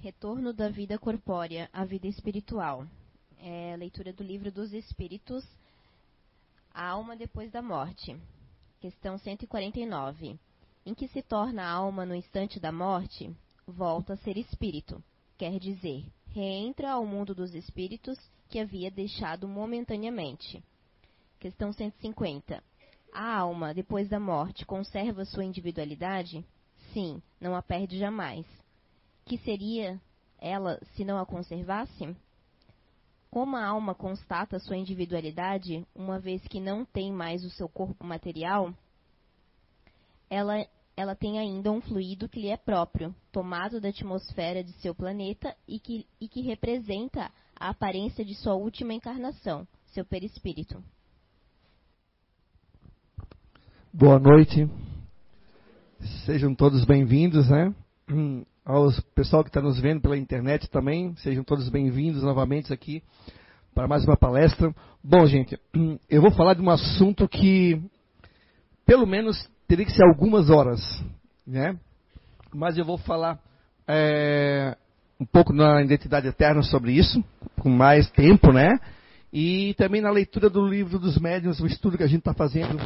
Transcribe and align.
Retorno 0.00 0.52
da 0.52 0.68
vida 0.68 0.96
corpórea 0.96 1.68
à 1.72 1.84
vida 1.84 2.06
espiritual. 2.06 2.86
É 3.36 3.76
leitura 3.76 4.12
do 4.12 4.22
livro 4.22 4.48
dos 4.52 4.72
Espíritos, 4.72 5.44
A 6.72 6.86
Alma 6.86 7.16
Depois 7.16 7.50
da 7.50 7.60
Morte. 7.60 8.16
Questão 8.80 9.18
149. 9.18 10.38
Em 10.86 10.94
que 10.94 11.08
se 11.08 11.20
torna 11.20 11.68
alma 11.68 12.06
no 12.06 12.14
instante 12.14 12.60
da 12.60 12.70
morte? 12.70 13.28
Volta 13.66 14.12
a 14.12 14.16
ser 14.18 14.36
espírito. 14.38 15.02
Quer 15.36 15.58
dizer, 15.58 16.06
reentra 16.30 16.92
ao 16.92 17.04
mundo 17.04 17.34
dos 17.34 17.52
espíritos 17.52 18.16
que 18.48 18.60
havia 18.60 18.92
deixado 18.92 19.48
momentaneamente. 19.48 20.62
Questão 21.40 21.72
150. 21.72 22.62
A 23.12 23.36
alma, 23.36 23.74
depois 23.74 24.08
da 24.08 24.20
morte, 24.20 24.64
conserva 24.64 25.24
sua 25.24 25.44
individualidade? 25.44 26.44
Sim, 26.92 27.20
não 27.40 27.56
a 27.56 27.62
perde 27.62 27.98
jamais. 27.98 28.46
Que 29.28 29.36
seria 29.38 30.00
ela 30.40 30.80
se 30.94 31.04
não 31.04 31.18
a 31.18 31.26
conservasse? 31.26 32.16
Como 33.30 33.56
a 33.56 33.66
alma 33.66 33.94
constata 33.94 34.58
sua 34.58 34.78
individualidade, 34.78 35.86
uma 35.94 36.18
vez 36.18 36.42
que 36.48 36.58
não 36.58 36.82
tem 36.86 37.12
mais 37.12 37.44
o 37.44 37.50
seu 37.50 37.68
corpo 37.68 38.06
material, 38.06 38.72
ela, 40.30 40.66
ela 40.96 41.14
tem 41.14 41.38
ainda 41.38 41.70
um 41.70 41.78
fluido 41.82 42.26
que 42.26 42.40
lhe 42.40 42.48
é 42.48 42.56
próprio, 42.56 43.14
tomado 43.30 43.82
da 43.82 43.90
atmosfera 43.90 44.64
de 44.64 44.72
seu 44.80 44.94
planeta 44.94 45.54
e 45.66 45.78
que, 45.78 46.06
e 46.18 46.26
que 46.26 46.40
representa 46.40 47.30
a 47.54 47.68
aparência 47.68 48.24
de 48.24 48.34
sua 48.34 48.54
última 48.54 48.94
encarnação, 48.94 49.68
seu 49.88 50.06
perispírito. 50.06 50.82
Boa 53.92 54.18
noite. 54.18 54.66
Sejam 56.24 56.54
todos 56.54 56.86
bem-vindos, 56.86 57.50
né? 57.50 57.74
Ao 58.68 58.92
pessoal 59.14 59.42
que 59.42 59.48
está 59.48 59.62
nos 59.62 59.80
vendo 59.80 60.02
pela 60.02 60.14
internet 60.14 60.68
também, 60.68 61.16
sejam 61.22 61.42
todos 61.42 61.70
bem-vindos 61.70 62.22
novamente 62.22 62.70
aqui 62.70 63.02
para 63.74 63.88
mais 63.88 64.04
uma 64.04 64.14
palestra. 64.14 64.74
Bom, 65.02 65.24
gente, 65.24 65.58
eu 66.06 66.20
vou 66.20 66.30
falar 66.30 66.52
de 66.52 66.60
um 66.60 66.68
assunto 66.68 67.26
que, 67.26 67.80
pelo 68.84 69.06
menos, 69.06 69.42
teria 69.66 69.86
que 69.86 69.92
ser 69.92 70.04
algumas 70.04 70.50
horas, 70.50 70.82
né? 71.46 71.78
Mas 72.54 72.76
eu 72.76 72.84
vou 72.84 72.98
falar 72.98 73.40
é, 73.86 74.76
um 75.18 75.24
pouco 75.24 75.50
na 75.54 75.82
identidade 75.82 76.28
eterna 76.28 76.60
sobre 76.62 76.92
isso, 76.92 77.24
com 77.62 77.70
mais 77.70 78.10
tempo, 78.10 78.52
né? 78.52 78.78
E 79.32 79.72
também 79.78 80.02
na 80.02 80.10
leitura 80.10 80.50
do 80.50 80.68
livro 80.68 80.98
dos 80.98 81.16
médiuns, 81.16 81.58
o 81.58 81.66
estudo 81.66 81.96
que 81.96 82.04
a 82.04 82.06
gente 82.06 82.18
está 82.18 82.34
fazendo 82.34 82.76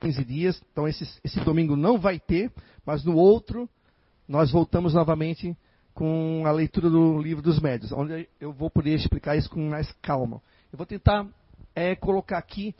15 0.00 0.24
dias. 0.24 0.60
Então 0.72 0.88
esse, 0.88 1.08
esse 1.22 1.38
domingo 1.44 1.76
não 1.76 2.00
vai 2.00 2.18
ter, 2.18 2.50
mas 2.84 3.04
no 3.04 3.14
outro 3.14 3.70
nós 4.30 4.52
voltamos 4.52 4.94
novamente 4.94 5.56
com 5.92 6.44
a 6.46 6.52
leitura 6.52 6.88
do 6.88 7.20
livro 7.20 7.42
dos 7.42 7.58
médiuns, 7.58 7.90
onde 7.90 8.28
eu 8.40 8.52
vou 8.52 8.70
poder 8.70 8.94
explicar 8.94 9.36
isso 9.36 9.50
com 9.50 9.68
mais 9.68 9.90
calma. 10.00 10.40
Eu 10.72 10.76
vou 10.76 10.86
tentar 10.86 11.26
é, 11.74 11.96
colocar 11.96 12.38
aqui 12.38 12.72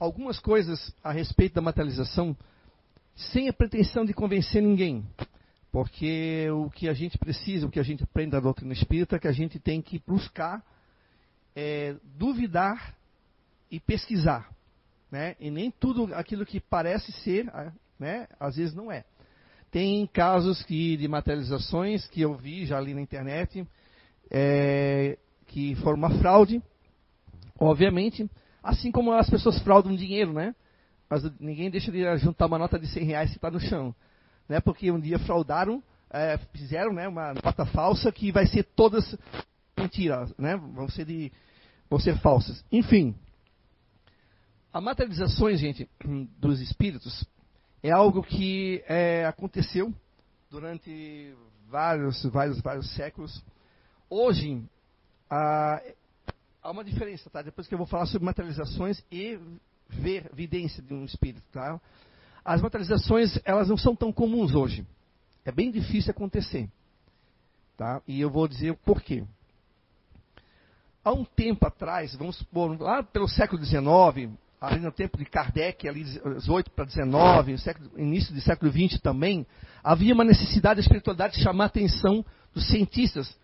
algumas 0.00 0.40
coisas 0.40 0.92
a 1.04 1.12
respeito 1.12 1.54
da 1.54 1.60
materialização, 1.60 2.36
sem 3.14 3.48
a 3.48 3.52
pretensão 3.52 4.04
de 4.04 4.12
convencer 4.12 4.60
ninguém. 4.60 5.06
Porque 5.70 6.50
o 6.50 6.70
que 6.70 6.88
a 6.88 6.92
gente 6.92 7.16
precisa, 7.18 7.68
o 7.68 7.70
que 7.70 7.78
a 7.78 7.84
gente 7.84 8.02
aprende 8.02 8.32
da 8.32 8.40
doutrina 8.40 8.72
espírita, 8.72 9.14
é 9.14 9.20
que 9.20 9.28
a 9.28 9.32
gente 9.32 9.60
tem 9.60 9.80
que 9.80 10.02
buscar 10.04 10.60
é, 11.54 11.94
duvidar 12.18 12.96
e 13.70 13.78
pesquisar. 13.78 14.50
Né? 15.08 15.36
E 15.38 15.52
nem 15.52 15.70
tudo 15.70 16.12
aquilo 16.16 16.44
que 16.44 16.58
parece 16.58 17.12
ser, 17.12 17.46
né, 17.96 18.26
às 18.40 18.56
vezes 18.56 18.74
não 18.74 18.90
é. 18.90 19.04
Tem 19.76 20.06
casos 20.06 20.62
que, 20.62 20.96
de 20.96 21.06
materializações 21.06 22.06
que 22.06 22.22
eu 22.22 22.34
vi 22.34 22.64
já 22.64 22.78
ali 22.78 22.94
na 22.94 23.02
internet, 23.02 23.68
é, 24.30 25.18
que 25.48 25.74
foram 25.74 25.98
uma 25.98 26.18
fraude, 26.18 26.62
obviamente, 27.60 28.26
assim 28.62 28.90
como 28.90 29.12
as 29.12 29.28
pessoas 29.28 29.58
fraudam 29.58 29.94
dinheiro, 29.94 30.32
né? 30.32 30.54
Mas 31.10 31.24
ninguém 31.38 31.68
deixa 31.68 31.92
de 31.92 32.16
juntar 32.16 32.46
uma 32.46 32.58
nota 32.58 32.78
de 32.78 32.86
100 32.86 33.04
reais 33.04 33.28
que 33.28 33.36
está 33.36 33.50
no 33.50 33.60
chão. 33.60 33.94
Né? 34.48 34.60
Porque 34.60 34.90
um 34.90 34.98
dia 34.98 35.18
fraudaram, 35.18 35.82
é, 36.08 36.38
fizeram 36.54 36.94
né, 36.94 37.06
uma 37.06 37.34
nota 37.34 37.66
falsa 37.66 38.10
que 38.10 38.32
vai 38.32 38.46
ser 38.46 38.62
todas 38.62 39.14
mentiras, 39.78 40.32
né? 40.38 40.56
vão 40.56 40.88
ser 40.88 41.04
de 41.04 41.30
vão 41.90 42.00
ser 42.00 42.16
falsas. 42.20 42.64
Enfim, 42.72 43.14
a 44.72 44.80
materializações, 44.80 45.60
gente, 45.60 45.86
dos 46.40 46.62
espíritos 46.62 47.26
é 47.82 47.90
algo 47.90 48.22
que 48.22 48.82
é, 48.86 49.26
aconteceu 49.26 49.92
durante 50.50 51.34
vários, 51.68 52.24
vários, 52.24 52.60
vários 52.60 52.94
séculos. 52.94 53.42
Hoje, 54.08 54.62
há, 55.30 55.82
uma 56.64 56.84
diferença, 56.84 57.28
tá? 57.30 57.42
Depois 57.42 57.66
que 57.66 57.74
eu 57.74 57.78
vou 57.78 57.86
falar 57.86 58.06
sobre 58.06 58.26
materializações 58.26 59.02
e 59.10 59.38
ver 59.88 60.30
evidência 60.32 60.82
de 60.82 60.94
um 60.94 61.04
espírito, 61.04 61.44
tá? 61.52 61.80
As 62.44 62.62
materializações, 62.62 63.38
elas 63.44 63.68
não 63.68 63.76
são 63.76 63.94
tão 63.94 64.12
comuns 64.12 64.54
hoje. 64.54 64.86
É 65.44 65.52
bem 65.52 65.70
difícil 65.70 66.10
acontecer, 66.10 66.68
tá? 67.76 68.00
E 68.06 68.20
eu 68.20 68.30
vou 68.30 68.48
dizer 68.48 68.70
o 68.70 68.76
porquê 68.76 69.24
há 71.06 71.12
um 71.12 71.24
tempo 71.24 71.64
atrás, 71.64 72.16
vamos 72.16 72.36
supor, 72.36 72.80
lá 72.80 73.00
pelo 73.00 73.28
século 73.28 73.64
XIX, 73.64 74.36
ali 74.60 74.80
no 74.80 74.90
tempo 74.90 75.18
de 75.18 75.24
Kardec, 75.24 75.88
ali 75.88 76.04
18 76.04 76.70
para 76.70 76.84
19, 76.84 77.58
século, 77.58 77.90
início 77.96 78.34
do 78.34 78.40
século 78.40 78.70
XX 78.70 79.00
também, 79.00 79.46
havia 79.82 80.14
uma 80.14 80.24
necessidade 80.24 80.76
da 80.76 80.80
espiritualidade 80.80 81.36
de 81.36 81.42
chamar 81.42 81.64
a 81.64 81.66
atenção 81.66 82.24
dos 82.54 82.66
cientistas 82.68 83.36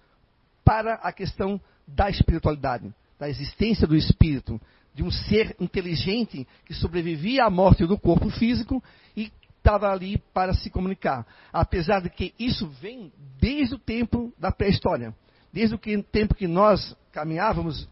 para 0.65 0.95
a 0.95 1.13
questão 1.13 1.61
da 1.87 2.09
espiritualidade, 2.09 2.93
da 3.19 3.29
existência 3.29 3.87
do 3.87 3.97
espírito, 3.97 4.61
de 4.95 5.03
um 5.03 5.11
ser 5.11 5.57
inteligente 5.61 6.47
que 6.65 6.75
sobrevivia 6.75 7.45
à 7.45 7.51
morte 7.51 7.87
do 7.87 7.99
corpo 7.99 8.31
físico 8.31 8.83
e 9.17 9.33
estava 9.57 9.91
ali 9.91 10.19
para 10.35 10.55
se 10.55 10.71
comunicar. 10.71 11.27
Apesar 11.53 12.01
de 12.01 12.11
que 12.11 12.35
isso 12.39 12.69
vem 12.81 13.13
desde 13.41 13.75
o 13.75 13.79
tempo 13.79 14.33
da 14.39 14.51
pré-história 14.51 15.15
desde 15.53 15.75
o 15.75 15.79
tempo 15.79 16.35
que 16.35 16.49
nós 16.49 16.97
caminhávamos, 17.13 17.87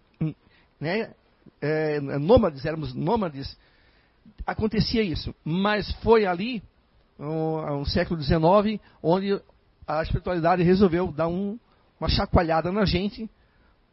né, 0.80 1.12
é, 1.60 2.00
nômades, 2.00 2.64
éramos 2.64 2.94
nômades, 2.94 3.56
acontecia 4.46 5.02
isso. 5.02 5.34
Mas 5.44 5.90
foi 6.02 6.26
ali, 6.26 6.62
no, 7.18 7.78
no 7.78 7.86
século 7.86 8.20
XIX, 8.20 8.80
onde 9.02 9.40
a 9.86 10.02
espiritualidade 10.02 10.62
resolveu 10.62 11.12
dar 11.12 11.28
um, 11.28 11.58
uma 11.98 12.08
chacoalhada 12.08 12.72
na 12.72 12.84
gente 12.84 13.28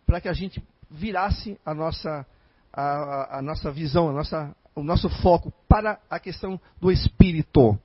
para 0.06 0.22
que 0.22 0.30
a 0.30 0.34
gente 0.34 0.64
virasse 0.90 1.60
a 1.66 1.74
nossa, 1.74 2.26
a, 2.72 3.40
a 3.40 3.42
nossa 3.42 3.72
visão, 3.72 4.10
a 4.10 4.14
nossa, 4.14 4.56
o 4.74 4.84
nosso 4.84 5.10
foco 5.10 5.52
para 5.68 6.00
a 6.10 6.20
questão 6.20 6.60
do 6.80 6.92
espírito. 6.92 7.78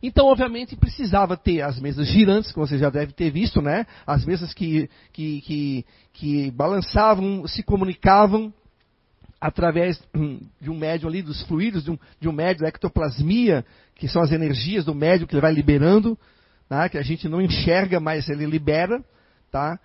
Então, 0.00 0.26
obviamente, 0.26 0.76
precisava 0.76 1.36
ter 1.36 1.60
as 1.60 1.80
mesas 1.80 2.06
girantes, 2.06 2.52
como 2.52 2.64
você 2.64 2.78
já 2.78 2.88
deve 2.88 3.12
ter 3.12 3.32
visto, 3.32 3.60
né? 3.60 3.84
As 4.06 4.24
mesas 4.24 4.54
que, 4.54 4.88
que, 5.12 5.40
que, 5.40 5.86
que 6.12 6.50
balançavam, 6.52 7.44
se 7.48 7.64
comunicavam 7.64 8.54
através 9.40 10.02
de 10.60 10.70
um 10.70 10.76
médium 10.76 11.08
ali, 11.08 11.22
dos 11.22 11.42
fluidos 11.42 11.84
de 11.84 11.90
um, 11.90 11.98
de 12.20 12.28
um 12.28 12.32
médium, 12.32 12.62
da 12.62 12.68
ectoplasmia, 12.68 13.64
que 13.94 14.08
são 14.08 14.22
as 14.22 14.32
energias 14.32 14.84
do 14.84 14.94
médium 14.94 15.26
que 15.26 15.34
ele 15.34 15.42
vai 15.42 15.52
liberando, 15.52 16.18
tá? 16.68 16.88
que 16.88 16.98
a 16.98 17.02
gente 17.02 17.28
não 17.28 17.40
enxerga, 17.40 18.00
mas 18.00 18.28
ele 18.28 18.46
libera, 18.46 19.02
tá? 19.50 19.78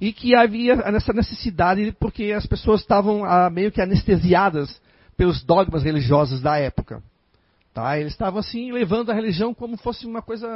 E 0.00 0.12
que 0.12 0.34
havia 0.34 0.74
essa 0.74 1.12
necessidade, 1.12 1.94
porque 2.00 2.32
as 2.32 2.46
pessoas 2.46 2.80
estavam 2.80 3.24
ah, 3.24 3.50
meio 3.50 3.70
que 3.70 3.82
anestesiadas 3.82 4.80
pelos 5.14 5.42
dogmas 5.42 5.82
religiosos 5.82 6.40
da 6.40 6.56
época. 6.56 7.02
Tá? 7.74 7.98
Eles 7.98 8.12
estavam 8.12 8.40
assim 8.40 8.72
levando 8.72 9.10
a 9.10 9.14
religião 9.14 9.52
como 9.52 9.76
fosse 9.76 10.06
uma 10.06 10.22
coisa, 10.22 10.48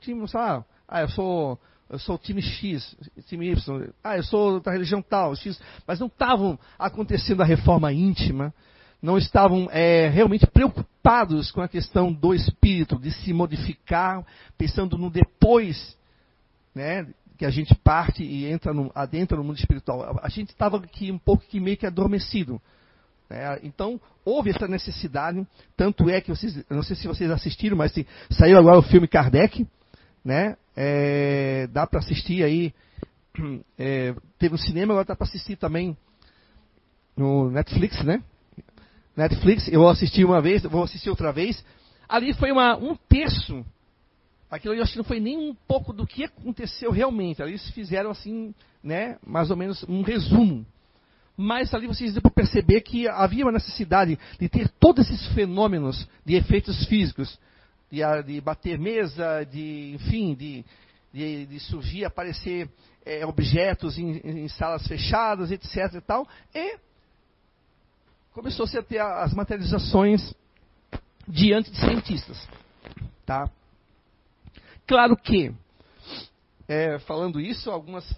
time, 0.00 0.26
sabe? 0.28 0.64
Ah, 0.86 1.00
eu 1.00 1.08
sou 1.08 1.58
eu 1.92 1.98
sou 1.98 2.16
time 2.16 2.40
X, 2.40 2.96
time 3.28 3.50
Y, 3.50 3.92
ah, 4.02 4.16
eu 4.16 4.24
sou 4.24 4.60
da 4.60 4.72
religião 4.72 5.02
tal, 5.02 5.36
X, 5.36 5.60
mas 5.86 6.00
não 6.00 6.06
estavam 6.06 6.58
acontecendo 6.78 7.42
a 7.42 7.44
reforma 7.44 7.92
íntima, 7.92 8.52
não 9.02 9.18
estavam 9.18 9.68
é, 9.70 10.08
realmente 10.08 10.46
preocupados 10.46 11.50
com 11.50 11.60
a 11.60 11.68
questão 11.68 12.10
do 12.10 12.34
espírito, 12.34 12.98
de 12.98 13.10
se 13.10 13.34
modificar, 13.34 14.24
pensando 14.56 14.96
no 14.96 15.10
depois, 15.10 15.94
né, 16.74 17.06
que 17.36 17.44
a 17.44 17.50
gente 17.50 17.74
parte 17.74 18.24
e 18.24 18.46
entra 18.46 18.72
no, 18.72 18.90
adentra 18.94 19.36
no 19.36 19.44
mundo 19.44 19.58
espiritual. 19.58 20.18
A 20.22 20.30
gente 20.30 20.48
estava 20.48 20.78
aqui 20.78 21.12
um 21.12 21.18
pouco 21.18 21.44
que 21.44 21.60
meio 21.60 21.76
que 21.76 21.86
adormecido. 21.86 22.58
É, 23.28 23.60
então, 23.62 24.00
houve 24.24 24.48
essa 24.48 24.66
necessidade, 24.66 25.46
tanto 25.76 26.08
é 26.08 26.22
que 26.22 26.30
vocês, 26.30 26.64
não 26.70 26.82
sei 26.82 26.96
se 26.96 27.06
vocês 27.06 27.30
assistiram, 27.30 27.76
mas 27.76 27.92
saiu 28.30 28.58
agora 28.58 28.78
o 28.78 28.82
filme 28.82 29.06
Kardec, 29.06 29.66
né? 30.24 30.56
É, 30.76 31.66
dá 31.68 31.86
para 31.86 32.00
assistir 32.00 32.42
aí, 32.42 32.72
é, 33.78 34.14
teve 34.38 34.52
no 34.52 34.58
cinema, 34.58 34.92
agora 34.92 35.06
dá 35.06 35.16
para 35.16 35.26
assistir 35.26 35.56
também 35.56 35.96
no 37.16 37.50
Netflix, 37.50 38.02
né? 38.02 38.22
Netflix, 39.16 39.68
eu 39.68 39.86
assisti 39.88 40.24
uma 40.24 40.40
vez, 40.40 40.62
vou 40.62 40.82
assistir 40.82 41.10
outra 41.10 41.32
vez. 41.32 41.62
Ali 42.08 42.32
foi 42.34 42.50
uma, 42.50 42.76
um 42.76 42.96
terço 42.96 43.64
aquilo 44.52 44.74
eu 44.74 44.82
acho 44.82 44.92
que 44.92 44.98
não 44.98 45.04
foi 45.04 45.18
nem 45.18 45.38
um 45.38 45.54
pouco 45.66 45.94
do 45.94 46.06
que 46.06 46.24
aconteceu 46.24 46.92
realmente. 46.92 47.40
Eles 47.40 47.66
fizeram 47.70 48.10
assim, 48.10 48.54
né, 48.84 49.16
mais 49.26 49.50
ou 49.50 49.56
menos 49.56 49.82
um 49.88 50.02
resumo. 50.02 50.66
Mas 51.34 51.72
ali 51.72 51.86
vocês 51.86 52.12
deu 52.12 52.20
para 52.20 52.30
perceber 52.30 52.82
que 52.82 53.08
havia 53.08 53.46
uma 53.46 53.52
necessidade 53.52 54.18
de 54.38 54.48
ter 54.50 54.68
todos 54.78 55.08
esses 55.08 55.26
fenômenos 55.28 56.06
de 56.26 56.34
efeitos 56.34 56.86
físicos, 56.86 57.38
de, 57.92 58.22
de 58.22 58.40
bater 58.40 58.78
mesa, 58.78 59.44
de, 59.44 59.92
enfim, 59.94 60.34
de, 60.34 60.64
de, 61.12 61.44
de 61.44 61.60
surgir, 61.60 62.06
aparecer 62.06 62.70
é, 63.04 63.26
objetos 63.26 63.98
em, 63.98 64.16
em, 64.24 64.48
salas 64.48 64.86
fechadas, 64.86 65.52
etc. 65.52 65.94
e 65.94 66.00
tal. 66.00 66.26
E 66.54 66.78
começou-se 68.32 68.76
a 68.78 68.82
ter 68.82 68.98
as 68.98 69.34
materializações 69.34 70.34
diante 71.28 71.70
de 71.70 71.78
cientistas. 71.78 72.48
Tá? 73.26 73.50
Claro 74.86 75.14
que, 75.14 75.52
é, 76.66 76.98
falando 77.00 77.38
isso, 77.38 77.70
algumas, 77.70 78.10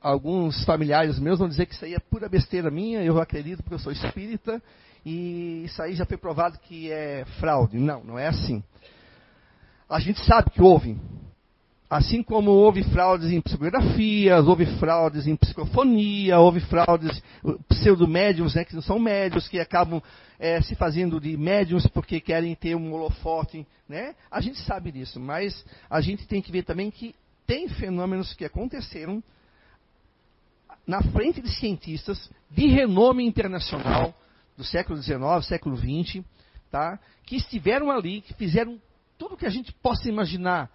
alguns 0.00 0.64
familiares 0.64 1.18
meus 1.18 1.38
vão 1.38 1.48
dizer 1.48 1.66
que 1.66 1.74
isso 1.74 1.84
aí 1.84 1.94
é 1.94 1.98
pura 1.98 2.30
besteira 2.30 2.70
minha, 2.70 3.04
eu 3.04 3.20
acredito 3.20 3.62
porque 3.62 3.74
eu 3.74 3.78
sou 3.78 3.92
espírita, 3.92 4.62
e 5.04 5.64
isso 5.64 5.82
aí 5.82 5.94
já 5.94 6.06
foi 6.06 6.16
provado 6.16 6.58
que 6.60 6.90
é 6.90 7.26
fraude. 7.38 7.76
Não, 7.78 8.02
não 8.02 8.18
é 8.18 8.28
assim. 8.28 8.64
A 9.88 9.98
gente 9.98 10.20
sabe 10.24 10.50
que 10.50 10.60
houve. 10.60 10.96
Assim 11.88 12.22
como 12.22 12.50
houve 12.50 12.84
fraudes 12.84 13.32
em 13.32 13.40
psicografias, 13.40 14.46
houve 14.46 14.66
fraudes 14.78 15.26
em 15.26 15.34
psicofonia, 15.34 16.38
houve 16.38 16.60
fraudes 16.60 17.22
pseudo-médiums, 17.66 18.54
né, 18.54 18.64
que 18.64 18.74
não 18.74 18.82
são 18.82 18.98
médios, 18.98 19.48
que 19.48 19.58
acabam 19.58 20.02
é, 20.38 20.60
se 20.60 20.74
fazendo 20.74 21.18
de 21.18 21.34
médiums 21.34 21.86
porque 21.86 22.20
querem 22.20 22.54
ter 22.54 22.74
um 22.74 22.92
holofote. 22.92 23.66
Né? 23.88 24.14
A 24.30 24.38
gente 24.42 24.58
sabe 24.60 24.92
disso, 24.92 25.18
mas 25.18 25.64
a 25.88 26.02
gente 26.02 26.26
tem 26.26 26.42
que 26.42 26.52
ver 26.52 26.64
também 26.64 26.90
que 26.90 27.14
tem 27.46 27.66
fenômenos 27.68 28.34
que 28.34 28.44
aconteceram 28.44 29.22
na 30.86 31.00
frente 31.02 31.40
de 31.40 31.50
cientistas 31.54 32.30
de 32.50 32.66
renome 32.66 33.24
internacional 33.24 34.14
do 34.58 34.64
século 34.64 35.00
XIX, 35.00 35.20
século 35.46 35.74
XX, 35.74 36.22
tá? 36.70 36.98
que 37.24 37.36
estiveram 37.36 37.90
ali, 37.90 38.20
que 38.20 38.34
fizeram 38.34 38.78
tudo 39.18 39.36
que 39.36 39.46
a 39.46 39.50
gente 39.50 39.72
possa 39.74 40.08
imaginar 40.08 40.70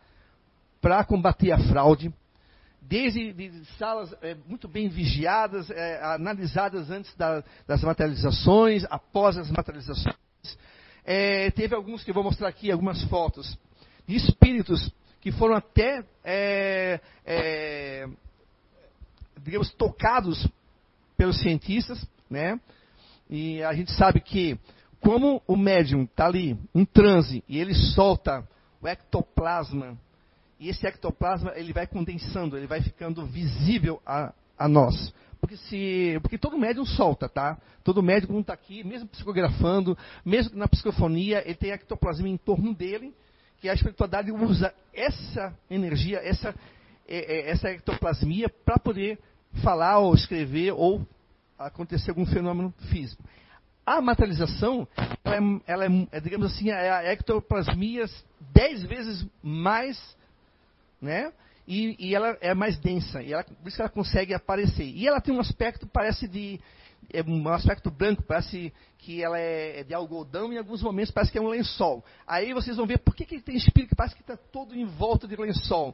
para 0.82 1.04
combater 1.06 1.52
a 1.52 1.58
fraude, 1.58 2.14
desde 2.82 3.32
de 3.32 3.66
salas 3.78 4.14
é, 4.22 4.36
muito 4.46 4.68
bem 4.68 4.90
vigiadas, 4.90 5.70
é, 5.72 6.04
analisadas 6.04 6.92
antes 6.92 7.16
da, 7.16 7.42
das 7.66 7.82
materializações, 7.82 8.84
após 8.90 9.38
as 9.38 9.50
materializações. 9.50 10.16
É, 11.06 11.50
teve 11.52 11.74
alguns 11.74 12.04
que 12.04 12.12
eu 12.12 12.14
vou 12.14 12.24
mostrar 12.24 12.50
aqui, 12.50 12.70
algumas 12.70 13.02
fotos, 13.06 13.58
de 14.06 14.16
espíritos 14.16 14.92
que 15.22 15.32
foram 15.32 15.56
até, 15.56 16.04
é, 16.24 17.00
é, 17.26 18.08
digamos, 19.42 19.72
tocados 19.72 20.46
pelos 21.16 21.40
cientistas, 21.40 22.06
né? 22.30 22.60
E 23.30 23.64
a 23.64 23.74
gente 23.74 23.92
sabe 23.94 24.20
que, 24.20 24.60
como 25.04 25.42
o 25.46 25.58
médium 25.58 26.04
está 26.04 26.26
ali 26.26 26.58
em 26.74 26.86
transe 26.86 27.44
e 27.48 27.60
ele 27.60 27.74
solta 27.74 28.48
o 28.82 28.88
ectoplasma 28.88 29.98
e 30.60 30.70
esse 30.70 30.88
ectoplasma 30.88 31.52
ele 31.56 31.74
vai 31.74 31.86
condensando, 31.86 32.58
ele 32.58 32.68
vai 32.68 32.82
ficando 32.82 33.26
visível 33.26 34.02
a, 34.06 34.34
a 34.58 34.68
nós. 34.68 35.14
Porque, 35.42 35.58
se, 35.58 36.18
porque 36.22 36.38
todo 36.38 36.58
médium 36.58 36.86
solta, 36.86 37.28
tá? 37.28 37.58
Todo 37.84 38.02
médium, 38.02 38.28
quando 38.28 38.42
está 38.42 38.54
aqui, 38.54 38.82
mesmo 38.82 39.10
psicografando, 39.10 39.98
mesmo 40.24 40.58
na 40.58 40.70
psicofonia, 40.70 41.44
ele 41.46 41.56
tem 41.56 41.72
ectoplasma 41.72 42.30
em 42.30 42.38
torno 42.38 42.74
dele, 42.74 43.14
que 43.60 43.68
a 43.68 43.74
espiritualidade 43.74 44.32
usa 44.32 44.74
essa 44.94 45.54
energia, 45.70 46.20
essa, 46.24 46.56
é, 47.06 47.18
é, 47.18 47.50
essa 47.50 47.70
ectoplasmia, 47.72 48.48
para 48.48 48.80
poder 48.80 49.20
falar 49.62 50.00
ou 50.00 50.14
escrever 50.16 50.72
ou 50.72 51.06
acontecer 51.60 52.12
algum 52.12 52.26
fenômeno 52.26 52.74
físico. 52.90 53.22
A 53.86 54.02
materialização, 54.02 54.88
ela 55.24 55.36
é, 55.36 55.64
ela 55.68 55.86
é 56.12 56.20
digamos 56.20 56.54
assim, 56.54 56.70
é 56.70 56.90
a 56.90 57.12
ectoplasmia 57.12 58.06
dez 58.54 58.84
vezes 58.84 59.26
mais 59.42 59.98
né? 61.04 61.34
E, 61.68 61.96
e, 62.00 62.16
ela 62.16 62.38
é 62.42 62.54
mais 62.54 62.78
densa, 62.80 63.22
e 63.22 63.34
ela, 63.34 63.44
por 63.44 63.68
isso 63.68 63.82
ela 63.82 63.90
consegue 63.90 64.34
aparecer. 64.34 64.86
E 64.86 65.08
ela 65.08 65.22
tem 65.22 65.34
um 65.34 65.40
aspecto, 65.40 65.86
parece 65.86 66.28
de. 66.28 66.60
É 67.12 67.22
um 67.22 67.48
aspecto 67.50 67.92
branco, 67.92 68.24
parece 68.24 68.74
que 69.00 69.22
ela 69.22 69.38
é 69.38 69.84
de 69.84 69.94
algodão, 69.94 70.52
e 70.52 70.56
em 70.56 70.58
alguns 70.58 70.82
momentos 70.82 71.12
parece 71.12 71.32
que 71.32 71.38
é 71.38 71.42
um 71.42 71.50
lençol. 71.50 72.04
Aí 72.26 72.54
vocês 72.54 72.78
vão 72.78 72.88
ver 72.88 73.00
por 73.00 73.14
que, 73.14 73.26
que 73.26 73.42
tem 73.42 73.56
espírito 73.56 73.90
que 73.90 73.96
parece 73.96 74.16
que 74.16 74.22
está 74.22 74.38
todo 74.38 74.74
em 74.74 74.86
volta 74.86 75.28
de 75.28 75.36
lençol. 75.36 75.94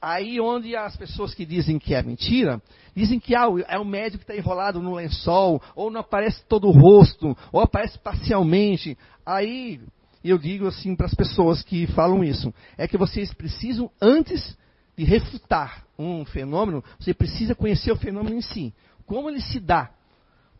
Aí 0.00 0.40
onde 0.40 0.74
as 0.74 0.96
pessoas 0.96 1.34
que 1.34 1.44
dizem 1.44 1.78
que 1.78 1.94
é 1.94 2.02
mentira, 2.02 2.62
dizem 2.96 3.20
que 3.20 3.34
ah, 3.34 3.46
é 3.68 3.78
o 3.78 3.84
médico 3.84 4.24
que 4.24 4.32
está 4.32 4.34
enrolado 4.34 4.80
no 4.80 4.94
lençol, 4.94 5.62
ou 5.74 5.90
não 5.90 6.00
aparece 6.00 6.42
todo 6.46 6.68
o 6.68 6.70
rosto, 6.70 7.36
ou 7.52 7.60
aparece 7.60 7.98
parcialmente. 7.98 8.96
Aí 9.26 9.78
eu 10.24 10.38
digo 10.38 10.66
assim 10.66 10.96
para 10.96 11.06
as 11.06 11.14
pessoas 11.14 11.62
que 11.62 11.86
falam 11.88 12.24
isso, 12.24 12.52
é 12.78 12.88
que 12.88 12.96
vocês 12.96 13.32
precisam, 13.34 13.90
antes 14.00 14.56
de 14.96 15.04
refutar 15.04 15.84
um 15.98 16.24
fenômeno, 16.24 16.82
você 16.98 17.12
precisa 17.12 17.54
conhecer 17.54 17.92
o 17.92 17.96
fenômeno 17.96 18.36
em 18.36 18.42
si. 18.42 18.72
Como 19.04 19.28
ele 19.28 19.40
se 19.40 19.60
dá. 19.60 19.90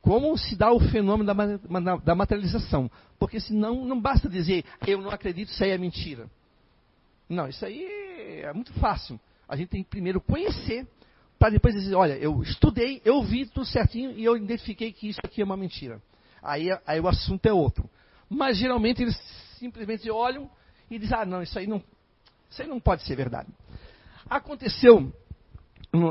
Como 0.03 0.37
se 0.37 0.57
dá 0.57 0.73
o 0.73 0.81
fenômeno 0.81 1.33
da, 1.33 1.97
da 1.97 2.15
materialização. 2.15 2.91
Porque 3.19 3.41
senão 3.41 3.85
não 3.85 4.01
basta 4.01 4.29
dizer, 4.29 4.65
eu 4.87 5.01
não 5.01 5.11
acredito, 5.11 5.49
isso 5.49 5.63
aí 5.63 5.71
é 5.71 5.79
mentira. 5.79 6.29
Não, 7.29 7.49
isso 7.49 7.65
aí 7.65 7.87
é 8.43 8.53
muito 8.53 8.73
fácil. 8.75 9.21
A 9.51 9.57
gente 9.57 9.71
tem 9.71 9.83
que 9.83 9.91
primeiro 9.91 10.21
conhecer, 10.21 10.87
para 11.37 11.51
depois 11.51 11.75
dizer, 11.75 11.97
olha, 11.97 12.13
eu 12.19 12.41
estudei, 12.41 13.03
eu 13.05 13.21
vi 13.25 13.47
tudo 13.47 13.67
certinho 13.67 14.13
e 14.13 14.25
eu 14.25 14.37
identifiquei 14.37 14.93
que 14.93 15.09
isso 15.09 15.19
aqui 15.25 15.43
é 15.43 15.45
uma 15.45 15.57
mentira. 15.57 16.01
Aí, 16.41 16.69
aí 16.87 17.01
o 17.01 17.09
assunto 17.09 17.45
é 17.47 17.53
outro. 17.53 17.91
Mas 18.29 18.57
geralmente 18.57 19.03
eles 19.03 19.17
simplesmente 19.59 20.09
olham 20.09 20.49
e 20.89 21.01
dizem, 21.01 21.19
ah, 21.19 21.27
não, 21.27 21.43
isso 21.43 21.59
aí 21.59 21.67
não, 21.67 21.83
isso 22.49 22.63
aí 22.63 22.69
não 22.69 22.79
pode 22.79 23.03
ser 23.03 23.17
verdade. 23.17 23.49
Aconteceu 24.29 25.13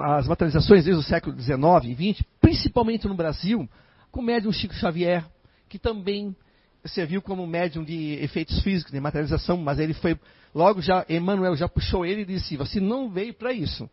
as 0.04 0.28
materializações 0.28 0.84
desde 0.84 1.00
o 1.00 1.08
século 1.08 1.40
XIX 1.40 1.98
e 1.98 2.14
XX, 2.14 2.26
principalmente 2.42 3.08
no 3.08 3.16
Brasil, 3.16 3.70
com 4.12 4.20
o 4.20 4.24
médium 4.24 4.52
Chico 4.52 4.74
Xavier, 4.74 5.26
que 5.70 5.80
também 5.80 6.36
serviu 6.86 7.22
como 7.22 7.46
médium 7.46 7.84
de 7.84 8.14
efeitos 8.22 8.62
físicos, 8.62 8.92
de 8.92 9.00
materialização, 9.00 9.58
mas 9.58 9.80
ele 9.80 9.94
foi, 9.94 10.18
logo 10.54 10.82
já, 10.82 11.06
Emmanuel 11.10 11.56
já 11.56 11.68
puxou 11.68 12.06
ele 12.06 12.22
e 12.22 12.26
disse, 12.26 12.56
você 12.58 12.80
não 12.80 13.10
veio 13.10 13.34
para 13.34 13.52
isso, 13.52 13.90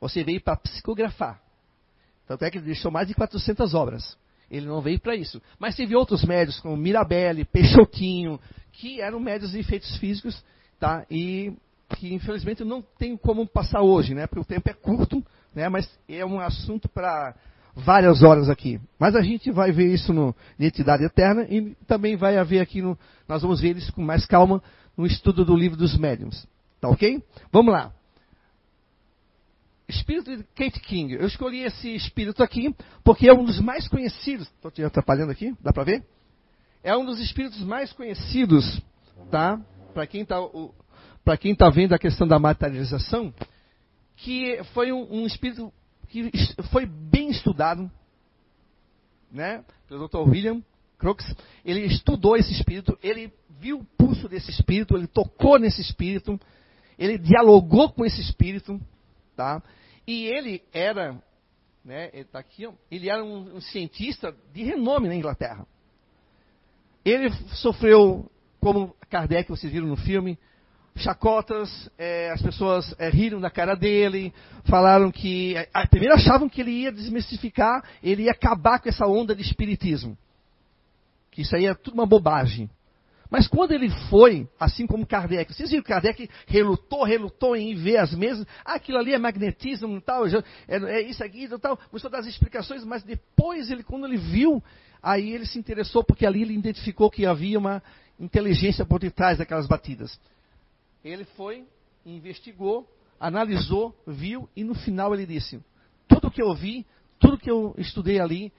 você 0.00 0.22
veio 0.22 0.40
para 0.40 0.56
psicografar. 0.56 1.40
Tanto 2.26 2.44
é 2.44 2.50
que 2.50 2.58
ele 2.58 2.66
deixou 2.66 2.90
mais 2.90 3.08
de 3.08 3.14
400 3.14 3.74
obras. 3.74 4.16
Ele 4.50 4.66
não 4.66 4.80
veio 4.80 5.00
para 5.00 5.14
isso. 5.14 5.42
Mas 5.58 5.74
teve 5.74 5.96
outros 5.96 6.24
médios, 6.24 6.60
como 6.60 6.76
Mirabelli, 6.76 7.44
Peixotinho, 7.44 8.38
que 8.72 9.00
eram 9.00 9.18
médios 9.18 9.52
de 9.52 9.58
efeitos 9.58 9.96
físicos, 9.96 10.42
tá? 10.78 11.04
E 11.10 11.52
que 11.96 12.12
infelizmente 12.12 12.64
não 12.64 12.82
tem 12.82 13.16
como 13.16 13.46
passar 13.46 13.80
hoje, 13.80 14.14
né? 14.14 14.26
Porque 14.26 14.40
o 14.40 14.44
tempo 14.44 14.68
é 14.68 14.74
curto, 14.74 15.24
né? 15.54 15.68
Mas 15.68 15.88
é 16.08 16.24
um 16.24 16.40
assunto 16.40 16.88
para 16.88 17.34
várias 17.78 18.22
horas 18.22 18.48
aqui. 18.48 18.80
Mas 18.98 19.14
a 19.14 19.22
gente 19.22 19.50
vai 19.50 19.72
ver 19.72 19.92
isso 19.92 20.12
no 20.12 20.34
Identidade 20.58 21.04
Eterna 21.04 21.46
e 21.48 21.74
também 21.86 22.16
vai 22.16 22.36
haver 22.36 22.60
aqui 22.60 22.82
no, 22.82 22.98
nós 23.28 23.42
vamos 23.42 23.60
ver 23.60 23.76
isso 23.76 23.92
com 23.92 24.02
mais 24.02 24.26
calma 24.26 24.62
no 24.96 25.06
estudo 25.06 25.44
do 25.44 25.56
livro 25.56 25.76
dos 25.76 25.96
médiums. 25.96 26.46
Tá 26.80 26.88
ok? 26.88 27.22
Vamos 27.52 27.72
lá. 27.72 27.92
Espírito 29.88 30.36
de 30.36 30.42
Kate 30.54 30.80
King. 30.80 31.14
Eu 31.14 31.26
escolhi 31.26 31.62
esse 31.62 31.94
espírito 31.94 32.42
aqui 32.42 32.74
porque 33.02 33.28
é 33.28 33.32
um 33.32 33.44
dos 33.44 33.60
mais 33.60 33.88
conhecidos. 33.88 34.46
Estou 34.48 34.70
te 34.70 34.82
atrapalhando 34.82 35.32
aqui? 35.32 35.54
Dá 35.62 35.72
para 35.72 35.84
ver? 35.84 36.04
É 36.82 36.96
um 36.96 37.04
dos 37.04 37.18
espíritos 37.20 37.60
mais 37.62 37.92
conhecidos, 37.92 38.80
tá? 39.30 39.60
Para 39.94 40.06
quem 40.06 40.22
está 40.22 40.36
está 41.44 41.68
vendo 41.70 41.94
a 41.94 41.98
questão 41.98 42.26
da 42.26 42.38
materialização, 42.38 43.32
que 44.16 44.60
foi 44.72 44.92
um, 44.92 45.22
um, 45.22 45.26
espírito 45.26 45.72
que 46.08 46.30
foi 46.70 46.86
estudado, 47.30 47.90
né? 49.30 49.64
Pelo 49.88 50.08
Dr. 50.08 50.28
William 50.28 50.62
Crookes. 50.98 51.34
Ele 51.64 51.80
estudou 51.86 52.36
esse 52.36 52.52
espírito, 52.52 52.98
ele 53.02 53.32
viu 53.58 53.78
o 53.78 53.84
pulso 53.84 54.28
desse 54.28 54.50
espírito, 54.50 54.96
ele 54.96 55.06
tocou 55.06 55.58
nesse 55.58 55.80
espírito, 55.80 56.38
ele 56.98 57.18
dialogou 57.18 57.90
com 57.90 58.04
esse 58.04 58.20
espírito, 58.20 58.80
tá? 59.36 59.62
E 60.06 60.26
ele 60.26 60.62
era, 60.72 61.22
né, 61.84 62.10
ele 62.12 62.22
está 62.22 62.38
aqui, 62.38 62.68
ele 62.90 63.08
era 63.10 63.22
um, 63.22 63.56
um, 63.56 63.60
cientista 63.60 64.34
de 64.52 64.62
renome 64.62 65.08
na 65.08 65.14
Inglaterra. 65.14 65.66
Ele 67.04 67.30
sofreu, 67.56 68.30
como 68.60 68.94
Kardec, 69.08 69.48
vocês 69.48 69.72
viram 69.72 69.86
no 69.86 69.96
filme, 69.96 70.38
chacotas, 71.02 71.90
é, 71.98 72.30
as 72.30 72.42
pessoas 72.42 72.94
é, 72.98 73.08
riram 73.08 73.40
da 73.40 73.50
cara 73.50 73.74
dele, 73.74 74.32
falaram 74.64 75.10
que. 75.10 75.54
A, 75.72 75.86
primeiro 75.86 76.14
achavam 76.14 76.48
que 76.48 76.60
ele 76.60 76.70
ia 76.70 76.92
desmistificar, 76.92 77.82
ele 78.02 78.24
ia 78.24 78.32
acabar 78.32 78.78
com 78.78 78.88
essa 78.88 79.06
onda 79.06 79.34
de 79.34 79.42
espiritismo. 79.42 80.16
Que 81.30 81.42
isso 81.42 81.54
aí 81.54 81.66
é 81.66 81.74
tudo 81.74 81.94
uma 81.94 82.06
bobagem. 82.06 82.68
Mas 83.30 83.46
quando 83.46 83.72
ele 83.72 83.90
foi, 84.08 84.48
assim 84.58 84.86
como 84.86 85.06
Kardec, 85.06 85.52
vocês 85.52 85.70
viram 85.70 85.82
que 85.82 85.88
Kardec 85.88 86.30
relutou, 86.46 87.04
relutou 87.04 87.54
em 87.54 87.74
ver 87.74 87.98
as 87.98 88.14
mesas, 88.14 88.46
ah, 88.64 88.74
aquilo 88.74 88.98
ali 88.98 89.12
é 89.12 89.18
magnetismo 89.18 90.00
tal, 90.00 90.26
é, 90.26 90.32
é, 90.68 91.02
isso 91.02 91.22
aqui 91.22 91.46
tal, 91.60 91.76
começou 91.76 92.08
a 92.08 92.12
dar 92.12 92.18
as 92.20 92.26
explicações, 92.26 92.84
mas 92.84 93.02
depois, 93.02 93.70
ele, 93.70 93.82
quando 93.82 94.06
ele 94.06 94.16
viu, 94.16 94.62
aí 95.02 95.30
ele 95.32 95.44
se 95.44 95.58
interessou, 95.58 96.02
porque 96.02 96.24
ali 96.24 96.40
ele 96.40 96.54
identificou 96.54 97.10
que 97.10 97.26
havia 97.26 97.58
uma 97.58 97.82
inteligência 98.18 98.84
por 98.84 98.98
detrás 98.98 99.36
daquelas 99.36 99.66
batidas. 99.66 100.18
Ele 101.04 101.24
foi, 101.24 101.64
investigou, 102.04 102.88
analisou, 103.18 103.94
viu, 104.06 104.48
e 104.54 104.64
no 104.64 104.74
final 104.74 105.14
ele 105.14 105.26
disse, 105.26 105.60
tudo 106.06 106.30
que 106.30 106.42
eu 106.42 106.54
vi, 106.54 106.86
tudo 107.18 107.38
que 107.38 107.50
eu 107.50 107.74
estudei 107.78 108.20
ali, 108.20 108.52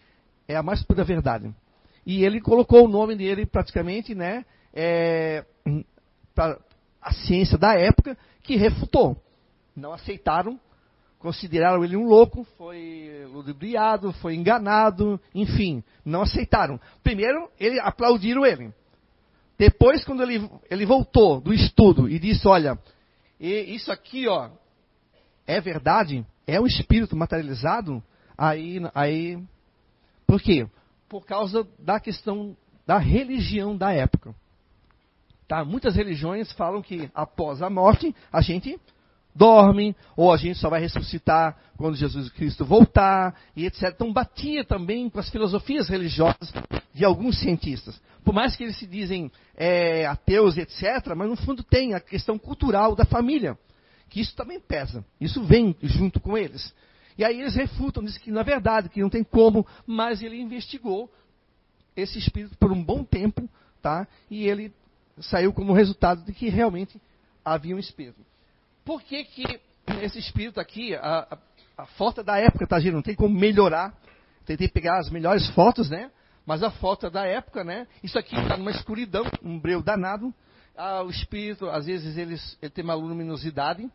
é 0.47 0.55
a 0.55 0.63
mais 0.63 0.83
pura 0.83 1.03
verdade. 1.03 1.53
E 2.05 2.23
ele 2.23 2.41
colocou 2.41 2.85
o 2.85 2.89
nome 2.89 3.15
dele 3.15 3.45
praticamente, 3.45 4.15
né, 4.15 4.45
é, 4.73 5.45
para 6.33 6.59
a 7.01 7.13
ciência 7.13 7.57
da 7.57 7.73
época 7.75 8.17
que 8.43 8.55
refutou. 8.55 9.21
Não 9.75 9.93
aceitaram, 9.93 10.59
consideraram 11.19 11.83
ele 11.83 11.95
um 11.95 12.05
louco, 12.05 12.45
foi 12.57 13.25
ludibriado, 13.31 14.11
foi 14.13 14.35
enganado, 14.35 15.19
enfim, 15.35 15.83
não 16.03 16.21
aceitaram. 16.21 16.79
Primeiro, 17.03 17.49
ele 17.59 17.79
aplaudiram 17.79 18.45
ele. 18.45 18.73
Depois, 19.59 20.05
quando 20.05 20.23
ele, 20.23 20.49
ele 20.71 20.85
voltou 20.85 21.41
do 21.41 21.53
estudo 21.53 22.09
e 22.09 22.17
disse, 22.17 22.47
olha, 22.47 22.79
isso 23.37 23.91
aqui, 23.91 24.25
ó, 24.25 24.49
é 25.45 25.59
verdade, 25.59 26.25
é 26.47 26.61
o 26.61 26.65
espírito 26.65 27.13
materializado, 27.13 28.01
aí, 28.37 28.79
aí, 28.95 29.37
por 30.25 30.41
quê? 30.41 30.65
Por 31.09 31.25
causa 31.25 31.67
da 31.77 31.99
questão 31.99 32.55
da 32.87 32.97
religião 32.97 33.75
da 33.75 33.91
época. 33.91 34.33
Tá? 35.45 35.65
Muitas 35.65 35.95
religiões 35.95 36.49
falam 36.53 36.81
que 36.81 37.11
após 37.13 37.61
a 37.61 37.69
morte 37.69 38.15
a 38.31 38.39
gente 38.39 38.79
dorme, 39.35 39.95
ou 40.15 40.31
a 40.31 40.37
gente 40.37 40.57
só 40.57 40.69
vai 40.69 40.79
ressuscitar 40.79 41.57
quando 41.77 41.95
Jesus 41.95 42.29
Cristo 42.29 42.65
voltar, 42.65 43.35
e 43.55 43.65
etc. 43.65 43.91
Então 43.93 44.13
batia 44.13 44.63
também 44.63 45.09
com 45.09 45.19
as 45.19 45.29
filosofias 45.29 45.89
religiosas 45.89 46.53
de 46.93 47.05
alguns 47.05 47.39
cientistas. 47.39 47.99
Por 48.29 48.35
mais 48.35 48.55
que 48.55 48.61
eles 48.61 48.77
se 48.77 48.85
dizem 48.85 49.31
é, 49.57 50.05
ateus, 50.05 50.55
etc., 50.55 51.15
mas 51.17 51.27
no 51.27 51.35
fundo 51.35 51.63
tem 51.63 51.95
a 51.95 51.99
questão 51.99 52.37
cultural 52.37 52.95
da 52.95 53.03
família, 53.03 53.57
que 54.07 54.21
isso 54.21 54.35
também 54.35 54.59
pesa. 54.59 55.03
Isso 55.19 55.43
vem 55.43 55.75
junto 55.81 56.19
com 56.19 56.37
eles. 56.37 56.71
E 57.17 57.25
aí 57.25 57.41
eles 57.41 57.55
refutam, 57.55 58.03
dizem 58.03 58.21
que 58.21 58.29
na 58.29 58.43
verdade, 58.43 58.87
que 58.87 59.01
não 59.01 59.09
tem 59.09 59.23
como, 59.23 59.65
mas 59.83 60.21
ele 60.21 60.39
investigou 60.39 61.11
esse 61.95 62.19
espírito 62.19 62.55
por 62.59 62.71
um 62.71 62.83
bom 62.83 63.03
tempo, 63.03 63.49
tá? 63.81 64.07
E 64.29 64.47
ele 64.47 64.71
saiu 65.21 65.51
como 65.51 65.73
resultado 65.73 66.23
de 66.23 66.31
que 66.31 66.49
realmente 66.49 67.01
havia 67.43 67.75
um 67.75 67.79
espírito. 67.79 68.23
Por 68.85 69.01
que, 69.01 69.23
que 69.23 69.59
esse 70.03 70.19
espírito 70.19 70.59
aqui, 70.59 70.93
a, 70.93 71.27
a, 71.31 71.37
a 71.79 71.85
foto 71.87 72.21
da 72.21 72.37
época, 72.37 72.67
tá, 72.67 72.79
gente? 72.79 72.93
Não 72.93 73.01
tem 73.01 73.15
como 73.15 73.33
melhorar. 73.33 73.91
Tentei 74.45 74.67
pegar 74.67 74.99
as 74.99 75.09
melhores 75.09 75.49
fotos, 75.49 75.89
né? 75.89 76.11
Mas 76.49 76.63
a 76.63 76.71
foto 76.71 77.11
da 77.11 77.27
época, 77.27 77.63
né? 77.63 77.85
Isso 78.01 78.17
aqui 78.17 78.35
está 78.35 78.57
numa 78.57 78.71
escuridão, 78.71 79.23
um 79.43 79.59
breu 79.59 79.83
danado. 79.83 80.33
Ah, 80.75 81.03
o 81.03 81.09
espírito, 81.11 81.69
às 81.69 81.85
vezes, 81.85 82.17
ele, 82.17 82.35
ele 82.59 82.71
tem 82.71 82.83
uma 82.83 82.95
luminosidade, 82.95 83.87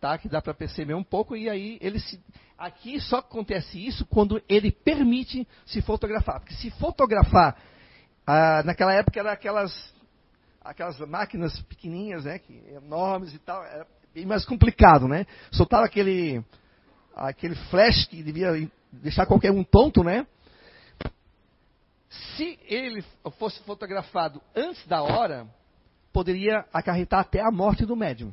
tá? 0.00 0.16
Que 0.16 0.26
dá 0.26 0.40
para 0.40 0.54
perceber 0.54 0.94
um 0.94 1.04
pouco. 1.04 1.36
E 1.36 1.46
aí, 1.46 1.76
ele 1.82 2.00
se, 2.00 2.18
aqui 2.56 2.98
só 2.98 3.18
acontece 3.18 3.86
isso 3.86 4.06
quando 4.06 4.42
ele 4.48 4.72
permite 4.72 5.46
se 5.66 5.82
fotografar. 5.82 6.40
Porque 6.40 6.54
se 6.54 6.70
fotografar, 6.70 7.54
ah, 8.26 8.62
naquela 8.64 8.94
época, 8.94 9.20
era 9.20 9.32
aquelas 9.32 9.92
aquelas 10.62 10.98
máquinas 11.00 11.60
pequenininhas, 11.64 12.24
né, 12.24 12.38
que, 12.38 12.62
enormes 12.70 13.34
e 13.34 13.38
tal, 13.40 13.62
era 13.62 13.86
bem 14.14 14.24
mais 14.24 14.46
complicado, 14.46 15.06
né? 15.06 15.26
Soltava 15.50 15.84
aquele, 15.84 16.42
aquele 17.14 17.54
flash 17.68 18.06
que 18.06 18.22
devia 18.22 18.70
deixar 18.90 19.26
qualquer 19.26 19.50
um 19.50 19.62
tonto, 19.62 20.02
né? 20.02 20.26
Se 22.36 22.58
ele 22.66 23.04
fosse 23.38 23.62
fotografado 23.62 24.40
antes 24.54 24.86
da 24.86 25.02
hora, 25.02 25.46
poderia 26.12 26.64
acarretar 26.72 27.20
até 27.20 27.40
a 27.40 27.50
morte 27.50 27.84
do 27.84 27.96
médium. 27.96 28.32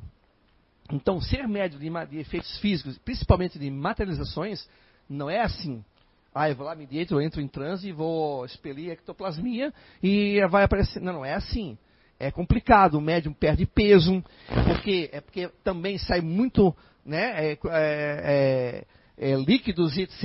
Então, 0.91 1.21
ser 1.21 1.47
médium 1.47 1.79
de, 1.79 2.07
de 2.07 2.17
efeitos 2.19 2.57
físicos, 2.59 2.97
principalmente 2.97 3.57
de 3.57 3.69
materializações, 3.69 4.67
não 5.09 5.29
é 5.29 5.41
assim. 5.41 5.83
Ah, 6.33 6.50
eu 6.50 6.55
vou 6.55 6.65
lá, 6.65 6.75
me 6.75 6.85
deito, 6.85 7.13
eu 7.13 7.21
entro 7.21 7.41
em 7.41 7.47
transe 7.47 7.89
e 7.89 7.91
vou 7.91 8.45
expelir 8.45 8.91
ectoplasmia 8.91 9.73
e 10.01 10.39
vai 10.47 10.63
aparecer. 10.63 11.01
Não, 11.01 11.13
não 11.13 11.25
é 11.25 11.33
assim 11.33 11.77
é 12.21 12.29
complicado, 12.29 12.95
o 12.95 13.01
médium 13.01 13.33
perde 13.33 13.65
peso, 13.65 14.23
porque, 14.67 15.09
é 15.11 15.19
porque 15.19 15.50
também 15.63 15.97
sai 15.97 16.21
muito 16.21 16.75
né, 17.03 17.51
é, 17.51 17.51
é, 17.53 17.57
é, 19.17 19.31
é 19.31 19.35
líquidos 19.35 19.97
e 19.97 20.03
etc. 20.03 20.23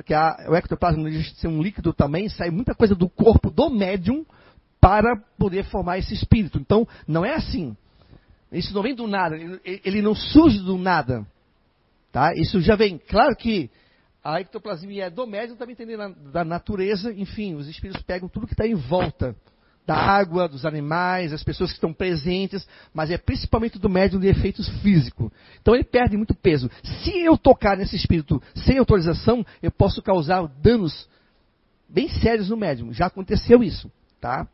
porque 0.00 0.14
a, 0.14 0.46
o 0.48 0.56
ectoplasma 0.56 1.10
de 1.10 1.22
ser 1.36 1.48
um 1.48 1.62
líquido 1.62 1.92
também, 1.92 2.26
sai 2.30 2.50
muita 2.50 2.74
coisa 2.74 2.94
do 2.94 3.06
corpo 3.06 3.50
do 3.50 3.68
médium 3.68 4.24
para 4.80 5.14
poder 5.38 5.64
formar 5.64 5.98
esse 5.98 6.14
espírito. 6.14 6.58
Então, 6.58 6.88
não 7.06 7.22
é 7.22 7.34
assim. 7.34 7.76
Isso 8.50 8.72
não 8.72 8.82
vem 8.82 8.94
do 8.94 9.06
nada, 9.06 9.36
ele, 9.36 9.60
ele 9.62 10.02
não 10.02 10.14
surge 10.14 10.58
do 10.60 10.78
nada. 10.78 11.26
Tá? 12.10 12.32
Isso 12.34 12.62
já 12.62 12.76
vem. 12.76 12.98
Claro 12.98 13.36
que 13.36 13.70
a 14.24 14.40
ectoplasmia 14.40 15.04
é 15.04 15.10
do 15.10 15.26
médium, 15.26 15.56
também 15.56 15.76
tem 15.76 15.86
da 16.32 16.44
natureza, 16.44 17.12
enfim, 17.12 17.54
os 17.54 17.68
espíritos 17.68 18.02
pegam 18.02 18.28
tudo 18.28 18.46
que 18.46 18.54
está 18.54 18.66
em 18.66 18.74
volta 18.74 19.36
da 19.86 19.96
água, 19.96 20.48
dos 20.48 20.64
animais, 20.64 21.32
das 21.32 21.42
pessoas 21.42 21.70
que 21.70 21.76
estão 21.76 21.92
presentes, 21.92 22.66
mas 22.94 23.10
é 23.10 23.18
principalmente 23.18 23.78
do 23.78 23.88
médium 23.88 24.20
de 24.20 24.28
efeitos 24.28 24.68
físicos. 24.80 25.30
Então 25.60 25.74
ele 25.74 25.84
perde 25.84 26.16
muito 26.16 26.34
peso. 26.34 26.70
Se 26.82 27.18
eu 27.18 27.36
tocar 27.36 27.76
nesse 27.76 27.96
espírito 27.96 28.40
sem 28.54 28.78
autorização, 28.78 29.44
eu 29.62 29.70
posso 29.70 30.00
causar 30.00 30.46
danos 30.62 31.08
bem 31.88 32.08
sérios 32.08 32.50
no 32.50 32.56
médium. 32.56 32.92
Já 32.92 33.06
aconteceu 33.06 33.62
isso, 33.62 33.90
tá? 34.20 34.46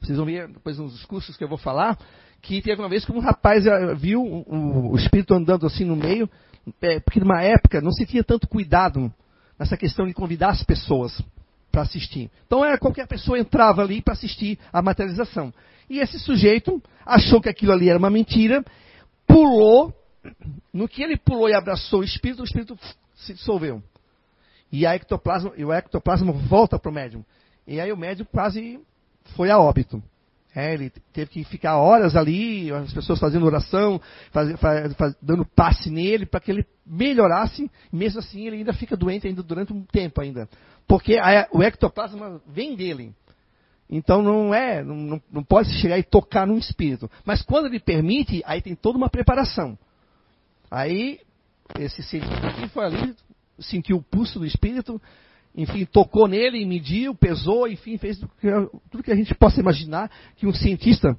Vocês 0.00 0.16
vão 0.16 0.26
ver 0.26 0.48
depois 0.48 0.78
nos 0.78 1.04
cursos 1.04 1.36
que 1.36 1.42
eu 1.42 1.48
vou 1.48 1.58
falar, 1.58 1.98
que 2.40 2.62
teve 2.62 2.80
uma 2.80 2.88
vez 2.88 3.04
que 3.04 3.12
um 3.12 3.18
rapaz 3.18 3.66
eh, 3.66 3.94
viu 3.94 4.22
o, 4.22 4.96
espírito 4.96 5.34
andando 5.34 5.66
assim 5.66 5.84
no 5.84 5.96
meio, 5.96 6.30
é, 6.80 7.00
porque 7.00 7.18
numa 7.18 7.42
época 7.42 7.80
não 7.80 7.90
se 7.90 8.06
tinha 8.06 8.22
tanto 8.22 8.46
cuidado 8.46 9.12
nessa 9.58 9.76
questão 9.76 10.06
de 10.06 10.14
convidar 10.14 10.50
as 10.50 10.62
pessoas 10.62 11.20
para 11.70 11.82
assistir. 11.82 12.30
Então 12.46 12.64
era 12.64 12.78
qualquer 12.78 13.06
pessoa 13.06 13.38
entrava 13.38 13.82
ali 13.82 14.02
para 14.02 14.14
assistir 14.14 14.58
a 14.72 14.82
materialização. 14.82 15.52
E 15.88 16.00
esse 16.00 16.18
sujeito 16.18 16.82
achou 17.04 17.40
que 17.40 17.48
aquilo 17.48 17.72
ali 17.72 17.88
era 17.88 17.98
uma 17.98 18.10
mentira, 18.10 18.64
pulou, 19.26 19.94
no 20.72 20.88
que 20.88 21.02
ele 21.02 21.16
pulou 21.16 21.48
e 21.48 21.54
abraçou 21.54 22.00
o 22.00 22.04
espírito, 22.04 22.42
o 22.42 22.44
espírito 22.44 22.78
se 23.14 23.34
dissolveu. 23.34 23.82
E, 24.70 24.86
a 24.86 24.94
ectoplasma, 24.94 25.52
e 25.56 25.64
o 25.64 25.72
ectoplasma 25.72 26.32
volta 26.32 26.78
para 26.78 26.90
o 26.90 26.94
médium. 26.94 27.24
E 27.66 27.80
aí 27.80 27.90
o 27.90 27.96
médium 27.96 28.26
quase 28.30 28.78
foi 29.34 29.50
a 29.50 29.58
óbito. 29.58 30.02
É, 30.54 30.72
ele 30.72 30.90
teve 31.12 31.30
que 31.30 31.44
ficar 31.44 31.76
horas 31.76 32.16
ali, 32.16 32.72
as 32.72 32.92
pessoas 32.92 33.20
fazendo 33.20 33.44
oração, 33.44 34.00
faz, 34.32 34.58
faz, 34.58 34.94
faz, 34.94 35.16
dando 35.20 35.44
passe 35.44 35.90
nele 35.90 36.24
para 36.26 36.40
que 36.40 36.50
ele 36.50 36.66
melhorasse. 36.86 37.70
Mesmo 37.92 38.20
assim, 38.20 38.46
ele 38.46 38.56
ainda 38.56 38.72
fica 38.72 38.96
doente 38.96 39.26
ainda 39.26 39.42
durante 39.42 39.72
um 39.72 39.82
tempo 39.82 40.20
ainda, 40.20 40.48
porque 40.86 41.18
a, 41.18 41.48
o 41.52 41.62
ectoplasma 41.62 42.40
vem 42.46 42.74
dele. 42.74 43.14
Então 43.90 44.22
não 44.22 44.52
é, 44.52 44.82
não, 44.82 45.20
não 45.30 45.42
pode 45.42 45.70
chegar 45.80 45.98
e 45.98 46.02
tocar 46.02 46.46
num 46.46 46.58
espírito. 46.58 47.10
Mas 47.24 47.42
quando 47.42 47.66
ele 47.66 47.80
permite, 47.80 48.42
aí 48.44 48.60
tem 48.60 48.74
toda 48.74 48.98
uma 48.98 49.08
preparação. 49.08 49.78
Aí 50.70 51.20
esse 51.78 52.02
cientista 52.02 52.48
aqui 52.48 52.68
foi 52.68 52.84
ali, 52.84 53.14
sentiu 53.58 53.96
o 53.96 54.02
pulso 54.02 54.38
do 54.38 54.46
espírito, 54.46 55.00
enfim, 55.54 55.84
tocou 55.84 56.28
nele, 56.28 56.64
mediu, 56.64 57.14
pesou, 57.14 57.66
enfim, 57.66 57.98
fez 57.98 58.18
tudo 58.90 59.02
que 59.02 59.10
a 59.10 59.16
gente 59.16 59.34
possa 59.34 59.60
imaginar 59.60 60.10
que 60.36 60.46
um 60.46 60.52
cientista 60.52 61.18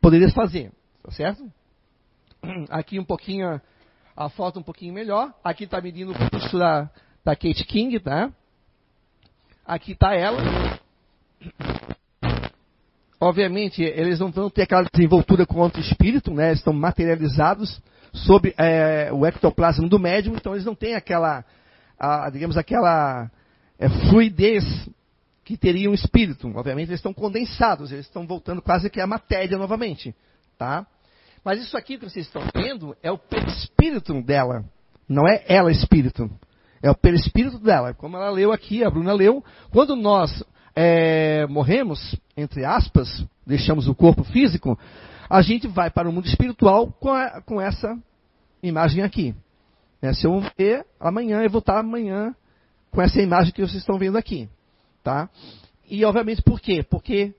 poderia 0.00 0.30
fazer, 0.30 0.70
tá 1.02 1.10
certo? 1.10 1.50
Aqui 2.70 2.98
um 2.98 3.04
pouquinho, 3.04 3.60
a 4.16 4.28
foto 4.28 4.60
um 4.60 4.62
pouquinho 4.62 4.92
melhor. 4.92 5.32
Aqui 5.42 5.64
está 5.64 5.80
medindo 5.80 6.12
o 6.12 6.30
pulso 6.30 6.58
da, 6.58 6.90
da 7.24 7.34
Kate 7.34 7.64
King, 7.64 7.98
tá? 8.00 8.30
Aqui 9.64 9.92
está 9.92 10.14
ela. 10.14 10.38
Obviamente, 13.20 13.82
eles 13.82 14.18
não 14.18 14.32
vão 14.32 14.50
ter 14.50 14.62
aquela 14.62 14.84
desenvoltura 14.92 15.46
com 15.46 15.60
o 15.60 15.80
espírito, 15.80 16.34
né? 16.34 16.48
Eles 16.48 16.58
estão 16.58 16.72
materializados 16.72 17.80
sobre 18.12 18.54
é, 18.58 19.10
o 19.12 19.24
ectoplasma 19.24 19.88
do 19.88 19.98
médium, 19.98 20.34
então 20.34 20.54
eles 20.54 20.64
não 20.64 20.74
têm 20.74 20.94
aquela, 20.94 21.44
a, 21.98 22.28
digamos, 22.30 22.56
aquela 22.56 23.30
é, 23.82 23.88
fluidez 24.08 24.64
que 25.44 25.56
teria 25.56 25.90
um 25.90 25.94
espírito. 25.94 26.46
Obviamente 26.54 26.88
eles 26.88 27.00
estão 27.00 27.12
condensados, 27.12 27.90
eles 27.90 28.06
estão 28.06 28.24
voltando 28.24 28.62
quase 28.62 28.88
que 28.88 29.00
à 29.00 29.06
matéria 29.08 29.58
novamente. 29.58 30.14
Tá? 30.56 30.86
Mas 31.44 31.60
isso 31.60 31.76
aqui 31.76 31.98
que 31.98 32.08
vocês 32.08 32.26
estão 32.26 32.42
vendo 32.54 32.96
é 33.02 33.10
o 33.10 33.18
perispírito 33.18 34.22
dela. 34.22 34.64
Não 35.08 35.26
é 35.26 35.42
ela 35.48 35.72
espírito. 35.72 36.30
É 36.80 36.90
o 36.90 36.94
perispírito 36.94 37.58
dela. 37.58 37.92
Como 37.92 38.16
ela 38.16 38.30
leu 38.30 38.52
aqui, 38.52 38.84
a 38.84 38.90
Bruna 38.90 39.12
leu. 39.12 39.44
Quando 39.72 39.96
nós 39.96 40.44
é, 40.76 41.44
morremos, 41.48 42.16
entre 42.36 42.64
aspas, 42.64 43.24
deixamos 43.44 43.88
o 43.88 43.94
corpo 43.96 44.22
físico, 44.22 44.78
a 45.28 45.42
gente 45.42 45.66
vai 45.66 45.90
para 45.90 46.08
o 46.08 46.12
mundo 46.12 46.26
espiritual 46.26 46.92
com, 47.00 47.10
a, 47.10 47.40
com 47.42 47.60
essa 47.60 47.98
imagem 48.62 49.02
aqui. 49.02 49.34
É, 50.00 50.12
se 50.12 50.24
eu 50.24 50.32
morrer 50.32 50.86
amanhã, 51.00 51.42
eu 51.42 51.50
vou 51.50 51.58
estar 51.58 51.80
amanhã 51.80 52.32
com 52.92 53.02
essa 53.02 53.20
imagem 53.20 53.52
que 53.52 53.62
vocês 53.62 53.78
estão 53.78 53.98
vendo 53.98 54.16
aqui. 54.16 54.48
Tá? 55.02 55.28
E 55.90 56.04
obviamente 56.04 56.42
por 56.42 56.60
quê? 56.60 56.84
Porque 56.88 57.34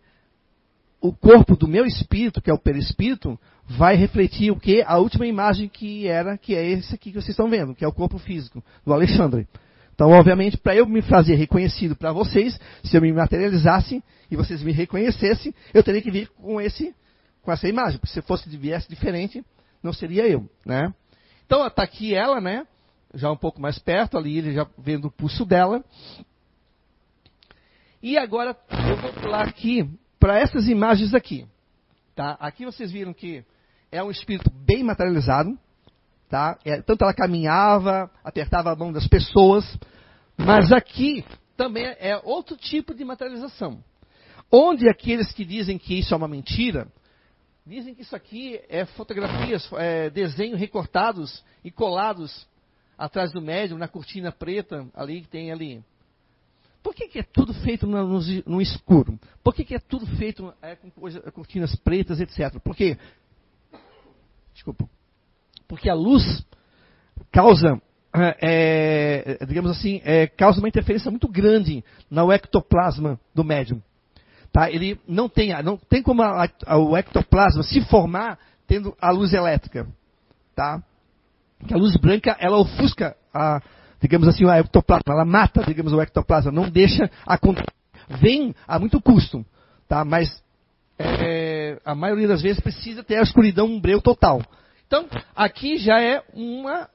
o 1.00 1.14
corpo 1.14 1.56
do 1.56 1.68
meu 1.68 1.86
espírito, 1.86 2.42
que 2.42 2.50
é 2.50 2.54
o 2.54 2.60
perispírito, 2.60 3.40
vai 3.66 3.96
refletir 3.96 4.52
o 4.52 4.60
que? 4.60 4.82
A 4.82 4.98
última 4.98 5.26
imagem 5.26 5.70
que 5.70 6.08
era, 6.08 6.38
que 6.38 6.56
é 6.56 6.66
esse 6.66 6.94
aqui 6.94 7.12
que 7.12 7.22
vocês 7.22 7.30
estão 7.30 7.50
vendo, 7.50 7.76
que 7.76 7.86
é 7.86 7.88
o 7.88 7.94
corpo 7.94 8.18
físico 8.18 8.64
do 8.86 8.94
Alexandre. 8.94 9.48
Então, 9.94 10.10
obviamente, 10.10 10.58
para 10.58 10.76
eu 10.76 10.88
me 10.88 11.02
fazer 11.04 11.36
reconhecido 11.36 11.96
para 11.96 12.12
vocês, 12.12 12.60
se 12.84 12.98
eu 12.98 13.02
me 13.02 13.14
materializasse 13.14 14.04
e 14.30 14.36
vocês 14.36 14.64
me 14.64 14.72
reconhecessem, 14.72 15.54
eu 15.74 15.84
teria 15.84 16.02
que 16.02 16.10
vir 16.10 16.30
com 16.30 16.60
esse, 16.60 16.96
com 17.44 17.52
essa 17.52 17.68
imagem. 17.68 18.00
Porque 18.00 18.14
se 18.14 18.22
fosse 18.24 18.50
viesse 18.58 18.90
diferente, 18.90 19.46
não 19.84 19.94
seria 19.94 20.28
eu, 20.28 20.50
né? 20.66 20.92
Então, 21.46 21.66
está 21.68 21.84
aqui 21.84 22.16
ela, 22.16 22.42
né? 22.42 22.66
Já 23.14 23.32
um 23.32 23.38
pouco 23.38 23.62
mais 23.62 23.78
perto, 23.78 24.18
ali 24.18 24.38
ele 24.38 24.54
já 24.54 24.68
vendo 24.78 25.06
o 25.06 25.12
pulso 25.12 25.46
dela. 25.46 25.84
E 28.02 28.18
agora 28.18 28.58
eu 28.90 28.98
vou 28.98 29.14
pular 29.14 29.48
aqui 29.48 29.90
para 30.20 30.40
essas 30.40 30.68
imagens 30.68 31.14
aqui. 31.14 31.48
Tá? 32.16 32.38
Aqui 32.40 32.66
vocês 32.66 32.92
viram 32.92 33.14
que 33.14 33.44
é 33.92 34.04
um 34.04 34.12
espírito 34.12 34.50
bem 34.52 34.84
materializado. 34.84 35.58
Tá? 36.30 36.58
É, 36.66 36.82
tanto 36.82 37.04
ela 37.04 37.14
caminhava, 37.14 38.10
apertava 38.24 38.72
a 38.72 38.76
mão 38.76 38.92
das 38.92 39.08
pessoas, 39.08 39.78
mas 40.36 40.72
aqui 40.72 41.24
também 41.56 41.86
é 41.86 42.20
outro 42.24 42.58
tipo 42.58 42.94
de 42.94 43.06
materialização. 43.06 43.84
Onde 44.52 44.90
aqueles 44.90 45.32
que 45.32 45.46
dizem 45.46 45.78
que 45.78 46.00
isso 46.00 46.14
é 46.14 46.18
uma 46.18 46.28
mentira, 46.28 46.88
dizem 47.66 47.94
que 47.94 48.02
isso 48.02 48.16
aqui 48.16 48.60
é 48.68 48.86
fotografias, 48.86 49.70
é, 49.74 50.10
desenhos 50.10 50.60
recortados 50.60 51.44
e 51.64 51.72
colados 51.72 52.48
atrás 52.98 53.32
do 53.32 53.42
médium, 53.42 53.78
na 53.78 53.88
cortina 53.88 54.32
preta 54.32 54.88
ali 54.94 55.22
que 55.22 55.28
tem 55.28 55.52
ali. 55.52 55.84
Por 56.84 56.94
que, 56.94 57.08
que 57.08 57.20
é 57.20 57.24
tudo 57.24 57.54
feito 57.54 57.88
no, 57.88 58.20
no, 58.46 58.62
escuro? 58.62 59.18
Por 59.42 59.56
que, 59.56 59.64
que, 59.64 59.76
é 59.76 59.80
tudo 59.80 60.06
feito 60.18 60.54
é, 60.62 60.76
com 60.76 60.92
coisa, 60.92 61.22
cortinas 61.32 61.74
pretas, 61.78 62.20
etc? 62.20 62.60
Porque, 62.62 62.98
desculpa, 64.54 64.88
porque 65.66 65.90
a 65.90 65.94
luz 65.94 66.46
causa, 67.32 67.82
é, 68.14 69.38
é, 69.40 69.46
digamos 69.46 69.72
assim, 69.72 70.02
é, 70.04 70.28
causa 70.28 70.60
uma 70.60 70.68
interferência 70.68 71.10
muito 71.10 71.28
grande 71.30 71.84
no 72.12 72.32
ectoplasma 72.34 73.18
do 73.34 73.46
médium. 73.46 73.82
Tá? 74.52 74.70
Ele 74.70 75.00
não 75.08 75.30
tem, 75.30 75.52
não 75.64 75.78
tem 75.78 76.04
como 76.04 76.22
a, 76.22 76.48
a, 76.66 76.78
o 76.78 76.98
ectoplasma 76.98 77.64
se 77.64 77.82
formar 77.86 78.38
tendo 78.68 78.96
a 79.02 79.10
luz 79.10 79.34
elétrica. 79.34 79.88
Tá? 80.54 80.84
Que 81.68 81.74
a 81.74 81.78
luz 81.78 81.96
branca 81.98 82.36
ela 82.40 82.58
ofusca 82.58 83.16
a, 83.34 83.62
digamos 84.02 84.28
assim, 84.28 84.46
o 84.46 84.52
ectoplasma, 84.52 85.14
ela 85.14 85.26
mata, 85.26 85.64
digamos, 85.64 85.94
o 85.94 86.02
ectoplasma, 86.02 86.52
não 86.52 86.70
deixa 86.70 87.10
acontecer. 87.26 87.68
Vem 88.20 88.54
a 88.68 88.78
muito 88.78 89.02
custo, 89.02 89.46
tá? 89.88 90.04
Mas 90.04 90.44
é, 91.00 91.80
a 91.86 91.96
maioria 91.96 92.28
das 92.28 92.42
vezes 92.42 92.62
precisa 92.62 93.04
ter 93.04 93.18
a 93.18 93.22
escuridão 93.24 93.66
um 93.66 93.80
breu 93.80 94.02
total. 94.02 94.42
Então, 94.86 95.08
aqui 95.36 95.78
já 95.78 96.00
é 96.02 96.22
uma, 96.34 96.90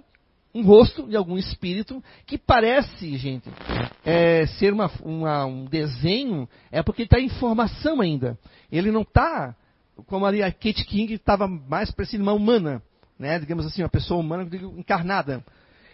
um 0.55 0.63
rosto 0.63 1.09
de 1.09 1.17
algum 1.17 1.37
espírito 1.37 2.03
que 2.27 2.39
parece, 2.39 3.17
gente, 3.17 3.49
é, 4.05 4.47
ser 4.47 4.73
uma, 4.73 4.91
uma, 5.03 5.47
um 5.47 5.65
desenho, 5.65 6.49
é 6.71 6.83
porque 6.83 7.03
está 7.03 7.19
em 7.19 7.29
formação 7.29 8.01
ainda. 8.01 8.39
Ele 8.71 8.93
não 8.93 9.03
está, 9.03 9.57
como 10.07 10.27
ali 10.27 10.43
a 10.43 10.53
Kate 10.53 10.85
King 10.85 11.15
estava 11.15 11.49
mais 11.49 11.91
parecendo 11.91 12.23
uma 12.23 12.33
humana, 12.33 12.83
né? 13.19 13.39
digamos 13.39 13.67
assim, 13.67 13.83
uma 13.83 13.89
pessoa 13.89 14.21
humana 14.21 14.49
encarnada 14.77 15.43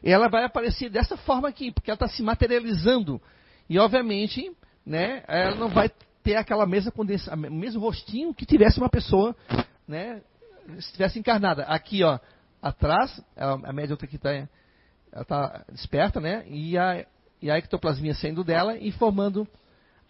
ela 0.04 0.28
vai 0.28 0.44
aparecer 0.44 0.90
dessa 0.90 1.16
forma 1.16 1.48
aqui, 1.48 1.72
porque 1.72 1.90
ela 1.90 1.96
está 1.96 2.08
se 2.08 2.22
materializando. 2.22 3.20
E, 3.68 3.78
obviamente, 3.78 4.54
né, 4.84 5.24
ela 5.26 5.56
não 5.56 5.68
vai 5.68 5.90
ter 6.22 6.36
aquela 6.36 6.66
mesma 6.66 6.92
condensa, 6.92 7.34
o 7.34 7.36
mesmo 7.36 7.80
rostinho 7.80 8.34
que 8.34 8.44
tivesse 8.44 8.78
uma 8.78 8.90
pessoa, 8.90 9.34
né, 9.88 10.20
estivesse 10.76 11.18
encarnada. 11.18 11.62
Aqui, 11.64 12.04
ó, 12.04 12.18
atrás, 12.60 13.22
a 13.36 13.72
média 13.72 13.94
aqui 13.94 14.16
está 14.16 14.46
ela 15.12 15.24
tá 15.24 15.64
desperta, 15.70 16.20
né, 16.20 16.44
e 16.48 16.76
a, 16.76 17.06
e 17.40 17.50
a 17.50 17.56
ectoplasmia 17.56 18.14
saindo 18.14 18.44
dela 18.44 18.76
e 18.76 18.90
formando 18.92 19.48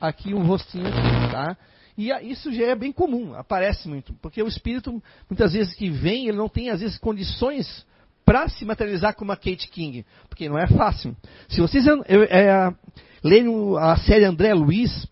aqui 0.09 0.35
um 0.35 0.45
rostinho, 0.45 0.91
tá? 1.31 1.57
E 1.97 2.11
isso 2.29 2.53
já 2.53 2.67
é 2.67 2.75
bem 2.75 2.93
comum, 2.93 3.35
aparece 3.35 3.89
muito, 3.89 4.13
porque 4.15 4.43
o 4.43 4.49
espírito, 4.49 5.03
muitas 5.31 5.53
vezes 5.53 5.75
que 5.75 5.89
vem, 5.91 6.29
ele 6.29 6.37
não 6.37 6.49
tem, 6.49 6.71
às 6.71 6.81
vezes, 6.81 6.99
condições 6.99 7.87
para 8.25 8.49
se 8.49 8.65
materializar 8.65 9.15
como 9.15 9.31
a 9.31 9.37
Kate 9.37 9.69
King, 9.69 10.05
porque 10.29 10.49
não 10.49 10.59
é 10.59 10.67
fácil. 10.67 11.17
Se 11.49 11.61
vocês 11.61 11.85
é, 11.87 12.75
lerem 13.23 13.49
a 13.79 13.97
série 13.97 14.25
André 14.25 14.55
Luiz, 14.55 15.07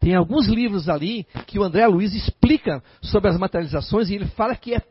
tem 0.00 0.14
alguns 0.14 0.46
livros 0.46 0.88
ali 0.88 1.24
que 1.46 1.58
o 1.58 1.62
André 1.62 1.86
Luiz 1.86 2.14
explica 2.14 2.82
sobre 3.02 3.30
as 3.30 3.38
materializações 3.38 4.08
e 4.08 4.14
ele 4.14 4.26
fala 4.26 4.56
que 4.56 4.74
é 4.74 4.82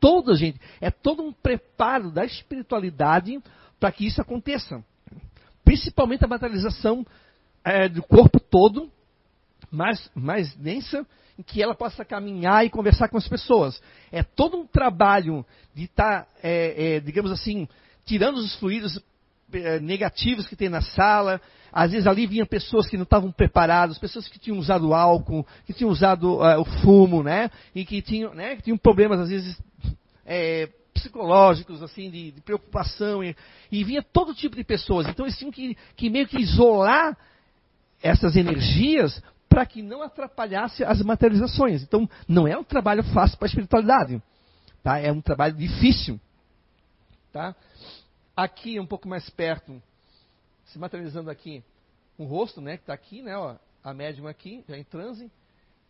todo, 0.00 0.34
gente, 0.34 0.60
é 0.80 0.90
todo 0.90 1.22
um 1.22 1.32
preparo 1.32 2.10
da 2.10 2.24
espiritualidade 2.24 3.40
para 3.78 3.92
que 3.92 4.06
isso 4.06 4.20
aconteça. 4.20 4.84
Principalmente 5.64 6.24
a 6.24 6.28
materialização 6.28 7.06
é, 7.64 7.88
do 7.88 8.02
corpo 8.02 8.40
todo, 8.40 8.90
mais, 9.70 10.10
mais 10.14 10.54
densa, 10.56 11.06
em 11.38 11.42
que 11.42 11.62
ela 11.62 11.74
possa 11.74 12.04
caminhar 12.04 12.64
e 12.64 12.70
conversar 12.70 13.08
com 13.08 13.16
as 13.16 13.26
pessoas. 13.26 13.80
É 14.10 14.22
todo 14.22 14.58
um 14.58 14.66
trabalho 14.66 15.44
de 15.74 15.84
estar, 15.84 16.24
tá, 16.24 16.28
é, 16.42 16.96
é, 16.96 17.00
digamos 17.00 17.30
assim, 17.30 17.66
tirando 18.04 18.36
os 18.36 18.54
fluidos 18.56 19.00
é, 19.52 19.80
negativos 19.80 20.46
que 20.46 20.56
tem 20.56 20.68
na 20.68 20.80
sala. 20.80 21.40
Às 21.72 21.92
vezes 21.92 22.06
ali 22.06 22.26
vinham 22.26 22.46
pessoas 22.46 22.86
que 22.86 22.96
não 22.96 23.04
estavam 23.04 23.32
preparadas, 23.32 23.98
pessoas 23.98 24.28
que 24.28 24.38
tinham 24.38 24.58
usado 24.58 24.92
álcool, 24.92 25.46
que 25.66 25.72
tinham 25.72 25.90
usado 25.90 26.34
uh, 26.34 26.60
o 26.60 26.64
fumo, 26.64 27.22
né? 27.22 27.50
E 27.74 27.84
que 27.84 28.02
tinham, 28.02 28.34
né, 28.34 28.56
que 28.56 28.62
tinham 28.62 28.76
problemas, 28.76 29.20
às 29.20 29.30
vezes, 29.30 29.58
é, 30.26 30.68
psicológicos, 30.92 31.82
assim, 31.82 32.10
de, 32.10 32.32
de 32.32 32.40
preocupação. 32.42 33.24
E, 33.24 33.34
e, 33.70 33.82
vinha 33.84 34.02
todo 34.02 34.34
tipo 34.34 34.54
de 34.54 34.64
pessoas. 34.64 35.08
Então 35.08 35.24
eles 35.24 35.38
tinham 35.38 35.50
que, 35.50 35.76
que 35.96 36.10
meio 36.10 36.28
que 36.28 36.38
isolar 36.38 37.16
essas 38.02 38.36
energias 38.36 39.22
para 39.48 39.66
que 39.66 39.82
não 39.82 40.02
atrapalhasse 40.02 40.82
as 40.82 41.02
materializações. 41.02 41.82
Então, 41.82 42.08
não 42.26 42.48
é 42.48 42.56
um 42.56 42.64
trabalho 42.64 43.04
fácil 43.04 43.36
para 43.36 43.46
a 43.46 43.50
espiritualidade. 43.50 44.22
Tá? 44.82 44.98
É 44.98 45.12
um 45.12 45.20
trabalho 45.20 45.54
difícil. 45.54 46.18
Tá? 47.30 47.54
Aqui, 48.34 48.80
um 48.80 48.86
pouco 48.86 49.06
mais 49.06 49.28
perto, 49.30 49.80
se 50.66 50.78
materializando 50.78 51.30
aqui, 51.30 51.62
o 52.16 52.24
rosto, 52.24 52.60
né, 52.60 52.76
que 52.76 52.82
está 52.82 52.94
aqui, 52.94 53.22
né, 53.22 53.36
ó, 53.36 53.56
a 53.84 53.92
médium 53.92 54.26
aqui, 54.26 54.64
já 54.68 54.76
em 54.78 54.84
transe, 54.84 55.30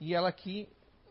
e 0.01 0.15
ela 0.15 0.29
aqui 0.29 0.69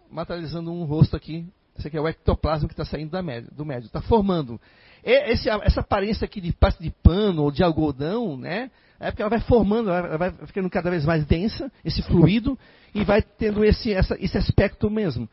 materializando 0.10 0.72
um 0.72 0.84
rosto 0.84 1.16
aqui. 1.16 1.48
Esse 1.78 1.88
aqui 1.88 1.98
é 1.98 2.02
o 2.02 2.08
ectoplasma 2.08 2.68
que 2.68 2.74
está 2.74 2.86
saindo 2.86 3.12
do 3.52 3.66
médium. 3.66 3.88
Está 3.88 4.02
formando. 4.02 4.60
Esse, 5.04 5.50
essa 5.50 5.82
aparência 5.82 6.26
aqui 6.26 6.40
de 6.40 6.54
parte 6.54 6.82
de 6.82 6.92
pano 6.92 7.44
ou 7.44 7.52
de 7.52 7.64
algodão, 7.64 8.38
né? 8.38 8.70
É 9.00 9.10
porque 9.10 9.24
ela 9.24 9.30
vai 9.30 9.40
formando, 9.40 9.90
ela 9.90 10.18
vai 10.18 10.32
ficando 10.46 10.70
cada 10.70 10.92
vez 10.92 11.04
mais 11.06 11.26
densa, 11.26 11.72
esse 11.84 12.04
fluido, 12.04 12.58
e 12.94 13.04
vai 13.04 13.22
tendo 13.22 13.66
esse, 13.66 13.92
essa, 13.92 14.16
esse 14.20 14.38
aspecto 14.38 14.92
mesmo. 14.92 15.28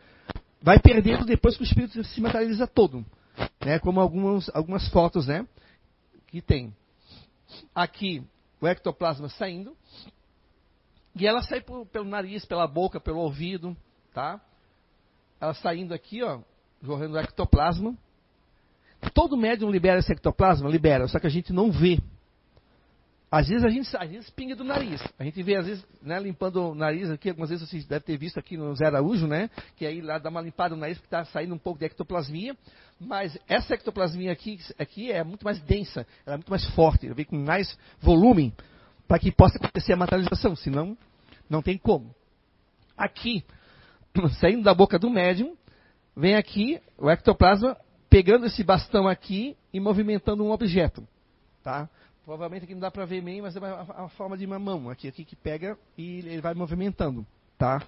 Vai 0.63 0.79
perdendo 0.79 1.27
depois 1.27 1.55
que 1.57 1.63
o 1.63 1.67
espírito 1.67 2.03
se 2.03 2.21
materializa 2.21 2.67
todo. 2.67 3.05
Né, 3.65 3.79
como 3.79 4.01
algumas, 4.01 4.51
algumas 4.55 4.89
fotos 4.89 5.27
né, 5.27 5.47
que 6.29 6.41
tem. 6.41 6.75
Aqui, 7.75 8.23
o 8.61 8.67
ectoplasma 8.67 9.29
saindo. 9.29 9.77
E 11.15 11.27
ela 11.27 11.43
sai 11.43 11.61
por, 11.61 11.85
pelo 11.87 12.07
nariz, 12.07 12.45
pela 12.45 12.67
boca, 12.67 12.99
pelo 12.99 13.19
ouvido. 13.19 13.77
Tá? 14.15 14.41
Ela 15.41 15.55
saindo 15.55 15.95
aqui, 15.95 16.23
ó, 16.23 16.41
jorrando 16.83 17.15
o 17.15 17.19
ectoplasma. 17.19 17.97
Todo 19.15 19.37
médium 19.37 19.71
libera 19.71 20.01
esse 20.01 20.13
ectoplasma? 20.13 20.69
Libera, 20.69 21.07
só 21.07 21.19
que 21.19 21.27
a 21.27 21.31
gente 21.31 21.53
não 21.53 21.71
vê. 21.71 21.99
Às 23.31 23.47
vezes 23.47 23.63
a 23.63 23.69
gente, 23.69 23.95
às 23.95 24.09
vezes 24.09 24.31
pinga 24.31 24.57
do 24.57 24.65
nariz. 24.65 25.03
A 25.19 25.25
gente 25.25 25.43
vê, 25.43 25.57
às 25.57 25.67
vezes, 25.67 25.87
né, 26.01 26.19
limpando 26.19 26.71
o 26.71 26.75
nariz 26.75 27.11
aqui, 27.11 27.29
algumas 27.29 27.51
vezes 27.51 27.69
vocês 27.69 27.85
devem 27.85 28.05
ter 28.05 28.17
visto 28.17 28.39
aqui 28.39 28.57
no 28.57 28.75
Zé 28.75 28.87
Araújo, 28.87 29.27
né? 29.27 29.51
Que 29.77 29.85
aí 29.85 30.01
lá 30.01 30.19
dá 30.19 30.31
uma 30.31 30.41
limpada 30.41 30.75
no 30.75 30.81
nariz 30.81 30.97
porque 30.97 31.15
está 31.15 31.27
saindo 31.27 31.55
um 31.55 31.59
pouco 31.59 31.79
de 31.79 31.85
ectoplasmia. 31.85 32.57
Mas 32.99 33.39
essa 33.47 33.75
ectoplasmia 33.75 34.33
aqui, 34.33 34.59
aqui 34.79 35.13
é 35.13 35.23
muito 35.23 35.45
mais 35.45 35.61
densa, 35.61 36.07
ela 36.25 36.35
é 36.35 36.37
muito 36.39 36.51
mais 36.51 36.65
forte, 36.71 37.07
ela 37.07 37.15
vem 37.15 37.27
com 37.27 37.37
mais 37.37 37.79
volume 38.01 38.53
para 39.07 39.19
que 39.19 39.31
possa 39.31 39.59
acontecer 39.59 39.93
a 39.93 39.97
materialização, 39.97 40.57
senão 40.57 40.97
não 41.51 41.63
tem 41.63 41.77
como. 41.77 42.15
Aqui, 42.97 43.45
saindo 44.41 44.63
da 44.63 44.75
boca 44.75 44.99
do 44.99 45.11
médium, 45.11 45.57
vem 46.17 46.37
aqui 46.37 46.81
o 46.97 47.11
ectoplasma 47.11 47.77
pegando 48.11 48.47
esse 48.47 48.65
bastão 48.65 49.07
aqui 49.07 49.57
e 49.73 49.81
movimentando 49.81 50.45
um 50.45 50.51
objeto. 50.51 51.07
Tá? 51.63 51.89
provavelmente 52.29 52.65
aqui 52.65 52.75
não 52.75 52.81
dá 52.83 52.91
para 52.91 53.07
ver 53.07 53.23
bem, 53.23 53.41
mas 53.41 53.57
é 53.57 53.59
a, 53.59 54.07
forma 54.11 54.37
de 54.37 54.45
uma 54.45 54.59
mão 54.59 54.91
aqui, 54.91 55.09
aqui 55.09 55.25
que 55.25 55.35
pega 55.35 55.79
e 55.97 56.19
ele 56.19 56.43
vai 56.43 56.53
movimentando, 56.53 57.27
tá? 57.57 57.83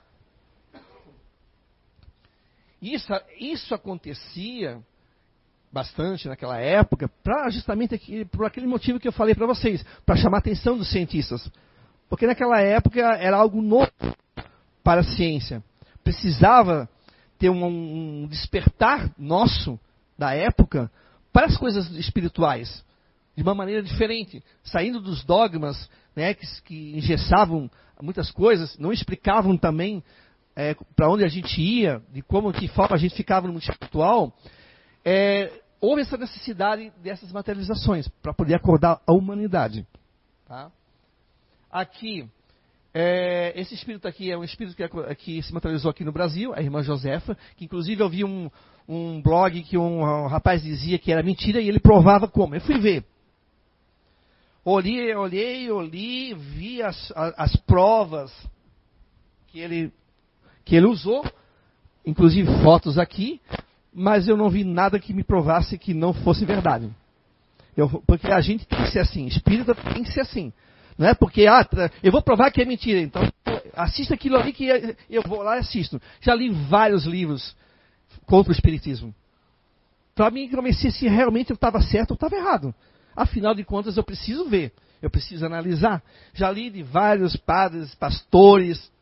Isso, 2.81 3.13
isso 3.39 3.75
acontecia 3.75 4.81
bastante 5.71 6.27
naquela 6.27 6.59
época, 6.59 7.07
para 7.23 7.51
justamente 7.51 7.95
aqui, 7.95 8.25
por 8.25 8.47
aquele 8.47 8.67
motivo 8.67 8.99
que 8.99 9.07
eu 9.07 9.13
falei 9.13 9.35
para 9.35 9.47
vocês, 9.47 9.85
para 10.07 10.17
chamar 10.17 10.39
a 10.39 10.41
atenção 10.41 10.79
dos 10.79 10.91
cientistas. 10.91 11.47
Porque 12.09 12.27
naquela 12.27 12.63
época 12.63 12.99
era 12.99 13.37
algo 13.37 13.61
novo 13.61 13.93
para 14.83 15.03
a 15.03 15.05
ciência. 15.05 15.63
Precisava 16.03 16.89
ter 17.39 17.51
um, 17.51 17.65
um 17.65 18.27
despertar 18.27 19.13
nosso 19.19 19.79
da 20.19 20.35
época 20.35 20.91
para 21.33 21.47
as 21.47 21.57
coisas 21.57 21.91
espirituais 21.93 22.85
de 23.37 23.43
uma 23.43 23.55
maneira 23.55 23.83
diferente, 23.83 24.43
saindo 24.63 25.01
dos 25.01 25.25
dogmas 25.25 25.89
né, 26.15 26.35
que, 26.35 26.47
que 26.63 26.97
engessavam 26.97 27.71
muitas 28.03 28.31
coisas, 28.31 28.77
não 28.79 28.93
explicavam 28.93 29.57
também 29.57 30.03
é, 30.55 30.75
para 30.95 31.11
onde 31.11 31.25
a 31.25 31.29
gente 31.29 31.61
ia, 31.61 32.03
de 32.13 32.23
como, 32.23 32.53
que 32.53 32.69
forma 32.69 32.97
a 32.97 32.99
gente 32.99 33.15
ficava 33.15 33.47
no 33.47 33.55
mundo 33.55 33.63
espiritual, 33.63 34.37
é, 35.05 35.51
houve 35.81 36.03
essa 36.03 36.17
necessidade 36.17 36.93
dessas 37.03 37.33
materializações 37.33 38.09
para 38.23 38.35
poder 38.35 38.55
acordar 38.55 39.01
a 39.07 39.13
humanidade. 39.13 39.87
Tá? 40.47 40.71
Aqui, 41.71 42.29
é, 42.93 43.53
esse 43.55 43.75
espírito 43.75 44.09
aqui 44.09 44.31
é 44.31 44.37
um 44.37 44.43
espírito 44.43 44.77
que, 44.77 45.15
que, 45.15 45.43
se 45.43 45.55
materializou 45.55 45.91
aqui 45.91 46.05
no 46.05 46.13
Brasil, 46.13 46.53
a 46.55 46.61
irmã 46.61 46.83
Josefa, 46.83 47.37
que 47.57 47.65
inclusive 47.65 48.03
eu 48.03 48.09
vi 48.09 48.25
um, 48.25 48.51
um 48.89 49.23
blog 49.23 49.63
que 49.63 49.79
um, 49.79 50.03
um, 50.03 50.27
rapaz 50.27 50.63
dizia 50.63 50.99
que 50.99 51.13
era 51.13 51.23
mentira 51.23 51.61
e 51.61 51.69
ele 51.69 51.79
provava 51.79 52.27
como. 52.27 52.55
Eu 52.55 52.61
fui 52.61 52.79
ver. 52.79 53.05
Olhei, 54.65 55.15
olhei, 55.15 55.71
olhei, 55.71 56.35
vi 56.35 56.83
as, 56.83 57.13
as 57.15 57.55
provas 57.57 58.33
que 59.49 59.61
ele, 59.61 59.93
que 60.65 60.75
ele 60.75 60.87
usou, 60.87 61.25
inclusive 62.05 62.49
fotos 62.63 62.99
aqui, 62.99 63.41
mas 63.93 64.29
eu 64.29 64.37
não 64.37 64.51
vi 64.51 64.65
nada 64.65 64.99
que 64.99 65.15
me 65.15 65.23
provasse 65.23 65.79
que 65.79 65.95
não 65.95 66.13
fosse 66.13 66.45
verdade. 66.45 66.91
Eu, 67.77 67.89
porque 68.05 68.27
a 68.27 68.41
gente 68.41 68.67
tem 68.67 68.83
que 68.83 68.91
ser 68.91 68.99
assim, 68.99 69.27
espírita 69.27 69.75
tem 69.75 70.03
que 70.03 70.13
ser 70.13 70.21
assim. 70.21 70.53
Não 71.01 71.09
é 71.09 71.15
porque, 71.15 71.47
ah, 71.47 71.67
eu 72.03 72.13
vou 72.13 72.21
provar 72.21 72.51
que 72.51 72.61
é 72.61 72.65
mentira, 72.67 73.01
então 73.01 73.23
assista 73.75 74.13
aquilo 74.13 74.37
ali 74.37 74.53
que 74.53 74.69
eu 75.09 75.23
vou 75.23 75.43
lá 75.43 75.57
e 75.57 75.61
assisto. 75.61 75.99
Já 76.21 76.35
li 76.35 76.51
vários 76.51 77.07
livros 77.07 77.57
contra 78.27 78.53
o 78.53 78.55
espiritismo. 78.55 79.15
Para 80.15 80.31
mim, 80.31 80.47
comecei 80.51 80.91
se 80.91 81.09
realmente 81.09 81.49
eu 81.49 81.55
estava 81.55 81.81
certo 81.81 82.11
ou 82.11 82.15
estava 82.17 82.37
errado. 82.37 82.75
Afinal 83.17 83.55
de 83.55 83.65
contas, 83.65 83.97
eu 83.97 84.05
preciso 84.05 84.47
ver, 84.47 84.75
eu 85.01 85.09
preciso 85.09 85.47
analisar. 85.47 86.03
Já 86.35 86.51
li 86.51 86.69
de 86.69 86.83
vários 86.83 87.35
padres, 87.35 87.95
pastores. 87.95 88.93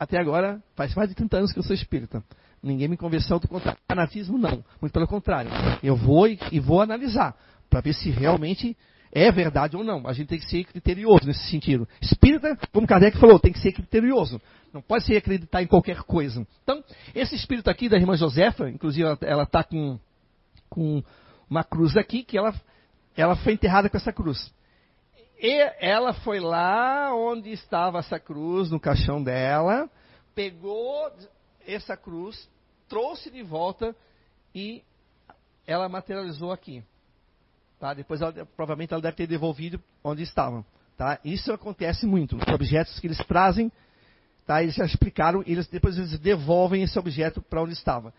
Até 0.00 0.18
agora, 0.18 0.62
faz 0.74 0.94
mais 0.94 1.10
de 1.10 1.14
30 1.14 1.36
anos 1.36 1.52
que 1.52 1.58
eu 1.58 1.62
sou 1.62 1.74
espírita. 1.74 2.24
Ninguém 2.62 2.88
me 2.88 2.96
convenceu 2.96 3.38
do 3.38 3.46
contrário. 3.46 3.78
Fanatismo, 3.86 4.38
não. 4.38 4.64
Muito 4.80 4.94
pelo 4.94 5.06
contrário. 5.06 5.50
Eu 5.82 5.94
vou 5.94 6.26
e 6.26 6.58
vou 6.58 6.80
analisar, 6.80 7.36
para 7.68 7.82
ver 7.82 7.92
se 7.92 8.08
realmente 8.08 8.74
é 9.12 9.30
verdade 9.32 9.76
ou 9.76 9.84
não. 9.84 10.06
A 10.06 10.12
gente 10.12 10.28
tem 10.28 10.38
que 10.38 10.48
ser 10.48 10.64
criterioso 10.64 11.26
nesse 11.26 11.48
sentido. 11.50 11.88
Espírita, 12.00 12.56
como 12.72 12.86
Kardec 12.86 13.18
falou, 13.18 13.38
tem 13.38 13.52
que 13.52 13.60
ser 13.60 13.72
criterioso. 13.72 14.40
Não 14.72 14.82
pode 14.82 15.04
se 15.04 15.16
acreditar 15.16 15.62
em 15.62 15.66
qualquer 15.66 16.02
coisa. 16.02 16.46
Então, 16.62 16.82
esse 17.14 17.34
espírito 17.34 17.70
aqui 17.70 17.88
da 17.88 17.96
irmã 17.96 18.16
Josefa, 18.16 18.68
inclusive 18.68 19.08
ela 19.22 19.44
está 19.44 19.64
com, 19.64 19.98
com 20.68 21.02
uma 21.48 21.64
cruz 21.64 21.96
aqui, 21.96 22.22
que 22.22 22.36
ela 22.36 22.54
ela 23.16 23.34
foi 23.34 23.52
enterrada 23.52 23.90
com 23.90 23.96
essa 23.96 24.12
cruz. 24.12 24.52
E 25.40 25.52
ela 25.80 26.12
foi 26.12 26.38
lá 26.38 27.12
onde 27.14 27.50
estava 27.50 27.98
essa 27.98 28.18
cruz, 28.18 28.70
no 28.70 28.78
caixão 28.78 29.22
dela, 29.22 29.90
pegou 30.34 31.10
essa 31.66 31.96
cruz, 31.96 32.48
trouxe 32.88 33.30
de 33.30 33.42
volta 33.42 33.94
e 34.54 34.82
ela 35.66 35.88
materializou 35.88 36.52
aqui. 36.52 36.82
Tá? 37.78 37.94
Depois, 37.94 38.20
ela, 38.20 38.32
provavelmente, 38.56 38.92
ela 38.92 39.02
deve 39.02 39.16
ter 39.16 39.26
devolvido 39.26 39.80
onde 40.02 40.22
estavam. 40.22 40.64
Tá? 40.96 41.18
Isso 41.24 41.52
acontece 41.52 42.06
muito. 42.06 42.36
Os 42.36 42.52
objetos 42.52 42.98
que 42.98 43.06
eles 43.06 43.18
trazem, 43.26 43.70
tá? 44.46 44.62
eles 44.62 44.74
já 44.74 44.84
explicaram, 44.84 45.42
eles, 45.46 45.68
depois 45.68 45.96
eles 45.96 46.18
devolvem 46.18 46.82
esse 46.82 46.98
objeto 46.98 47.40
para 47.40 47.62
onde 47.62 47.72
estava. 47.72 48.12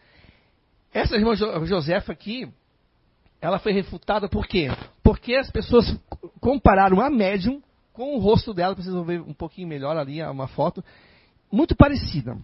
Essa 0.94 1.16
irmã 1.16 1.36
Josefa 1.36 2.12
aqui, 2.12 2.52
ela 3.42 3.60
foi 3.60 3.74
refutada 3.74 4.28
por 4.28 4.48
quê? 4.48 4.70
Porque 5.04 5.36
as 5.36 5.52
pessoas 5.52 5.96
compararam 6.40 7.00
a 7.02 7.10
médium 7.10 7.62
com 7.94 8.16
o 8.16 8.20
rosto 8.20 8.54
dela, 8.54 8.74
precisam 8.74 9.04
ver 9.04 9.22
um 9.22 9.34
pouquinho 9.34 9.68
melhor 9.68 9.98
ali 9.98 10.24
uma 10.24 10.48
foto, 10.48 10.84
muito 11.52 11.76
parecida. 11.76 12.38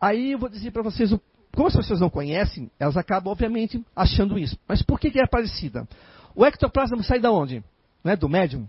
Aí 0.00 0.32
eu 0.32 0.38
vou 0.38 0.48
dizer 0.48 0.70
para 0.70 0.82
vocês, 0.82 1.14
como 1.54 1.68
as 1.68 1.76
pessoas 1.76 2.00
não 2.00 2.10
conhecem, 2.10 2.70
elas 2.80 2.96
acabam 2.96 3.30
obviamente 3.30 3.84
achando 3.94 4.38
isso. 4.38 4.58
Mas 4.66 4.82
por 4.82 4.98
que, 4.98 5.10
que 5.10 5.20
é 5.20 5.26
parecida? 5.26 5.86
O 6.34 6.44
ectoplasma 6.44 7.02
sai 7.02 7.20
da 7.20 7.30
onde? 7.30 7.62
Não 8.02 8.12
é 8.12 8.16
do 8.16 8.28
médium? 8.28 8.68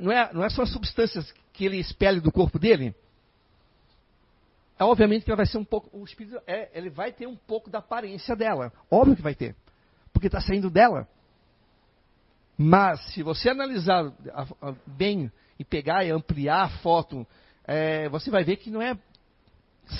não, 0.00 0.12
é, 0.12 0.32
não 0.32 0.44
é 0.44 0.50
só 0.50 0.62
as 0.62 0.72
substâncias 0.72 1.32
que 1.52 1.64
ele 1.64 1.78
espelha 1.78 2.20
do 2.20 2.30
corpo 2.30 2.58
dele? 2.58 2.94
É, 4.78 4.84
obviamente 4.84 5.24
que 5.24 5.30
ela 5.30 5.36
vai 5.36 5.46
ser 5.46 5.58
um 5.58 5.64
pouco, 5.64 5.88
o 5.96 6.04
espírito 6.04 6.40
é, 6.46 6.70
ele 6.74 6.90
vai 6.90 7.12
ter 7.12 7.26
um 7.26 7.36
pouco 7.36 7.70
da 7.70 7.78
aparência 7.78 8.36
dela. 8.36 8.72
Óbvio 8.90 9.16
que 9.16 9.22
vai 9.22 9.34
ter 9.34 9.56
porque 10.12 10.26
está 10.26 10.40
saindo 10.40 10.70
dela. 10.70 11.08
Mas, 12.56 13.00
se 13.12 13.22
você 13.22 13.48
analisar 13.48 14.12
bem 14.86 15.32
e 15.58 15.64
pegar 15.64 16.04
e 16.04 16.10
ampliar 16.10 16.64
a 16.64 16.68
foto, 16.78 17.26
é, 17.64 18.08
você 18.08 18.30
vai 18.30 18.44
ver 18.44 18.56
que 18.56 18.70
não 18.70 18.80
é 18.80 18.96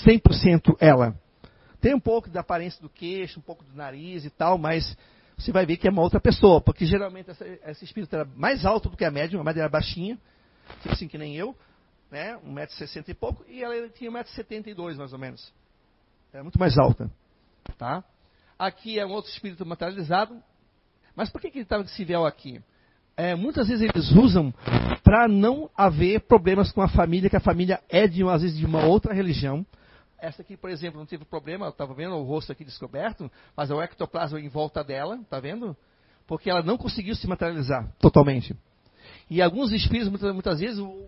100% 0.05 0.77
ela. 0.79 1.13
Tem 1.81 1.93
um 1.93 1.99
pouco 1.99 2.29
da 2.29 2.39
aparência 2.39 2.81
do 2.81 2.89
queixo, 2.89 3.39
um 3.39 3.43
pouco 3.43 3.63
do 3.63 3.75
nariz 3.75 4.23
e 4.23 4.29
tal, 4.29 4.57
mas 4.57 4.97
você 5.37 5.51
vai 5.51 5.65
ver 5.65 5.77
que 5.77 5.87
é 5.87 5.91
uma 5.91 6.01
outra 6.01 6.19
pessoa, 6.19 6.61
porque 6.61 6.85
geralmente 6.85 7.29
essa, 7.29 7.45
esse 7.67 7.85
espírito 7.85 8.15
era 8.15 8.25
mais 8.35 8.65
alto 8.65 8.89
do 8.89 8.97
que 8.97 9.05
a 9.05 9.11
médium, 9.11 9.41
a 9.41 9.43
médium 9.43 9.61
era 9.61 9.69
baixinha, 9.69 10.17
tipo 10.81 10.93
assim 10.93 11.07
que 11.07 11.17
nem 11.17 11.35
eu, 11.35 11.55
né, 12.11 12.37
1,60m 12.45 13.09
e 13.09 13.13
pouco, 13.13 13.43
e 13.47 13.63
ela 13.63 13.89
tinha 13.89 14.11
1,72m 14.11 14.97
mais 14.97 15.13
ou 15.13 15.19
menos. 15.19 15.53
Era 16.31 16.43
muito 16.43 16.59
mais 16.59 16.77
alta. 16.77 17.09
Tá? 17.77 18.03
Aqui 18.57 18.99
é 18.99 19.05
um 19.05 19.11
outro 19.11 19.31
espírito 19.31 19.65
materializado. 19.65 20.41
Mas 21.15 21.29
por 21.29 21.39
que, 21.39 21.51
que 21.51 21.57
ele 21.57 21.63
estava 21.63 21.83
esse 21.83 22.03
véu 22.03 22.25
aqui? 22.25 22.61
É, 23.15 23.35
muitas 23.35 23.67
vezes 23.67 23.87
eles 23.87 24.11
usam 24.11 24.51
para 25.03 25.27
não 25.27 25.69
haver 25.77 26.21
problemas 26.21 26.71
com 26.71 26.81
a 26.81 26.87
família, 26.87 27.29
que 27.29 27.35
a 27.35 27.41
família 27.41 27.79
é 27.87 28.07
de 28.07 28.23
às 28.27 28.41
vezes 28.41 28.57
de 28.57 28.65
uma 28.65 28.83
outra 28.85 29.13
religião. 29.13 29.65
Essa 30.23 30.41
aqui, 30.41 30.55
por 30.55 30.69
exemplo, 30.69 30.97
não 30.97 31.05
teve 31.05 31.25
problema, 31.25 31.67
estava 31.67 31.93
vendo 31.93 32.15
o 32.15 32.23
rosto 32.23 32.49
aqui 32.49 32.63
descoberto, 32.63 33.29
mas 33.57 33.69
é 33.69 33.73
o 33.73 33.81
ectoplasma 33.81 34.39
em 34.39 34.47
volta 34.47 34.81
dela, 34.81 35.17
está 35.17 35.37
vendo? 35.37 35.75
Porque 36.25 36.49
ela 36.49 36.63
não 36.63 36.77
conseguiu 36.77 37.13
se 37.13 37.27
materializar 37.27 37.93
totalmente. 37.99 38.55
E 39.29 39.41
alguns 39.41 39.71
espíritos, 39.71 40.09
muitas, 40.09 40.33
muitas 40.33 40.59
vezes, 40.59 40.79
o, 40.79 41.07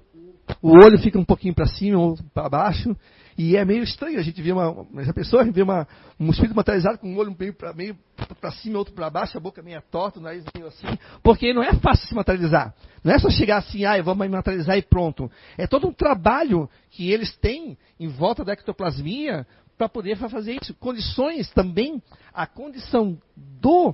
o 0.62 0.72
olho 0.72 0.98
fica 1.00 1.20
um 1.20 1.26
pouquinho 1.26 1.54
para 1.54 1.68
cima 1.68 2.00
ou 2.00 2.18
para 2.34 2.50
baixo, 2.50 2.96
e 3.38 3.58
é 3.58 3.66
meio 3.66 3.84
estranho 3.84 4.18
a 4.18 4.22
gente 4.22 4.42
ver 4.42 4.54
uma, 4.54 4.88
essa 4.98 5.14
pessoa 5.14 5.44
vê 5.44 5.62
uma, 5.62 5.86
um 6.18 6.30
espírito 6.30 6.56
materializado 6.56 6.98
com 7.00 7.10
um 7.10 7.18
olho 7.18 7.36
meio 7.38 7.54
para 7.54 7.74
meio 7.74 7.98
para 8.40 8.52
cima, 8.52 8.78
outro 8.78 8.94
para 8.94 9.10
baixo, 9.10 9.38
a 9.38 9.42
boca 9.42 9.62
meio 9.62 9.82
torta, 9.92 10.20
o 10.20 10.22
nariz 10.22 10.46
meio 10.56 10.68
assim, 10.68 10.88
porque 11.22 11.54
não 11.54 11.62
é 11.62 11.74
fácil 11.74 12.08
se 12.08 12.16
materializar. 12.16 12.74
Não 13.04 13.14
é 13.14 13.20
só 13.20 13.30
chegar 13.30 13.58
assim, 13.58 13.84
ah, 13.84 13.98
me 13.98 14.30
materializar 14.30 14.78
e 14.78 14.82
pronto. 14.82 15.30
É 15.58 15.68
todo 15.68 15.88
um 15.88 15.94
trabalho 15.94 16.70
que 16.92 17.12
eles 17.12 17.36
têm 17.36 17.78
em 18.00 18.08
volta 18.08 18.46
da 18.46 18.54
ectoplasmia 18.54 19.46
para 19.78 19.90
poder 19.90 20.16
fazer 20.18 20.58
isso. 20.62 20.74
Condições 20.76 21.52
também, 21.52 22.02
a 22.34 22.48
condição 22.48 23.18
do, 23.36 23.94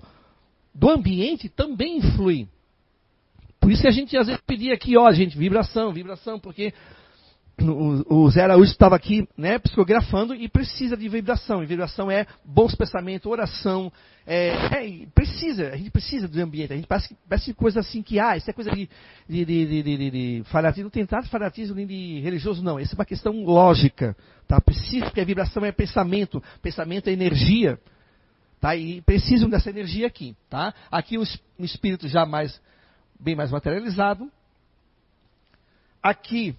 do 0.73 0.89
ambiente 0.89 1.49
também 1.49 1.97
influi. 1.97 2.47
Por 3.61 3.71
isso 3.71 3.83
que 3.83 3.87
a 3.87 3.91
gente 3.91 4.17
às 4.17 4.27
vezes 4.27 4.41
pedia 4.45 4.73
aqui, 4.73 4.97
ó, 4.97 5.09
gente, 5.11 5.37
vibração, 5.37 5.93
vibração, 5.93 6.39
porque 6.39 6.73
o, 7.61 8.29
Zé 8.31 8.41
Araújo 8.41 8.71
estava 8.71 8.95
aqui 8.95 9.27
né, 9.37 9.59
psicografando 9.59 10.33
e 10.33 10.49
precisa 10.49 10.97
de 10.97 11.07
vibração. 11.07 11.63
E 11.63 11.65
vibração 11.65 12.09
é 12.09 12.25
bons 12.43 12.73
pensamentos, 12.75 13.31
oração. 13.31 13.91
É, 14.25 14.49
é, 14.49 15.05
precisa, 15.13 15.69
a 15.69 15.77
gente 15.77 15.91
precisa 15.91 16.27
do 16.27 16.41
ambiente. 16.41 16.73
A 16.73 16.75
gente 16.75 16.87
parece, 16.87 17.15
parece 17.27 17.53
coisa 17.53 17.79
assim 17.79 18.01
que, 18.01 18.19
ah, 18.19 18.35
isso 18.35 18.49
é 18.49 18.53
coisa 18.53 18.71
de, 18.71 18.89
de, 19.29 19.45
de, 19.45 19.65
de, 19.65 19.83
de, 19.83 20.11
de 20.11 20.43
fanatismo. 20.45 20.85
Não 20.85 20.89
tem 20.89 21.07
nada 21.09 21.23
de 21.23 21.29
fanatismo 21.29 21.75
nem 21.75 21.85
de 21.85 22.19
religioso, 22.21 22.63
não. 22.63 22.79
Isso 22.79 22.95
é 22.95 22.97
uma 22.97 23.05
questão 23.05 23.43
lógica. 23.43 24.15
Tá? 24.47 24.59
Precisa, 24.59 25.05
porque 25.05 25.21
a 25.21 25.25
vibração 25.25 25.63
é 25.63 25.71
pensamento. 25.71 26.41
Pensamento 26.61 27.09
é 27.09 27.13
energia. 27.13 27.79
Tá? 28.59 28.75
E 28.75 29.01
precisam 29.01 29.49
dessa 29.49 29.69
energia 29.69 30.07
aqui. 30.07 30.35
Tá? 30.49 30.73
Aqui 30.91 31.17
um, 31.17 31.23
um 31.59 31.63
espírito 31.63 32.07
já 32.07 32.25
mais, 32.25 32.59
bem 33.21 33.35
mais 33.35 33.51
materializado. 33.51 34.29
Aqui 36.01 36.55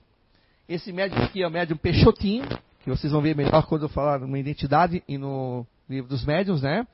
esse 0.68 0.92
médium 0.92 1.22
aqui 1.22 1.42
é 1.42 1.46
o 1.46 1.51
médium 1.51 1.77
Peixotinho, 1.77 2.44
que 2.83 2.88
vocês 2.88 3.12
vão 3.12 3.20
ver 3.20 3.37
melhor 3.37 3.66
quando 3.66 3.83
eu 3.83 3.88
falar 3.88 4.20
numa 4.20 4.38
identidade 4.38 5.03
e 5.07 5.18
no 5.18 5.66
livro 5.88 6.09
dos 6.09 6.25
médiums, 6.25 6.62
né? 6.62 6.87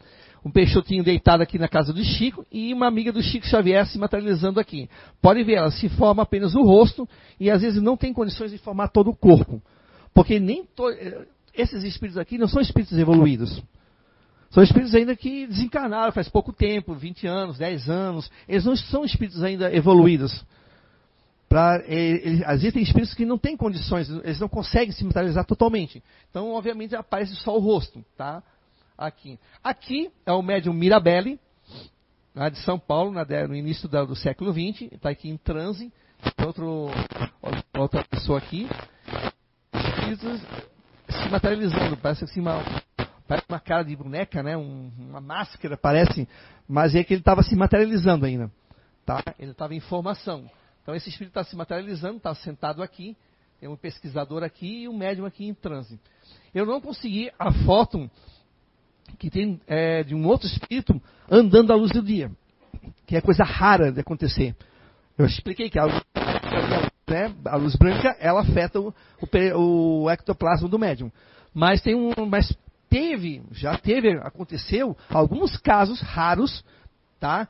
um 0.44 0.50
peixotinho 0.50 1.02
deitado 1.02 1.42
aqui 1.42 1.58
na 1.58 1.68
casa 1.68 1.92
do 1.92 2.02
Chico 2.02 2.46
e 2.50 2.72
uma 2.72 2.86
amiga 2.86 3.12
do 3.12 3.22
Chico 3.22 3.46
Xavier 3.46 3.86
se 3.86 3.98
materializando 3.98 4.60
aqui. 4.60 4.88
Pode 5.20 5.42
ver, 5.42 5.54
ela 5.54 5.70
se 5.70 5.88
forma 5.90 6.22
apenas 6.22 6.54
o 6.54 6.62
rosto 6.62 7.08
e 7.38 7.50
às 7.50 7.62
vezes 7.62 7.82
não 7.82 7.96
tem 7.96 8.12
condições 8.12 8.50
de 8.50 8.58
formar 8.58 8.88
todo 8.88 9.10
o 9.10 9.16
corpo. 9.16 9.60
Porque 10.14 10.38
nem 10.38 10.64
to... 10.64 10.84
esses 11.52 11.82
espíritos 11.82 12.18
aqui 12.18 12.38
não 12.38 12.48
são 12.48 12.62
espíritos 12.62 12.96
evoluídos. 12.96 13.62
São 14.50 14.62
espíritos 14.62 14.94
ainda 14.94 15.14
que 15.14 15.46
desencarnaram 15.46 16.12
faz 16.12 16.28
pouco 16.28 16.52
tempo, 16.52 16.94
20 16.94 17.26
anos, 17.26 17.58
10 17.58 17.88
anos. 17.90 18.30
Eles 18.48 18.64
não 18.64 18.74
são 18.76 19.04
espíritos 19.04 19.42
ainda 19.42 19.72
evoluídos. 19.74 20.44
Pra, 21.48 21.82
existem 21.86 22.82
espíritos 22.82 23.14
que 23.14 23.24
não 23.24 23.38
têm 23.38 23.56
condições, 23.56 24.08
eles 24.10 24.38
não 24.38 24.48
conseguem 24.48 24.92
se 24.92 25.02
materializar 25.02 25.46
totalmente. 25.46 26.02
Então, 26.30 26.52
obviamente, 26.52 26.94
aparece 26.94 27.34
só 27.36 27.56
o 27.56 27.60
rosto, 27.60 28.04
tá? 28.16 28.42
Aqui. 28.96 29.38
Aqui 29.64 30.10
é 30.26 30.32
o 30.32 30.42
médium 30.42 30.74
Mirabelli, 30.74 31.40
lá 32.34 32.50
de 32.50 32.58
São 32.58 32.78
Paulo, 32.78 33.12
na, 33.12 33.24
no 33.46 33.54
início 33.54 33.88
do 33.88 34.14
século 34.14 34.52
XX, 34.52 34.92
está 34.92 35.08
aqui 35.10 35.30
em 35.30 35.38
transe. 35.38 35.90
Outro, 36.44 36.90
outra 37.78 38.04
pessoa 38.04 38.38
aqui. 38.38 38.68
Espíritos 39.72 40.40
se 41.08 41.28
materializando, 41.30 41.96
parece 41.96 42.24
assim 42.24 42.40
uma, 42.40 42.62
parece 43.28 43.46
uma 43.48 43.60
cara 43.60 43.84
de 43.84 43.94
boneca, 43.94 44.42
né? 44.42 44.56
Um, 44.56 44.90
uma 44.98 45.20
máscara, 45.20 45.76
parece, 45.76 46.26
mas 46.66 46.94
é 46.94 47.04
que 47.04 47.12
ele 47.12 47.20
estava 47.20 47.42
se 47.42 47.54
materializando 47.54 48.24
ainda. 48.24 48.50
Tá? 49.04 49.22
Ele 49.38 49.52
estava 49.52 49.74
em 49.74 49.80
formação. 49.80 50.50
Então 50.82 50.94
esse 50.94 51.10
espírito 51.10 51.38
está 51.38 51.44
se 51.44 51.54
materializando, 51.54 52.16
está 52.16 52.34
sentado 52.34 52.82
aqui, 52.82 53.14
tem 53.60 53.68
um 53.68 53.76
pesquisador 53.76 54.42
aqui 54.42 54.84
e 54.84 54.88
um 54.88 54.96
médium 54.96 55.26
aqui 55.26 55.46
em 55.46 55.52
transe. 55.52 56.00
Eu 56.54 56.64
não 56.64 56.80
consegui 56.80 57.30
a 57.38 57.52
foto 57.64 58.10
que 59.18 59.30
tem 59.30 59.60
é, 59.66 60.02
de 60.02 60.14
um 60.14 60.26
outro 60.26 60.46
espírito 60.46 61.00
andando 61.30 61.72
à 61.72 61.76
luz 61.76 61.90
do 61.92 62.02
dia, 62.02 62.30
que 63.06 63.16
é 63.16 63.20
coisa 63.20 63.44
rara 63.44 63.92
de 63.92 64.00
acontecer. 64.00 64.56
Eu 65.16 65.26
expliquei 65.26 65.68
que 65.68 65.78
a 65.78 65.84
luz, 65.84 66.02
né, 67.08 67.34
a 67.44 67.56
luz 67.56 67.76
branca 67.76 68.16
ela 68.20 68.40
afeta 68.40 68.80
o, 68.80 68.94
o, 69.20 70.02
o, 70.04 70.10
ectoplasma 70.10 70.68
do 70.68 70.78
médium, 70.78 71.10
mas 71.52 71.82
tem 71.82 71.94
um, 71.94 72.12
mas 72.26 72.56
teve, 72.88 73.42
já 73.52 73.76
teve, 73.76 74.18
aconteceu 74.18 74.96
alguns 75.10 75.56
casos 75.56 76.00
raros, 76.00 76.64
tá? 77.20 77.48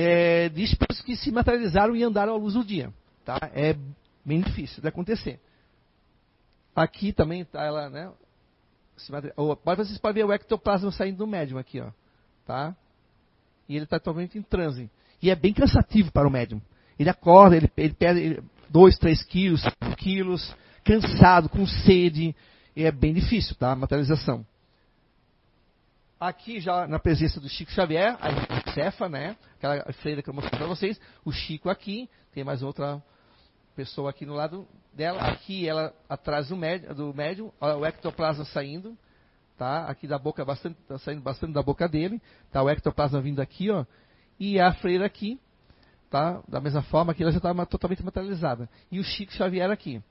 é, 0.00 0.48
de 0.48 0.62
espíritos 0.62 1.00
que 1.00 1.16
se 1.16 1.32
materializaram 1.32 1.96
e 1.96 2.04
andaram 2.04 2.32
à 2.32 2.36
luz 2.36 2.54
do 2.54 2.64
dia. 2.64 2.92
Tá? 3.24 3.50
É 3.52 3.74
bem 4.24 4.40
difícil 4.40 4.80
de 4.80 4.88
acontecer. 4.88 5.40
Aqui 6.74 7.12
também 7.12 7.40
está 7.40 7.64
ela, 7.64 7.90
né? 7.90 8.12
vocês 8.96 9.98
podem 9.98 10.22
ver 10.22 10.28
o 10.28 10.32
ectoplasma 10.32 10.92
saindo 10.92 11.18
do 11.18 11.26
médium 11.26 11.58
aqui, 11.58 11.80
ó. 11.80 11.90
Tá? 12.46 12.76
E 13.68 13.74
ele 13.74 13.84
está 13.84 13.98
totalmente 13.98 14.38
em 14.38 14.42
transe. 14.42 14.88
E 15.20 15.30
é 15.30 15.34
bem 15.34 15.52
cansativo 15.52 16.12
para 16.12 16.28
o 16.28 16.30
médium. 16.30 16.60
Ele 16.96 17.10
acorda, 17.10 17.56
ele, 17.56 17.70
ele 17.76 17.94
perde 17.94 18.42
2, 18.70 18.98
3 18.98 19.22
quilos, 19.24 19.62
5 19.62 19.96
quilos, 19.96 20.56
cansado, 20.84 21.48
com 21.48 21.66
sede. 21.66 22.34
E 22.76 22.84
é 22.84 22.92
bem 22.92 23.12
difícil, 23.12 23.56
tá? 23.56 23.72
A 23.72 23.76
materialização. 23.76 24.46
Aqui 26.20 26.58
já 26.58 26.84
na 26.88 26.98
presença 26.98 27.38
do 27.40 27.48
Chico 27.48 27.70
Xavier, 27.70 28.16
a 28.20 28.72
Cefa, 28.72 29.08
né? 29.08 29.36
Aquela 29.56 29.92
freira 29.92 30.20
que 30.20 30.28
eu 30.28 30.34
mostrei 30.34 30.58
para 30.58 30.66
vocês. 30.66 31.00
O 31.24 31.30
Chico 31.30 31.70
aqui, 31.70 32.10
tem 32.32 32.42
mais 32.42 32.60
outra 32.60 33.00
pessoa 33.76 34.10
aqui 34.10 34.26
no 34.26 34.34
lado 34.34 34.66
dela. 34.92 35.20
Aqui 35.20 35.68
ela 35.68 35.94
atrás 36.08 36.48
do 36.48 36.56
médium, 36.56 36.92
do 36.92 37.14
médium 37.14 37.52
o 37.60 37.86
ectoplasma 37.86 38.44
saindo, 38.46 38.98
tá? 39.56 39.84
Aqui 39.84 40.08
da 40.08 40.18
boca 40.18 40.44
bastante, 40.44 40.76
tá 40.88 40.98
saindo 40.98 41.22
bastante 41.22 41.52
da 41.52 41.62
boca 41.62 41.88
dele, 41.88 42.20
tá? 42.50 42.64
O 42.64 42.68
ectoplasma 42.68 43.20
vindo 43.20 43.40
aqui, 43.40 43.70
ó. 43.70 43.86
E 44.40 44.58
a 44.58 44.72
freira 44.72 45.06
aqui, 45.06 45.38
tá? 46.10 46.42
Da 46.48 46.60
mesma 46.60 46.82
forma 46.82 47.14
que 47.14 47.22
ela 47.22 47.30
já 47.30 47.38
está 47.38 47.54
totalmente 47.64 48.04
materializada. 48.04 48.68
E 48.90 48.98
o 48.98 49.04
Chico 49.04 49.32
Xavier 49.32 49.70
aqui. 49.70 50.02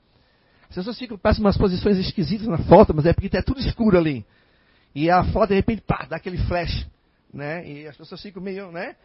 As 0.70 0.74
pessoas 0.74 0.98
ficam, 0.98 1.18
passam 1.18 1.44
umas 1.44 1.58
posições 1.58 1.98
esquisitas 1.98 2.46
na 2.46 2.58
foto, 2.58 2.94
mas 2.94 3.04
é 3.04 3.12
porque 3.12 3.26
está 3.26 3.42
tudo 3.42 3.60
escuro 3.60 3.98
ali. 3.98 4.24
E 4.94 5.10
a 5.10 5.24
foto, 5.24 5.50
de 5.50 5.54
repente, 5.54 5.82
pá, 5.82 6.06
dá 6.08 6.16
aquele 6.16 6.38
flash, 6.38 6.86
né? 7.32 7.68
E 7.68 7.86
as 7.86 7.96
pessoas 7.96 8.22
ficam 8.22 8.42
meio, 8.42 8.70
né? 8.72 8.96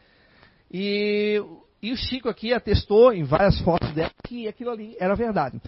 E, 0.72 1.42
e 1.82 1.92
o 1.92 1.98
Chico 1.98 2.30
aqui 2.30 2.54
atestou 2.54 3.14
em 3.14 3.24
várias 3.24 3.60
fotos 3.62 3.92
dela 3.94 4.12
que 4.24 4.48
aquilo 4.48 4.72
ali 4.72 4.96
era 5.00 5.16
verdade. 5.16 5.62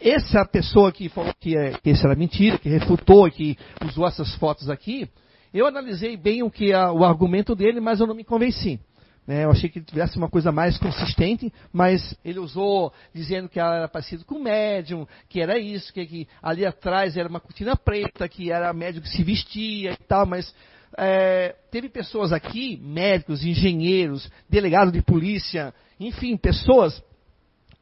Essa 0.00 0.44
pessoa 0.44 0.92
que 0.92 1.08
falou 1.08 1.32
que, 1.40 1.56
é, 1.56 1.72
que 1.72 1.90
isso 1.90 2.06
era 2.06 2.14
mentira, 2.16 2.58
que 2.58 2.68
refutou, 2.68 3.30
que 3.30 3.56
usou 3.86 4.06
essas 4.06 4.34
fotos 4.36 4.68
aqui, 4.68 5.08
eu 5.54 5.66
analisei 5.66 6.16
bem 6.16 6.42
o 6.42 6.50
que 6.50 6.72
é 6.72 6.90
o 6.90 7.04
argumento 7.04 7.54
dele, 7.54 7.80
mas 7.80 8.00
eu 8.00 8.06
não 8.06 8.14
me 8.14 8.24
convenci. 8.24 8.80
Né, 9.24 9.44
eu 9.44 9.52
achei 9.52 9.70
que 9.70 9.78
ele 9.78 9.86
tivesse 9.86 10.16
uma 10.16 10.28
coisa 10.28 10.50
mais 10.50 10.76
consistente, 10.78 11.52
mas 11.72 12.16
ele 12.24 12.40
usou 12.40 12.92
dizendo 13.14 13.48
que 13.48 13.60
ela 13.60 13.76
era 13.76 13.88
parecida 13.88 14.24
com 14.24 14.40
médium, 14.40 15.06
que 15.28 15.40
era 15.40 15.56
isso, 15.58 15.92
que, 15.92 16.04
que, 16.04 16.28
ali 16.42 16.66
atrás 16.66 17.16
era 17.16 17.28
uma 17.28 17.38
cortina 17.38 17.76
preta, 17.76 18.28
que 18.28 18.50
era 18.50 18.72
médium 18.72 19.00
que 19.00 19.08
se 19.08 19.22
vestia 19.22 19.92
e 19.92 20.04
tal, 20.08 20.26
mas 20.26 20.52
é, 20.98 21.54
teve 21.70 21.88
pessoas 21.88 22.32
aqui, 22.32 22.76
médicos, 22.78 23.44
engenheiros, 23.44 24.28
delegados 24.50 24.92
de 24.92 25.00
polícia, 25.00 25.72
enfim, 26.00 26.36
pessoas 26.36 27.00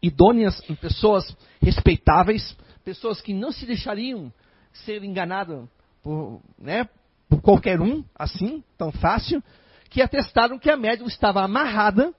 idôneas, 0.03 0.61
pessoas 0.81 1.37
respeitáveis, 1.61 2.57
pessoas 2.85 3.20
que 3.20 3.33
não 3.33 3.50
se 3.50 3.64
deixariam 3.66 4.33
ser 4.72 5.03
enganadas 5.03 5.66
por, 6.03 6.40
né, 6.59 6.88
por 7.29 7.40
qualquer 7.40 7.81
um, 7.81 8.05
assim, 8.14 8.62
tão 8.76 8.92
fácil, 8.92 9.42
que 9.90 10.00
atestaram 10.00 10.59
que 10.59 10.70
a 10.70 10.76
médium 10.76 11.09
estava 11.09 11.42
amarrada 11.42 12.14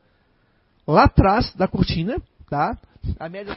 lá 0.86 1.06
atrás 1.06 1.56
da 1.56 1.68
cortina, 1.68 2.22
tá? 2.50 2.78
A 3.18 3.30
médium 3.30 3.56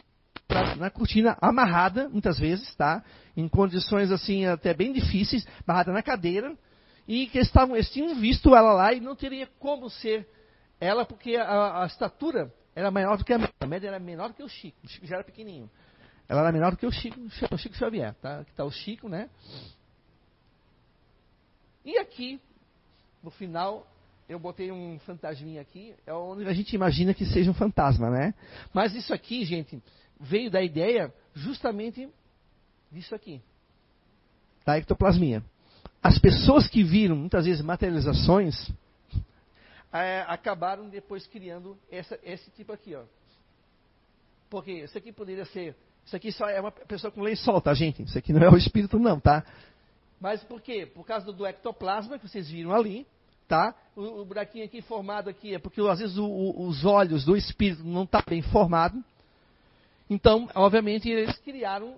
na 0.79 0.89
cortina 0.89 1.37
amarrada, 1.41 2.09
muitas 2.09 2.39
vezes, 2.39 2.75
tá? 2.77 3.03
Em 3.37 3.49
condições 3.49 4.13
assim 4.13 4.47
até 4.47 4.73
bem 4.73 4.93
difíceis, 4.93 5.47
amarrada 5.67 5.93
na 5.93 6.03
cadeira, 6.03 6.57
e 7.09 7.27
que 7.27 7.39
estavam, 7.39 7.75
eles 7.75 7.91
tinham 7.91 8.15
visto 8.15 8.55
ela 8.55 8.73
lá 8.73 8.93
e 8.93 9.01
não 9.01 9.17
teria 9.17 9.49
como 9.59 9.91
ser 9.91 10.29
ela, 10.81 11.05
porque 11.05 11.37
a, 11.37 11.83
a 11.83 11.87
estatura 11.87 12.53
era 12.75 12.91
maior 12.91 13.19
do 13.19 13.25
que 13.25 13.33
a 13.33 13.39
média. 13.39 13.55
A 13.61 13.67
média 13.67 13.89
era 13.89 13.99
menor 13.99 14.29
do 14.29 14.35
que 14.35 14.43
o 14.43 14.49
Chico. 14.49 14.79
O 14.85 14.89
Chico 14.89 15.07
já 15.07 15.17
era 15.17 15.25
pequenininho. 15.25 15.71
Ela 16.29 16.41
era 16.41 16.53
menor 16.53 16.71
do 16.71 16.77
que 16.77 16.87
o 16.87 16.93
Chico, 16.93 17.21
o 17.21 17.59
Chico 17.59 17.75
Xavier, 17.75 18.15
tá? 18.15 18.41
Aqui 18.41 18.51
está 18.51 18.65
o 18.65 18.71
Chico, 18.71 19.09
né? 19.09 19.29
E 21.85 21.99
aqui, 21.99 22.41
no 23.23 23.31
final, 23.31 23.87
eu 24.29 24.39
botei 24.39 24.73
um 24.73 24.99
fantasminha 25.01 25.61
aqui, 25.61 25.95
é 26.07 26.13
onde 26.13 26.47
a 26.47 26.53
gente 26.53 26.75
imagina 26.75 27.13
que 27.13 27.27
seja 27.27 27.51
um 27.51 27.55
fantasma, 27.55 28.11
né? 28.11 28.35
Mas 28.73 28.95
isso 28.95 29.13
aqui, 29.13 29.45
gente, 29.45 29.83
veio 30.19 30.51
da 30.51 30.63
ideia 30.63 31.13
justamente 31.35 32.09
disso 32.91 33.15
aqui, 33.15 33.41
da 34.65 34.79
ectoplasmia. 34.79 35.43
As 36.03 36.19
pessoas 36.19 36.69
que 36.69 36.83
viram 36.83 37.17
muitas 37.17 37.45
vezes 37.45 37.63
materializações 37.63 38.71
é, 39.93 40.25
acabaram 40.27 40.89
depois 40.89 41.27
criando 41.27 41.77
essa, 41.91 42.19
esse 42.23 42.51
tipo 42.53 42.73
aqui, 42.73 42.95
ó. 42.95 43.03
Porque 44.49 44.73
isso 44.73 44.97
aqui 44.97 45.13
poderia 45.13 45.45
ser, 45.47 45.77
isso 46.05 46.17
aqui 46.17 46.33
só 46.33 46.49
é 46.49 46.61
uma 46.61 46.71
pessoa 46.71 47.11
com 47.11 47.21
lençol, 47.21 47.61
tá, 47.61 47.75
gente? 47.75 48.03
Isso 48.03 48.17
aqui 48.17 48.33
não 48.33 48.43
é 48.43 48.49
o 48.49 48.57
espírito, 48.57 48.99
não, 48.99 49.21
tá? 49.21 49.45
Mas 50.21 50.43
por 50.45 50.63
quê? 50.63 50.87
Por 50.87 51.05
causa 51.05 51.31
do 51.33 51.45
ectoplasma 51.45 52.19
que 52.19 52.27
vocês 52.27 52.49
viram 52.49 52.73
ali, 52.73 53.07
tá? 53.49 53.75
O, 53.95 54.23
o, 54.23 54.25
buraquinho 54.25 54.65
aqui 54.65 54.81
formado 54.83 55.29
aqui 55.29 55.55
é 55.55 55.59
porque 55.59 55.81
às 55.81 55.99
vezes 55.99 56.17
o, 56.17 56.25
o, 56.25 56.67
os 56.67 56.85
olhos 56.85 57.25
do 57.25 57.37
espírito 57.37 57.85
não 57.85 58.05
estão 58.05 58.21
tá 58.21 58.31
bem 58.31 58.43
formados. 58.43 59.01
Então, 60.09 60.49
obviamente, 60.55 61.09
eles 61.09 61.37
criaram, 61.39 61.97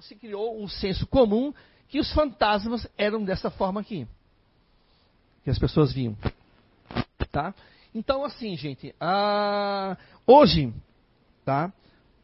se 0.00 0.14
criou 0.14 0.60
um 0.60 0.68
senso 0.68 1.06
comum 1.06 1.52
que 1.88 1.98
os 2.00 2.12
fantasmas 2.12 2.86
eram 2.96 3.24
dessa 3.24 3.50
forma 3.50 3.80
aqui. 3.80 4.06
Que 5.42 5.50
as 5.50 5.58
pessoas 5.58 5.92
viam. 5.92 6.16
Tá? 7.30 7.54
Então, 7.94 8.24
assim, 8.24 8.56
gente, 8.56 8.94
ah, 9.00 9.96
hoje, 10.26 10.72
tá? 11.44 11.72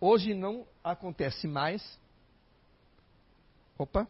Hoje 0.00 0.34
não 0.34 0.66
acontece 0.82 1.46
mais. 1.46 1.98
Opa! 3.78 4.08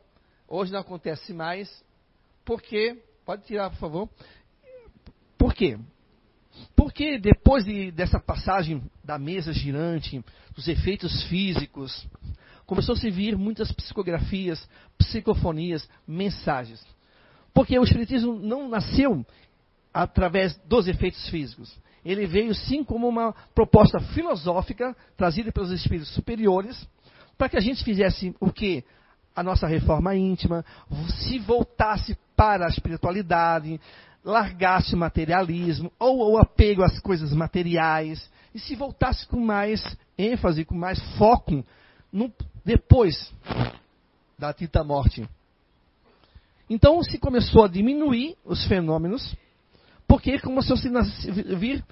Hoje 0.49 0.73
não 0.73 0.81
acontece 0.81 1.33
mais 1.33 1.85
porque 2.45 3.01
Pode 3.31 3.45
tirar, 3.45 3.71
por 3.71 3.79
favor. 3.79 4.09
Por 5.38 5.55
quê? 5.55 5.79
Porque 6.75 7.16
depois 7.16 7.64
de, 7.64 7.93
dessa 7.93 8.19
passagem 8.19 8.83
da 9.05 9.21
mesa 9.21 9.53
girante, 9.53 10.21
dos 10.53 10.66
efeitos 10.66 11.23
físicos, 11.29 12.09
começou 12.66 12.97
a 12.97 12.99
se 12.99 13.09
vir 13.09 13.38
muitas 13.38 13.71
psicografias, 13.71 14.69
psicofonias, 14.99 15.88
mensagens. 16.05 16.85
Porque 17.55 17.79
o 17.79 17.85
Espiritismo 17.85 18.35
não 18.35 18.69
nasceu 18.69 19.25
através 19.95 20.59
dos 20.66 20.88
efeitos 20.88 21.29
físicos. 21.29 21.73
Ele 22.05 22.27
veio 22.27 22.53
sim 22.53 22.83
como 22.83 23.07
uma 23.07 23.33
proposta 23.55 24.01
filosófica 24.01 24.97
trazida 25.16 25.53
pelos 25.53 25.71
espíritos 25.71 26.12
superiores, 26.12 26.85
para 27.38 27.49
que 27.49 27.57
a 27.57 27.61
gente 27.61 27.85
fizesse 27.85 28.35
o 28.40 28.51
que? 28.53 28.83
A 29.37 29.45
nossa 29.45 29.69
reforma 29.69 30.16
íntima, 30.16 30.64
se 31.21 31.38
voltasse 31.38 32.19
para 32.40 32.64
a 32.64 32.70
espiritualidade, 32.70 33.79
largasse 34.24 34.94
o 34.94 34.98
materialismo 34.98 35.92
ou 35.98 36.33
o 36.33 36.38
apego 36.38 36.83
às 36.83 36.98
coisas 36.98 37.35
materiais 37.35 38.31
e 38.55 38.59
se 38.59 38.74
voltasse 38.74 39.26
com 39.26 39.38
mais 39.38 39.85
ênfase, 40.16 40.64
com 40.64 40.74
mais 40.74 40.98
foco 41.18 41.62
no, 42.11 42.33
depois 42.64 43.31
da 44.38 44.53
dita 44.53 44.83
morte. 44.83 45.29
Então 46.70 47.03
se 47.03 47.18
começou 47.18 47.62
a 47.62 47.68
diminuir 47.68 48.35
os 48.42 48.66
fenômenos, 48.66 49.37
porque 50.09 50.38
começou 50.38 50.79
a 50.79 51.57
vir 51.59 51.85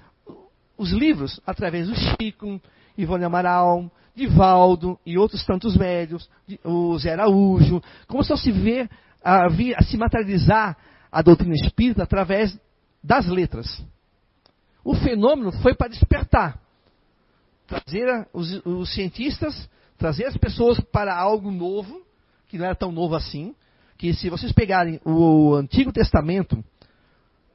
os 0.75 0.91
livros 0.91 1.39
através 1.45 1.87
do 1.87 1.93
Chico, 1.93 2.59
Ivone 2.97 3.23
Amaral, 3.23 3.91
Divaldo 4.15 4.99
e 5.05 5.15
outros 5.15 5.45
tantos 5.45 5.77
médios, 5.77 6.27
o 6.63 6.97
Zé 6.97 7.13
Araújo, 7.13 7.83
começou 8.07 8.33
a 8.33 8.37
se 8.37 8.51
ver, 8.51 8.89
a, 9.23 9.47
a 9.47 9.83
se 9.83 9.97
materializar 9.97 10.77
a 11.11 11.21
doutrina 11.21 11.55
espírita 11.55 12.03
através 12.03 12.57
das 13.03 13.27
letras. 13.27 13.83
O 14.83 14.95
fenômeno 14.95 15.51
foi 15.61 15.73
para 15.73 15.89
despertar, 15.89 16.59
trazer 17.67 18.27
os, 18.33 18.65
os 18.65 18.93
cientistas, 18.93 19.69
trazer 19.97 20.25
as 20.25 20.37
pessoas 20.37 20.79
para 20.79 21.15
algo 21.15 21.51
novo, 21.51 22.01
que 22.47 22.57
não 22.57 22.65
era 22.65 22.75
tão 22.75 22.91
novo 22.91 23.15
assim, 23.15 23.53
que 23.97 24.13
se 24.13 24.29
vocês 24.29 24.51
pegarem 24.51 24.99
o 25.05 25.53
Antigo 25.55 25.91
Testamento, 25.91 26.63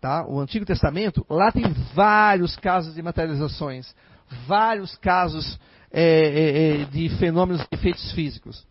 tá? 0.00 0.26
O 0.28 0.38
Antigo 0.38 0.66
Testamento, 0.66 1.24
lá 1.28 1.50
tem 1.50 1.64
vários 1.94 2.54
casos 2.56 2.94
de 2.94 3.02
materializações, 3.02 3.94
vários 4.46 4.94
casos 4.98 5.58
é, 5.90 6.02
é, 6.02 6.82
é, 6.82 6.84
de 6.84 7.08
fenômenos 7.18 7.62
de 7.62 7.68
efeitos 7.72 8.12
físicos. 8.12 8.66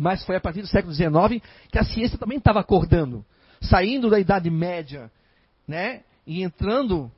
Mas 0.00 0.24
foi 0.24 0.34
a 0.34 0.40
partir 0.40 0.62
do 0.62 0.66
século 0.66 0.94
XIX 0.94 1.44
que 1.70 1.78
a 1.78 1.84
ciência 1.84 2.16
também 2.16 2.38
estava 2.38 2.58
acordando, 2.58 3.22
saindo 3.60 4.08
da 4.08 4.18
Idade 4.18 4.48
Média, 4.48 5.10
né, 5.68 6.00
e 6.26 6.42
entrando 6.42 7.12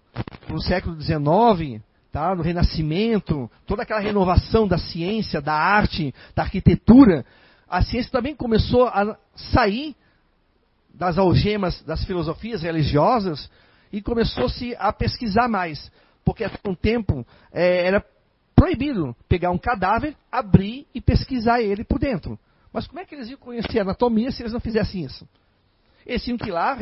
no 0.49 0.61
século 0.61 1.01
XIX, 1.01 1.81
tá, 2.11 2.35
no 2.35 2.43
Renascimento, 2.43 3.49
toda 3.69 3.85
aquela 3.85 4.01
renovação 4.01 4.67
da 4.67 4.79
ciência, 4.79 5.41
da 5.41 5.55
arte, 5.55 6.13
da 6.35 6.43
arquitetura, 6.43 7.25
a 7.69 7.83
ciência 7.83 8.11
também 8.11 8.35
começou 8.35 8.89
a 8.89 9.17
sair 9.53 9.95
das 10.93 11.19
algemas 11.19 11.81
das 11.83 12.05
filosofias 12.05 12.63
religiosas 12.63 13.49
e 13.93 14.03
começou-se 14.03 14.75
a 14.77 14.93
pesquisar 14.93 15.47
mais. 15.47 15.89
Porque 16.25 16.43
até 16.43 16.69
um 16.69 16.75
tempo 16.75 17.25
é, 17.53 17.87
era 17.87 18.05
proibido 18.57 19.15
pegar 19.29 19.53
um 19.53 19.59
cadáver, 19.59 20.17
abrir 20.31 20.85
e 20.93 21.01
pesquisar 21.01 21.63
ele 21.63 21.85
por 21.85 22.01
dentro. 22.01 22.37
Mas 22.73 22.87
como 22.87 23.01
é 23.01 23.05
que 23.05 23.15
eles 23.15 23.29
iam 23.29 23.39
conhecer 23.39 23.81
anatomia 23.81 24.31
se 24.31 24.43
eles 24.43 24.53
não 24.53 24.61
fizessem 24.61 25.05
isso? 25.05 25.29
Eles 26.07 26.23
tinham 26.23 26.39
que 26.39 26.49
ir 26.49 26.53
lá 26.53 26.77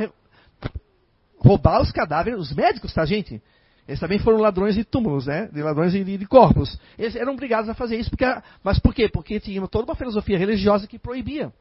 roubar 1.39 1.81
os 1.81 1.91
cadáveres, 1.91 2.39
os 2.39 2.53
médicos, 2.53 2.93
tá, 2.93 3.05
gente? 3.05 3.43
Eles 3.89 3.99
também 3.99 4.19
foram 4.19 4.39
ladrões 4.39 4.75
de 4.75 4.85
túmulos, 4.85 5.27
né? 5.27 5.49
De 5.53 5.63
ladrões 5.63 5.93
de, 5.93 6.05
de 6.05 6.27
corpos. 6.27 6.79
Eles 6.97 7.17
eram 7.17 7.33
obrigados 7.33 7.69
a 7.69 7.75
fazer 7.75 7.97
isso, 7.97 8.11
porque, 8.11 8.25
mas 8.63 8.79
por 8.79 8.95
quê? 8.95 9.09
Porque 9.09 9.41
tinha 9.41 9.67
toda 9.67 9.85
uma 9.85 9.97
filosofia 9.97 10.39
religiosa 10.39 10.87
que 10.87 10.99
proibia. 10.99 11.53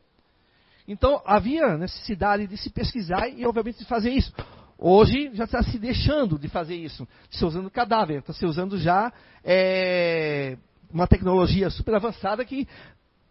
Então 0.88 1.22
havia 1.26 1.78
necessidade 1.78 2.46
de 2.48 2.58
se 2.58 2.70
pesquisar 2.70 3.30
e, 3.30 3.46
obviamente, 3.46 3.80
de 3.80 3.86
fazer 3.86 4.12
isso. 4.12 4.34
Hoje 4.78 5.32
já 5.34 5.44
está 5.44 5.62
se 5.62 5.78
deixando 5.78 6.38
de 6.40 6.48
fazer 6.48 6.76
isso, 6.76 7.08
se 7.30 7.44
usando 7.44 7.70
cadáver, 7.70 8.20
está 8.20 8.32
se 8.32 8.46
usando 8.46 8.78
já 8.78 9.12
é, 9.44 10.58
uma 10.92 11.06
tecnologia 11.06 11.70
super 11.70 11.96
avançada 11.96 12.46
que 12.46 12.68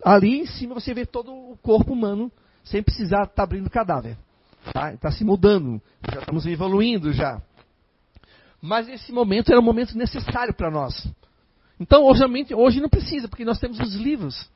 ali 0.05 0.41
em 0.41 0.47
cima 0.47 0.75
você 0.75 0.95
vê 0.95 1.05
todo 1.05 1.33
o 1.33 1.59
corpo 1.63 1.93
humano 1.93 2.31
sem 2.65 2.83
precisar 2.83 3.23
estar 3.23 3.35
tá 3.35 3.43
abrindo 3.43 3.71
cadáver. 3.71 4.17
Está 4.67 4.97
tá 4.97 5.11
se 5.11 5.25
mudando, 5.25 5.81
já 6.13 6.21
estamos 6.21 6.47
evoluindo 6.47 7.13
já. 7.13 7.41
Mas 8.61 8.89
esse 8.89 9.13
momento 9.13 9.51
era 9.51 9.61
um 9.61 9.65
momento 9.65 9.97
necessário 9.97 10.53
para 10.53 10.71
nós. 10.71 11.07
Então, 11.81 12.05
obviamente, 12.05 12.55
hoje 12.55 12.81
não 12.81 12.89
precisa, 12.89 13.29
porque 13.29 13.45
nós 13.45 13.61
temos 13.61 13.79
os 13.79 13.95
livros. 13.95 14.51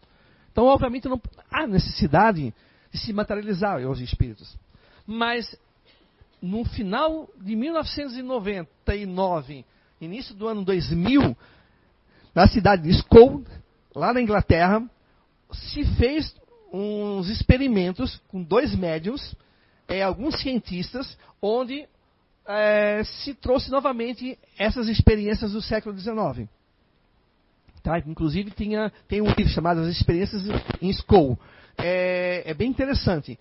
Então, 0.50 0.64
obviamente, 0.64 1.08
não 1.08 1.20
há 1.50 1.66
necessidade 1.66 2.52
de 2.90 2.98
se 2.98 3.12
materializar 3.12 3.78
os 3.88 4.00
espíritos. 4.00 4.58
Mas 5.06 5.56
no 6.42 6.64
final 6.64 7.30
de 7.40 7.54
1999, 7.54 9.64
início 10.00 10.34
do 10.34 10.48
ano 10.48 10.64
2000, 10.64 11.36
na 12.34 12.48
cidade 12.48 12.82
de 12.82 12.90
Skull, 12.90 13.44
lá 13.94 14.12
na 14.12 14.20
Inglaterra, 14.20 14.82
se 15.52 15.84
fez 15.96 16.34
uns 16.72 17.28
experimentos 17.28 18.20
com 18.28 18.42
dois 18.42 18.74
médiums, 18.74 19.34
é, 19.86 20.02
alguns 20.02 20.40
cientistas, 20.40 21.18
onde 21.40 21.86
é, 22.46 23.02
se 23.04 23.34
trouxe 23.34 23.70
novamente 23.70 24.38
essas 24.58 24.88
experiências 24.88 25.52
do 25.52 25.60
século 25.60 25.96
XIX. 25.98 26.48
Tá? 27.82 27.98
Inclusive 27.98 28.50
tinha, 28.52 28.92
tem 29.08 29.20
um 29.20 29.26
livro 29.26 29.48
chamado 29.48 29.80
As 29.80 29.88
Experiências 29.88 30.42
em 30.80 30.88
Skull. 30.90 31.38
É, 31.76 32.50
é 32.50 32.54
bem 32.54 32.70
interessante. 32.70 33.38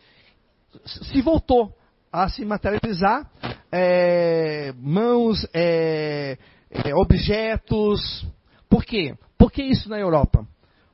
Se 0.86 1.22
voltou 1.22 1.76
a 2.12 2.28
se 2.28 2.44
materializar 2.44 3.30
é, 3.72 4.74
mãos, 4.78 5.48
é, 5.54 6.38
é, 6.70 6.96
objetos. 6.96 8.26
Por 8.68 8.84
quê? 8.84 9.16
Por 9.38 9.52
que 9.52 9.64
isso 9.64 9.90
na 9.90 10.00
Europa? 10.00 10.46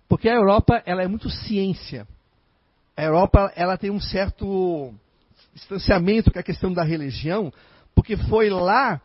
Porque 0.08 0.30
a 0.30 0.36
Europa 0.36 0.82
ela 0.86 1.04
é 1.04 1.08
muito 1.08 1.30
ciência. 1.30 2.08
A 2.96 3.04
Europa 3.04 3.52
ela 3.56 3.78
tem 3.78 3.92
um 3.92 4.00
certo 4.00 4.94
distanciamento 5.54 6.32
com 6.32 6.40
a 6.40 6.44
questão 6.44 6.72
da 6.72 6.84
religião, 6.84 7.52
porque 7.94 8.16
foi 8.16 8.50
lá 8.50 9.02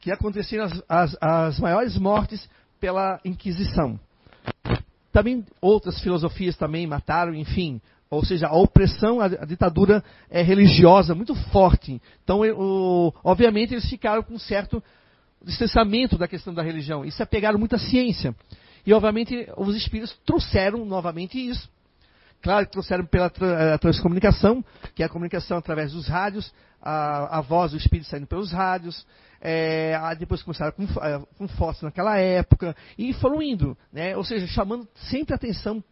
que 0.00 0.10
aconteceram 0.10 0.64
as, 0.64 0.82
as, 0.88 1.16
as 1.20 1.60
maiores 1.60 1.96
mortes 1.98 2.48
pela 2.80 3.20
Inquisição. 3.24 4.00
Também 5.12 5.44
outras 5.60 6.00
filosofias 6.00 6.56
também 6.56 6.86
mataram, 6.86 7.34
enfim, 7.34 7.80
ou 8.10 8.24
seja, 8.24 8.48
a 8.48 8.56
opressão, 8.56 9.20
a, 9.20 9.28
ditadura 9.28 10.02
é 10.28 10.42
religiosa 10.42 11.14
muito 11.14 11.34
forte. 11.50 12.00
Então, 12.24 12.40
o, 12.40 13.12
obviamente, 13.22 13.74
eles 13.74 13.88
ficaram 13.88 14.22
com 14.22 14.34
um 14.34 14.38
certo 14.38 14.82
distanciamento 15.44 16.18
da 16.18 16.26
questão 16.26 16.52
da 16.52 16.62
religião 16.62 17.04
e 17.04 17.12
se 17.12 17.22
apegaram 17.22 17.58
muito 17.58 17.78
ciência. 17.78 18.34
E, 18.86 18.92
obviamente, 18.92 19.48
os 19.56 19.76
espíritos 19.76 20.16
trouxeram 20.24 20.84
novamente 20.84 21.38
isso. 21.38 21.68
Claro 22.42 22.66
que 22.66 22.72
trouxeram 22.72 23.04
pela 23.04 23.28
tra 23.28 23.78
transcomunicação, 23.78 24.64
que 24.94 25.02
é 25.02 25.06
a 25.06 25.10
comunicação 25.10 25.58
através 25.58 25.92
dos 25.92 26.08
rádios, 26.08 26.52
a, 26.80 27.38
a 27.38 27.40
voz 27.42 27.72
do 27.72 27.76
espírito 27.76 28.08
saindo 28.08 28.26
pelos 28.26 28.50
rádios, 28.50 29.06
é, 29.40 29.94
depois 30.18 30.42
começaram 30.42 30.72
com, 30.72 30.86
com 31.36 31.48
fotos 31.48 31.82
naquela 31.82 32.18
época, 32.18 32.74
e 32.96 33.12
foram 33.14 33.42
indo, 33.42 33.76
né? 33.92 34.16
ou 34.16 34.24
seja, 34.24 34.46
chamando 34.46 34.88
sempre 34.94 35.34
a 35.34 35.36
atenção 35.36 35.82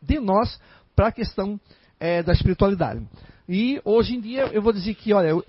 de 0.00 0.20
nós 0.20 0.60
para 0.94 1.08
a 1.08 1.12
questão 1.12 1.60
é, 1.98 2.22
da 2.22 2.32
espiritualidade. 2.32 3.04
E 3.48 3.80
hoje 3.84 4.14
em 4.14 4.20
dia 4.20 4.42
eu 4.52 4.62
vou 4.62 4.72
dizer 4.72 4.94
que, 4.94 5.12
olha, 5.12 5.28
eu, 5.28 5.44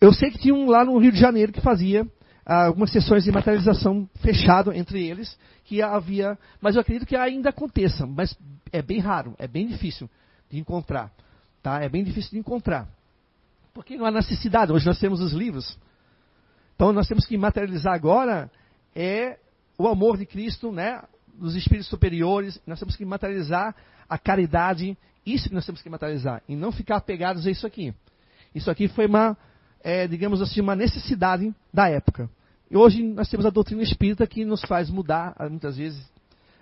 eu 0.00 0.12
sei 0.12 0.30
que 0.30 0.38
tinha 0.38 0.54
um 0.54 0.68
lá 0.68 0.84
no 0.84 0.98
Rio 0.98 1.12
de 1.12 1.18
Janeiro 1.20 1.52
que 1.52 1.60
fazia 1.60 2.06
algumas 2.48 2.90
sessões 2.90 3.24
de 3.24 3.30
materialização 3.30 4.08
fechado 4.22 4.72
entre 4.72 5.06
eles, 5.06 5.38
que 5.64 5.82
havia, 5.82 6.38
mas 6.62 6.74
eu 6.74 6.80
acredito 6.80 7.06
que 7.06 7.14
ainda 7.14 7.50
aconteça, 7.50 8.06
mas 8.06 8.34
é 8.72 8.80
bem 8.80 9.00
raro, 9.00 9.34
é 9.38 9.46
bem 9.46 9.66
difícil 9.66 10.08
de 10.50 10.58
encontrar, 10.58 11.12
tá? 11.62 11.82
É 11.82 11.90
bem 11.90 12.02
difícil 12.02 12.30
de 12.30 12.38
encontrar. 12.38 12.88
Porque 13.74 13.98
não 13.98 14.06
há 14.06 14.10
necessidade, 14.10 14.72
hoje 14.72 14.86
nós 14.86 14.98
temos 14.98 15.20
os 15.20 15.32
livros. 15.32 15.78
Então 16.74 16.90
nós 16.90 17.06
temos 17.06 17.26
que 17.26 17.36
materializar 17.36 17.92
agora 17.92 18.50
é 18.96 19.38
o 19.76 19.86
amor 19.86 20.16
de 20.16 20.24
Cristo, 20.24 20.72
né? 20.72 21.02
Dos 21.34 21.54
espíritos 21.54 21.88
superiores, 21.88 22.58
nós 22.66 22.78
temos 22.78 22.96
que 22.96 23.04
materializar 23.04 23.76
a 24.08 24.16
caridade, 24.16 24.96
isso 25.24 25.50
que 25.50 25.54
nós 25.54 25.66
temos 25.66 25.82
que 25.82 25.90
materializar, 25.90 26.42
e 26.48 26.56
não 26.56 26.72
ficar 26.72 26.96
apegados 26.96 27.46
a 27.46 27.50
isso 27.50 27.66
aqui. 27.66 27.94
Isso 28.54 28.70
aqui 28.70 28.88
foi 28.88 29.06
uma, 29.06 29.36
é, 29.82 30.08
digamos 30.08 30.40
assim, 30.40 30.62
uma 30.62 30.74
necessidade 30.74 31.54
da 31.72 31.90
época. 31.90 32.28
E 32.70 32.76
hoje 32.76 33.02
nós 33.02 33.28
temos 33.28 33.46
a 33.46 33.50
doutrina 33.50 33.82
espírita 33.82 34.26
que 34.26 34.44
nos 34.44 34.62
faz 34.62 34.90
mudar, 34.90 35.34
muitas 35.48 35.76
vezes, 35.76 36.04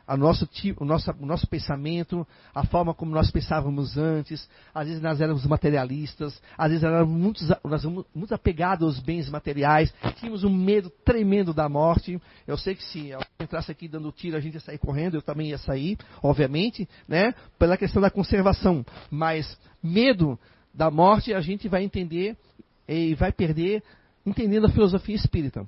a 0.07 0.17
nosso, 0.17 0.49
o, 0.79 0.85
nosso, 0.85 1.11
o 1.19 1.27
nosso 1.27 1.49
pensamento, 1.49 2.25
a 2.55 2.65
forma 2.65 2.95
como 2.95 3.11
nós 3.11 3.31
pensávamos 3.31 3.99
antes. 3.99 4.49
Às 4.73 4.87
vezes 4.87 5.03
nós 5.03 5.21
éramos 5.21 5.45
materialistas, 5.45 6.41
às 6.57 6.69
vezes 6.69 6.85
éramos 6.85 7.13
muito, 7.13 7.45
nós 7.65 7.85
muito 8.15 8.33
apegados 8.33 8.87
aos 8.87 9.01
bens 9.01 9.29
materiais, 9.29 9.93
tínhamos 10.17 10.45
um 10.45 10.55
medo 10.55 10.91
tremendo 11.05 11.53
da 11.53 11.69
morte. 11.69 12.21
Eu 12.47 12.57
sei 12.57 12.77
que 12.77 12.85
se 12.85 13.09
eu 13.09 13.21
entrasse 13.41 13.73
aqui 13.73 13.89
dando 13.89 14.13
tiro, 14.13 14.37
a 14.37 14.41
gente 14.41 14.55
ia 14.55 14.61
sair 14.61 14.79
correndo, 14.79 15.17
eu 15.17 15.23
também 15.23 15.49
ia 15.49 15.59
sair, 15.59 15.99
obviamente, 16.23 16.89
né? 17.09 17.35
Pela 17.59 17.77
questão 17.77 18.01
da 18.01 18.11
conservação. 18.11 18.87
Mas 19.11 19.59
medo 19.83 20.39
da 20.73 20.89
morte 20.89 21.35
a 21.35 21.41
gente 21.41 21.67
vai 21.69 21.83
entender 21.83 22.37
e 22.87 23.15
vai 23.17 23.33
perder 23.33 23.83
entendendo 24.25 24.67
a 24.67 24.71
filosofia 24.71 25.17
espírita. 25.17 25.67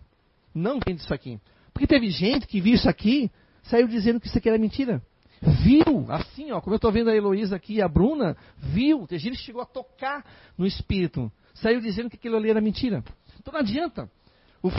Não 0.58 0.76
entende 0.76 1.02
isso 1.02 1.14
aqui. 1.14 1.40
Porque 1.72 1.86
teve 1.86 2.10
gente 2.10 2.46
que 2.46 2.60
viu 2.60 2.74
isso 2.74 2.88
aqui 2.88 3.30
saiu 3.62 3.86
dizendo 3.86 4.18
que 4.20 4.26
isso 4.26 4.36
aqui 4.36 4.48
era 4.48 4.58
mentira. 4.58 5.02
Viu, 5.40 6.10
assim, 6.10 6.50
ó, 6.50 6.60
como 6.60 6.74
eu 6.74 6.78
estou 6.78 6.90
vendo 6.90 7.10
a 7.10 7.14
Heloísa 7.14 7.54
aqui 7.54 7.74
e 7.74 7.82
a 7.82 7.88
Bruna, 7.88 8.36
viu, 8.56 9.06
tem 9.06 9.18
gente 9.18 9.36
que 9.36 9.44
chegou 9.44 9.62
a 9.62 9.66
tocar 9.66 10.24
no 10.56 10.66
espírito, 10.66 11.30
saiu 11.54 11.80
dizendo 11.80 12.10
que 12.10 12.16
aquilo 12.16 12.36
ali 12.36 12.50
era 12.50 12.60
mentira. 12.60 13.04
Então 13.38 13.52
não 13.52 13.60
adianta. 13.60 14.10
O 14.60 14.70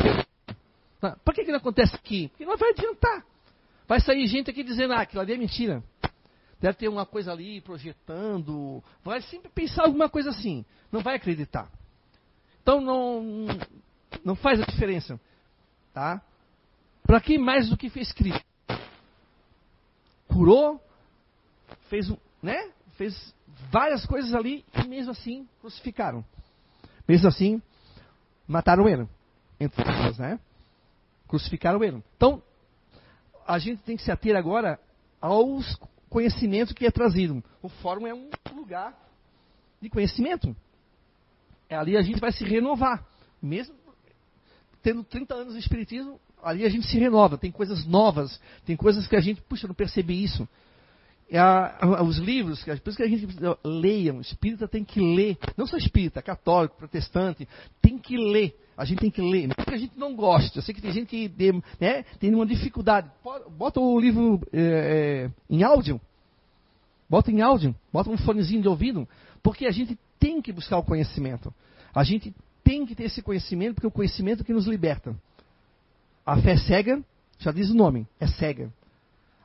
tá? 1.00 1.16
Por 1.24 1.34
que, 1.34 1.46
que 1.46 1.52
não 1.52 1.60
acontece 1.60 1.96
aqui? 1.96 2.28
Porque 2.30 2.46
não 2.46 2.58
vai 2.58 2.72
adiantar. 2.72 3.24
Vai 3.88 4.02
sair 4.02 4.28
gente 4.28 4.50
aqui 4.50 4.64
dizendo, 4.64 4.94
ah, 4.94 5.02
aquilo 5.02 5.22
ali 5.22 5.34
é 5.34 5.38
mentira. 5.38 5.82
Deve 6.60 6.78
ter 6.78 6.90
uma 6.90 7.06
coisa 7.06 7.32
ali 7.32 7.62
projetando. 7.62 8.84
Vai 9.02 9.22
sempre 9.22 9.50
pensar 9.50 9.84
alguma 9.84 10.10
coisa 10.10 10.30
assim. 10.32 10.66
Não 10.92 11.02
vai 11.02 11.16
acreditar. 11.16 11.72
Então 12.62 12.82
não, 12.82 13.48
não 14.26 14.36
faz 14.36 14.62
a 14.62 14.66
diferença. 14.66 15.20
Tá? 15.94 16.22
Para 17.04 17.20
que 17.20 17.38
mais 17.38 17.70
do 17.70 17.78
que 17.78 17.90
fez 17.90 18.12
Cristo? 18.12 18.46
Curou, 20.28 20.82
fez, 21.90 22.12
né? 22.42 22.72
fez 23.00 23.34
várias 23.72 24.06
coisas 24.06 24.34
ali 24.34 24.66
e 24.76 24.88
mesmo 24.88 25.12
assim 25.12 25.48
crucificaram. 25.62 26.24
Mesmo 27.08 27.30
assim, 27.30 27.62
mataram 28.46 28.88
ele. 28.88 29.08
Entre 29.60 29.82
aspas, 29.82 30.18
né? 30.20 30.40
Crucificaram 31.28 31.82
ele. 31.84 32.04
Então, 32.18 32.44
a 33.48 33.58
gente 33.58 33.82
tem 33.84 33.96
que 33.96 34.04
se 34.04 34.12
ater 34.12 34.36
agora 34.36 34.80
aos 35.22 35.80
conhecimentos 36.10 36.74
que 36.74 36.86
é 36.86 36.92
trazido. 36.92 37.44
O 37.62 37.70
fórum 37.70 38.06
é 38.06 38.14
um 38.14 38.30
lugar 38.54 38.94
de 39.82 39.90
conhecimento. 39.90 40.56
É 41.70 41.76
ali 41.76 41.96
a 41.96 42.02
gente 42.02 42.20
vai 42.20 42.34
se 42.34 42.44
renovar. 42.44 43.06
Mesmo 43.42 43.76
tendo 44.82 45.04
30 45.04 45.34
anos 45.34 45.54
de 45.54 45.60
espiritismo, 45.60 46.20
ali 46.44 46.66
a 46.66 46.70
gente 46.70 46.88
se 46.88 46.98
renova. 46.98 47.38
Tem 47.38 47.52
coisas 47.52 47.86
novas, 47.86 48.40
tem 48.66 48.76
coisas 48.76 49.08
que 49.08 49.16
a 49.16 49.20
gente, 49.20 49.42
puxa, 49.42 49.68
não 49.68 49.76
percebi 49.76 50.24
isso. 50.24 50.48
É 51.32 51.40
os 52.04 52.18
livros, 52.18 52.64
por 52.64 52.90
isso 52.90 52.98
que 52.98 53.04
a 53.04 53.08
gente 53.08 53.28
leia, 53.64 54.16
o 54.16 54.20
espírita 54.20 54.68
tem 54.68 54.84
que 54.84 55.00
ler, 55.00 55.38
não 55.56 55.68
só 55.68 55.78
espírita, 55.78 56.24
católico, 56.24 56.76
protestante, 56.76 57.48
tem 57.80 58.00
que 58.00 58.18
ler. 58.18 58.58
A 58.76 58.84
gente 58.84 59.00
tem 59.00 59.12
que 59.12 59.22
ler, 59.22 59.46
não 59.46 59.54
é 59.56 59.64
que 59.64 59.76
a 59.76 59.78
gente 59.78 60.00
não 60.00 60.16
gosta. 60.16 60.58
Eu 60.58 60.64
sei 60.64 60.74
que 60.74 60.82
tem 60.82 60.92
gente 60.92 61.08
que 61.08 61.32
né, 61.80 62.04
tem 62.18 62.34
uma 62.34 62.48
dificuldade. 62.48 63.12
Bota 63.52 63.80
o 63.80 64.00
livro 64.00 64.42
é, 64.52 65.30
é, 65.30 65.32
em 65.54 65.62
áudio, 65.62 66.02
bota 67.08 67.30
em 67.30 67.42
áudio, 67.42 67.76
bota 67.94 68.10
um 68.10 68.18
fonezinho 68.18 68.64
de 68.64 68.68
ouvido, 68.68 69.08
porque 69.44 69.68
a 69.68 69.72
gente 69.72 70.00
tem 70.20 70.42
que 70.42 70.52
buscar 70.52 70.80
o 70.80 70.84
conhecimento. 70.84 71.54
A 71.94 72.04
gente 72.04 72.34
tem 72.70 72.86
que 72.86 72.94
ter 72.94 73.06
esse 73.06 73.24
conhecimento, 73.24 73.74
porque 73.74 73.88
é 73.88 73.90
o 73.90 73.92
conhecimento 73.92 74.44
que 74.44 74.54
nos 74.54 74.68
liberta. 74.68 75.16
A 76.24 76.40
fé 76.40 76.56
cega, 76.56 77.04
já 77.40 77.52
diz 77.52 77.72
o 77.72 77.74
nome, 77.74 78.06
é 78.20 78.28
cega. 78.28 78.72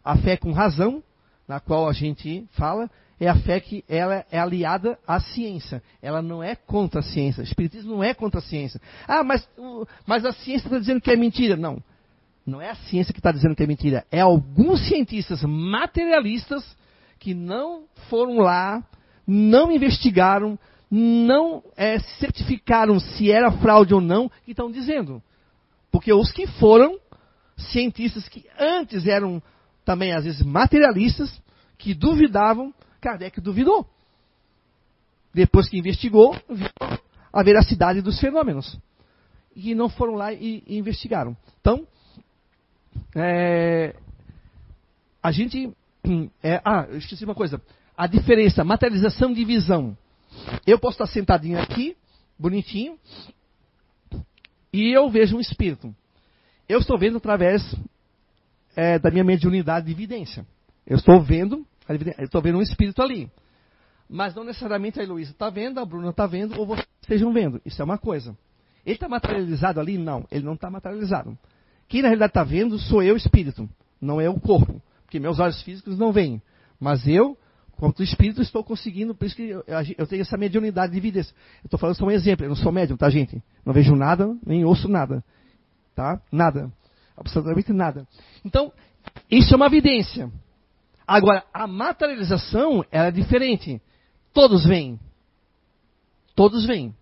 A 0.04 0.14
fé 0.18 0.36
com 0.36 0.52
razão 0.52 1.02
na 1.48 1.58
qual 1.58 1.88
a 1.88 1.92
gente 1.94 2.46
fala, 2.50 2.90
é 3.18 3.26
a 3.26 3.34
fé 3.34 3.60
que 3.60 3.82
ela 3.88 4.26
é 4.30 4.38
aliada 4.38 4.98
à 5.06 5.20
ciência. 5.20 5.82
Ela 6.02 6.20
não 6.20 6.42
é 6.42 6.54
contra 6.54 7.00
a 7.00 7.02
ciência. 7.02 7.40
O 7.40 7.44
Espiritismo 7.44 7.92
não 7.92 8.04
é 8.04 8.12
contra 8.12 8.40
a 8.40 8.42
ciência. 8.42 8.78
Ah, 9.08 9.24
mas, 9.24 9.48
mas 10.06 10.22
a 10.26 10.32
ciência 10.32 10.66
está 10.66 10.78
dizendo 10.78 11.00
que 11.00 11.10
é 11.10 11.16
mentira. 11.16 11.56
Não. 11.56 11.82
Não 12.44 12.60
é 12.60 12.68
a 12.68 12.74
ciência 12.74 13.14
que 13.14 13.20
está 13.20 13.32
dizendo 13.32 13.56
que 13.56 13.62
é 13.62 13.66
mentira. 13.66 14.04
É 14.12 14.20
alguns 14.20 14.86
cientistas 14.86 15.42
materialistas 15.44 16.62
que 17.18 17.32
não 17.32 17.84
foram 18.10 18.36
lá, 18.40 18.84
não 19.26 19.72
investigaram, 19.72 20.58
não 20.96 21.60
é, 21.76 21.98
certificaram 21.98 23.00
se 23.00 23.28
era 23.28 23.50
fraude 23.50 23.92
ou 23.92 24.00
não, 24.00 24.28
que 24.44 24.52
estão 24.52 24.70
dizendo. 24.70 25.20
Porque 25.90 26.12
os 26.12 26.30
que 26.30 26.46
foram 26.46 27.00
cientistas 27.56 28.28
que 28.28 28.46
antes 28.56 29.04
eram 29.04 29.42
também 29.84 30.12
às 30.12 30.22
vezes 30.22 30.40
materialistas, 30.42 31.42
que 31.76 31.94
duvidavam, 31.94 32.72
Kardec 33.00 33.40
duvidou. 33.40 33.84
Depois 35.34 35.68
que 35.68 35.76
investigou, 35.76 36.32
viu 36.48 36.68
a 37.32 37.42
veracidade 37.42 38.00
dos 38.00 38.20
fenômenos. 38.20 38.78
E 39.56 39.74
não 39.74 39.88
foram 39.88 40.14
lá 40.14 40.32
e, 40.32 40.62
e 40.64 40.78
investigaram. 40.78 41.36
Então, 41.60 41.86
é, 43.16 43.96
a 45.20 45.32
gente. 45.32 45.72
É, 46.42 46.60
ah, 46.62 46.86
eu 46.90 46.98
esqueci 46.98 47.24
uma 47.24 47.34
coisa. 47.34 47.62
A 47.96 48.06
diferença, 48.06 48.62
materialização 48.62 49.32
de 49.32 49.42
visão. 49.42 49.96
Eu 50.66 50.78
posso 50.78 50.94
estar 50.94 51.06
sentadinho 51.06 51.58
aqui, 51.58 51.96
bonitinho, 52.38 52.98
e 54.72 54.90
eu 54.90 55.08
vejo 55.08 55.36
um 55.36 55.40
espírito. 55.40 55.94
Eu 56.68 56.80
estou 56.80 56.98
vendo 56.98 57.18
através 57.18 57.62
é, 58.74 58.98
da 58.98 59.10
minha 59.10 59.24
mediunidade 59.24 59.86
de 59.86 59.92
evidência. 59.92 60.46
Eu 60.86 60.96
estou 60.96 61.22
vendo, 61.22 61.66
eu 61.88 62.24
estou 62.24 62.42
vendo 62.42 62.58
um 62.58 62.62
espírito 62.62 63.02
ali. 63.02 63.30
Mas 64.08 64.34
não 64.34 64.44
necessariamente 64.44 65.00
a 65.00 65.02
Heloísa 65.02 65.32
está 65.32 65.48
vendo, 65.48 65.80
a 65.80 65.84
Bruna 65.84 66.10
está 66.10 66.26
vendo, 66.26 66.58
ou 66.58 66.66
vocês 66.66 66.86
estejam 67.00 67.32
vendo. 67.32 67.60
Isso 67.64 67.80
é 67.80 67.84
uma 67.84 67.98
coisa. 67.98 68.36
Ele 68.84 68.96
está 68.96 69.08
materializado 69.08 69.80
ali? 69.80 69.96
Não, 69.96 70.26
ele 70.30 70.44
não 70.44 70.54
está 70.54 70.70
materializado. 70.70 71.38
Quem 71.88 72.02
na 72.02 72.08
realidade 72.08 72.30
está 72.30 72.44
vendo 72.44 72.78
sou 72.78 73.02
eu, 73.02 73.16
espírito, 73.16 73.68
não 74.00 74.20
é 74.20 74.28
o 74.28 74.38
corpo. 74.38 74.82
Porque 75.04 75.18
meus 75.18 75.38
olhos 75.38 75.62
físicos 75.62 75.98
não 75.98 76.12
veem. 76.12 76.42
Mas 76.78 77.06
eu, 77.06 77.36
quanto 77.76 78.02
espírito, 78.02 78.42
estou 78.42 78.62
conseguindo, 78.62 79.14
por 79.14 79.26
isso 79.26 79.36
que 79.36 79.50
eu, 79.50 80.06
tenho 80.06 80.22
essa 80.22 80.36
mediunidade 80.36 80.92
de 80.92 80.98
evidência. 80.98 81.34
Eu 81.62 81.66
estou 81.66 81.78
falando 81.78 81.96
só 81.96 82.06
um 82.06 82.10
exemplo, 82.10 82.44
eu 82.44 82.48
não 82.48 82.56
sou 82.56 82.72
médium, 82.72 82.96
tá, 82.96 83.08
gente? 83.10 83.42
Não 83.64 83.72
vejo 83.72 83.94
nada, 83.94 84.36
nem 84.46 84.64
ouço 84.64 84.88
nada. 84.88 85.22
Tá? 85.94 86.20
Nada 86.30 86.70
absolutamente 87.16 87.72
nada. 87.72 88.06
Então, 88.44 88.72
isso 89.30 89.54
é 89.54 89.56
uma 89.56 89.66
evidência. 89.66 90.30
Agora, 91.06 91.44
a 91.52 91.66
materialização 91.66 92.84
é 92.90 93.10
diferente. 93.10 93.80
Todos 94.32 94.64
vêm. 94.64 94.98
Todos 96.34 96.66
vêm. 96.66 96.94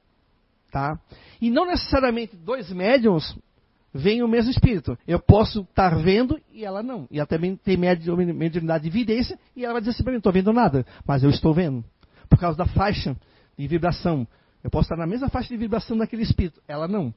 Tá? 0.71 0.99
E 1.41 1.51
não 1.51 1.67
necessariamente 1.67 2.37
dois 2.37 2.71
médiums 2.73 3.37
veem 3.93 4.23
o 4.23 4.29
mesmo 4.29 4.51
espírito. 4.51 4.97
Eu 5.07 5.21
posso 5.21 5.61
estar 5.63 5.97
vendo 5.97 6.41
e 6.53 6.65
ela 6.65 6.83
não. 6.83 7.07
E 7.11 7.19
ela 7.19 7.27
também 7.27 7.57
tem 7.57 7.77
mediunidade 7.77 8.83
de 8.83 8.89
evidência 8.89 9.39
e 9.55 9.65
ela 9.65 9.75
vai 9.75 9.83
dizer 9.83 9.93
assim 9.93 10.03
para 10.03 10.13
mim, 10.13 10.17
não 10.17 10.21
estou 10.21 10.33
vendo 10.33 10.53
nada. 10.53 10.87
Mas 11.07 11.23
eu 11.23 11.31
estou 11.31 11.53
vendo. 11.53 11.85
Por 12.29 12.39
causa 12.39 12.57
da 12.57 12.67
faixa 12.67 13.17
de 13.59 13.67
vibração. 13.67 14.27
Eu 14.65 14.71
posso 14.71 14.87
estar 14.87 14.97
na 14.97 15.07
mesma 15.07 15.29
faixa 15.29 15.49
de 15.49 15.57
vibração 15.57 15.97
daquele 15.97 16.23
espírito. 16.23 16.63
Ela 16.67 16.89
não. 16.89 17.13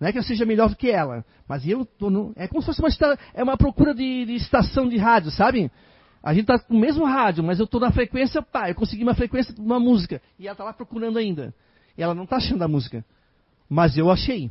Não 0.00 0.08
é 0.08 0.12
que 0.12 0.18
eu 0.18 0.22
seja 0.22 0.44
melhor 0.44 0.68
do 0.68 0.74
que 0.74 0.90
ela, 0.90 1.24
mas 1.46 1.64
eu 1.64 1.84
tô 1.84 2.10
no, 2.10 2.32
é 2.34 2.48
como 2.48 2.60
se 2.60 2.66
fosse 2.66 2.82
uma, 2.82 3.18
é 3.34 3.42
uma 3.44 3.56
procura 3.56 3.94
de, 3.94 4.24
de 4.24 4.34
estação 4.34 4.88
de 4.88 4.96
rádio, 4.96 5.30
sabe? 5.30 5.70
A 6.20 6.34
gente 6.34 6.42
está 6.42 6.58
com 6.58 6.74
o 6.74 6.80
mesmo 6.80 7.04
rádio, 7.04 7.44
mas 7.44 7.60
eu 7.60 7.66
estou 7.66 7.80
na 7.80 7.92
frequência, 7.92 8.42
pá, 8.42 8.68
eu 8.68 8.74
consegui 8.74 9.04
uma 9.04 9.14
frequência 9.14 9.54
de 9.54 9.60
uma 9.60 9.78
música. 9.78 10.20
E 10.40 10.46
ela 10.46 10.54
está 10.54 10.64
lá 10.64 10.72
procurando 10.72 11.18
ainda. 11.18 11.54
E 11.96 12.02
ela 12.02 12.14
não 12.14 12.24
está 12.24 12.36
achando 12.36 12.62
a 12.62 12.68
música. 12.68 13.04
Mas 13.68 13.96
eu 13.96 14.10
achei. 14.10 14.50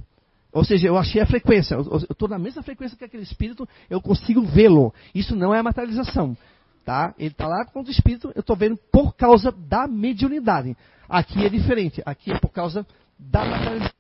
Ou 0.52 0.66
seja, 0.66 0.88
eu 0.88 0.98
achei 0.98 1.22
a 1.22 1.26
frequência. 1.26 1.76
Eu 1.76 1.98
estou 2.10 2.28
na 2.28 2.38
mesma 2.38 2.62
frequência 2.62 2.98
que 2.98 3.06
aquele 3.06 3.24
espírito, 3.24 3.68
eu 3.90 4.02
consigo 4.02 4.42
vê-lo. 4.42 4.94
Isso 5.16 5.36
não 5.36 5.54
é 5.54 5.60
a 5.60 5.64
materialização. 5.64 6.36
Tá? 6.84 7.14
Ele 7.18 7.30
está 7.30 7.48
lá 7.48 7.66
com 7.66 7.82
o 7.82 7.90
espírito, 7.90 8.32
eu 8.36 8.42
estou 8.42 8.56
vendo 8.56 8.78
por 8.92 9.16
causa 9.16 9.52
da 9.52 9.88
mediunidade. 9.88 10.76
Aqui 11.08 11.46
é 11.46 11.50
diferente. 11.50 12.02
Aqui 12.06 12.32
é 12.32 12.40
por 12.40 12.50
causa 12.50 12.86
da 13.18 13.46
materialização. 13.46 13.96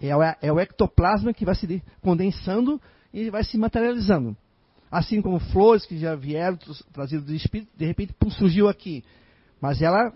É 0.00 0.16
o, 0.16 0.22
é 0.22 0.52
o 0.52 0.60
ectoplasma 0.60 1.32
que 1.32 1.44
vai 1.44 1.54
se 1.54 1.82
condensando 2.00 2.80
e 3.12 3.30
vai 3.30 3.42
se 3.42 3.58
materializando. 3.58 4.36
Assim 4.90 5.20
como 5.20 5.40
flores 5.40 5.84
que 5.84 5.98
já 5.98 6.14
vieram 6.14 6.58
trazidas 6.92 7.26
do 7.26 7.34
espírito, 7.34 7.72
de 7.76 7.86
repente 7.86 8.12
pum, 8.12 8.30
surgiu 8.30 8.68
aqui. 8.68 9.02
Mas 9.60 9.82
ela 9.82 10.12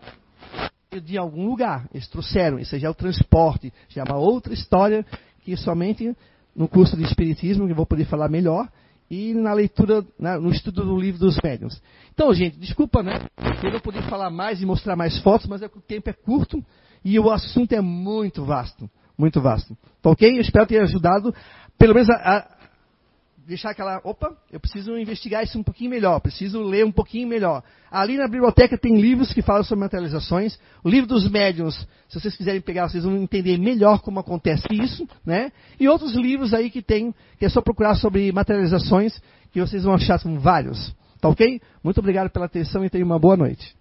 de 0.99 1.17
algum 1.17 1.47
lugar, 1.47 1.89
eles 1.95 2.09
trouxeram, 2.09 2.59
isso 2.59 2.77
já 2.77 2.89
é 2.89 2.91
o 2.91 2.95
transporte, 2.95 3.73
já 3.89 4.03
é 4.03 4.05
uma 4.05 4.19
outra 4.19 4.53
história 4.53 5.07
que 5.43 5.57
somente 5.57 6.15
no 6.55 6.69
curso 6.69 6.97
de 6.97 7.05
Espiritismo, 7.05 7.67
que 7.67 7.73
eu 7.73 7.77
vou 7.77 7.87
poder 7.87 8.05
falar 8.07 8.29
melhor, 8.29 8.69
e 9.11 9.35
na 9.35 9.53
leitura, 9.53 10.05
no 10.19 10.51
estudo 10.51 10.85
do 10.85 10.97
livro 10.97 11.19
dos 11.19 11.37
médiuns. 11.43 11.81
Então, 12.13 12.33
gente, 12.33 12.59
desculpa, 12.59 13.03
né? 13.03 13.27
Eu 13.63 13.73
não 13.73 13.81
poder 13.81 14.03
falar 14.03 14.31
mais 14.31 14.63
e 14.63 14.67
mostrar 14.67 14.95
mais 14.95 15.19
fotos, 15.19 15.47
mas 15.47 15.63
é 15.63 15.67
o 15.67 15.81
tempo 15.81 16.09
é 16.11 16.13
curto 16.13 16.63
e 17.05 17.19
o 17.19 17.31
assunto 17.31 17.73
é 17.73 17.81
muito 17.81 18.45
vasto 18.45 18.89
muito 19.21 19.41
vasto. 19.41 19.77
Tá 20.01 20.11
ok? 20.11 20.37
Eu 20.37 20.41
espero 20.41 20.67
ter 20.67 20.81
ajudado, 20.81 21.35
pelo 21.79 21.95
menos 21.95 22.09
a 22.09 22.57
deixar 23.47 23.71
aquela, 23.71 24.01
opa, 24.05 24.37
eu 24.51 24.61
preciso 24.61 24.97
investigar 24.97 25.43
isso 25.43 25.59
um 25.59 25.63
pouquinho 25.63 25.91
melhor, 25.91 26.21
preciso 26.21 26.63
ler 26.63 26.85
um 26.85 26.93
pouquinho 26.93 27.29
melhor. 27.29 27.63
Ali 27.91 28.17
na 28.17 28.29
biblioteca 28.29 28.79
tem 28.79 29.01
livros 29.01 29.33
que 29.33 29.43
falam 29.43 29.65
sobre 29.65 29.85
materializações, 29.85 30.59
o 30.85 30.89
livro 30.89 31.09
dos 31.09 31.29
médiuns, 31.29 31.87
se 32.09 32.21
vocês 32.21 32.37
quiserem 32.37 32.61
pegar, 32.61 32.89
vocês 32.89 33.05
vão 33.05 33.17
entender 33.17 33.59
melhor 33.59 34.01
como 34.01 34.21
acontece 34.21 34.67
isso, 34.71 35.09
né? 35.25 35.51
E 35.79 35.89
outros 35.89 36.15
livros 36.15 36.55
aí 36.55 36.71
que 36.71 36.83
tem, 36.83 37.15
que 37.39 37.45
é 37.45 37.49
só 37.49 37.61
procurar 37.61 37.95
sobre 37.97 38.31
materializações, 38.33 39.21
que 39.53 39.61
vocês 39.61 39.85
vão 39.85 39.95
achar, 39.95 40.19
são 40.19 40.39
vários. 40.39 40.95
Tá 41.21 41.29
ok? 41.29 41.61
Muito 41.83 41.99
obrigado 41.99 42.31
pela 42.31 42.47
atenção 42.47 42.85
e 42.85 42.91
tenham 42.91 43.07
uma 43.07 43.19
boa 43.19 43.37
noite. 43.37 43.80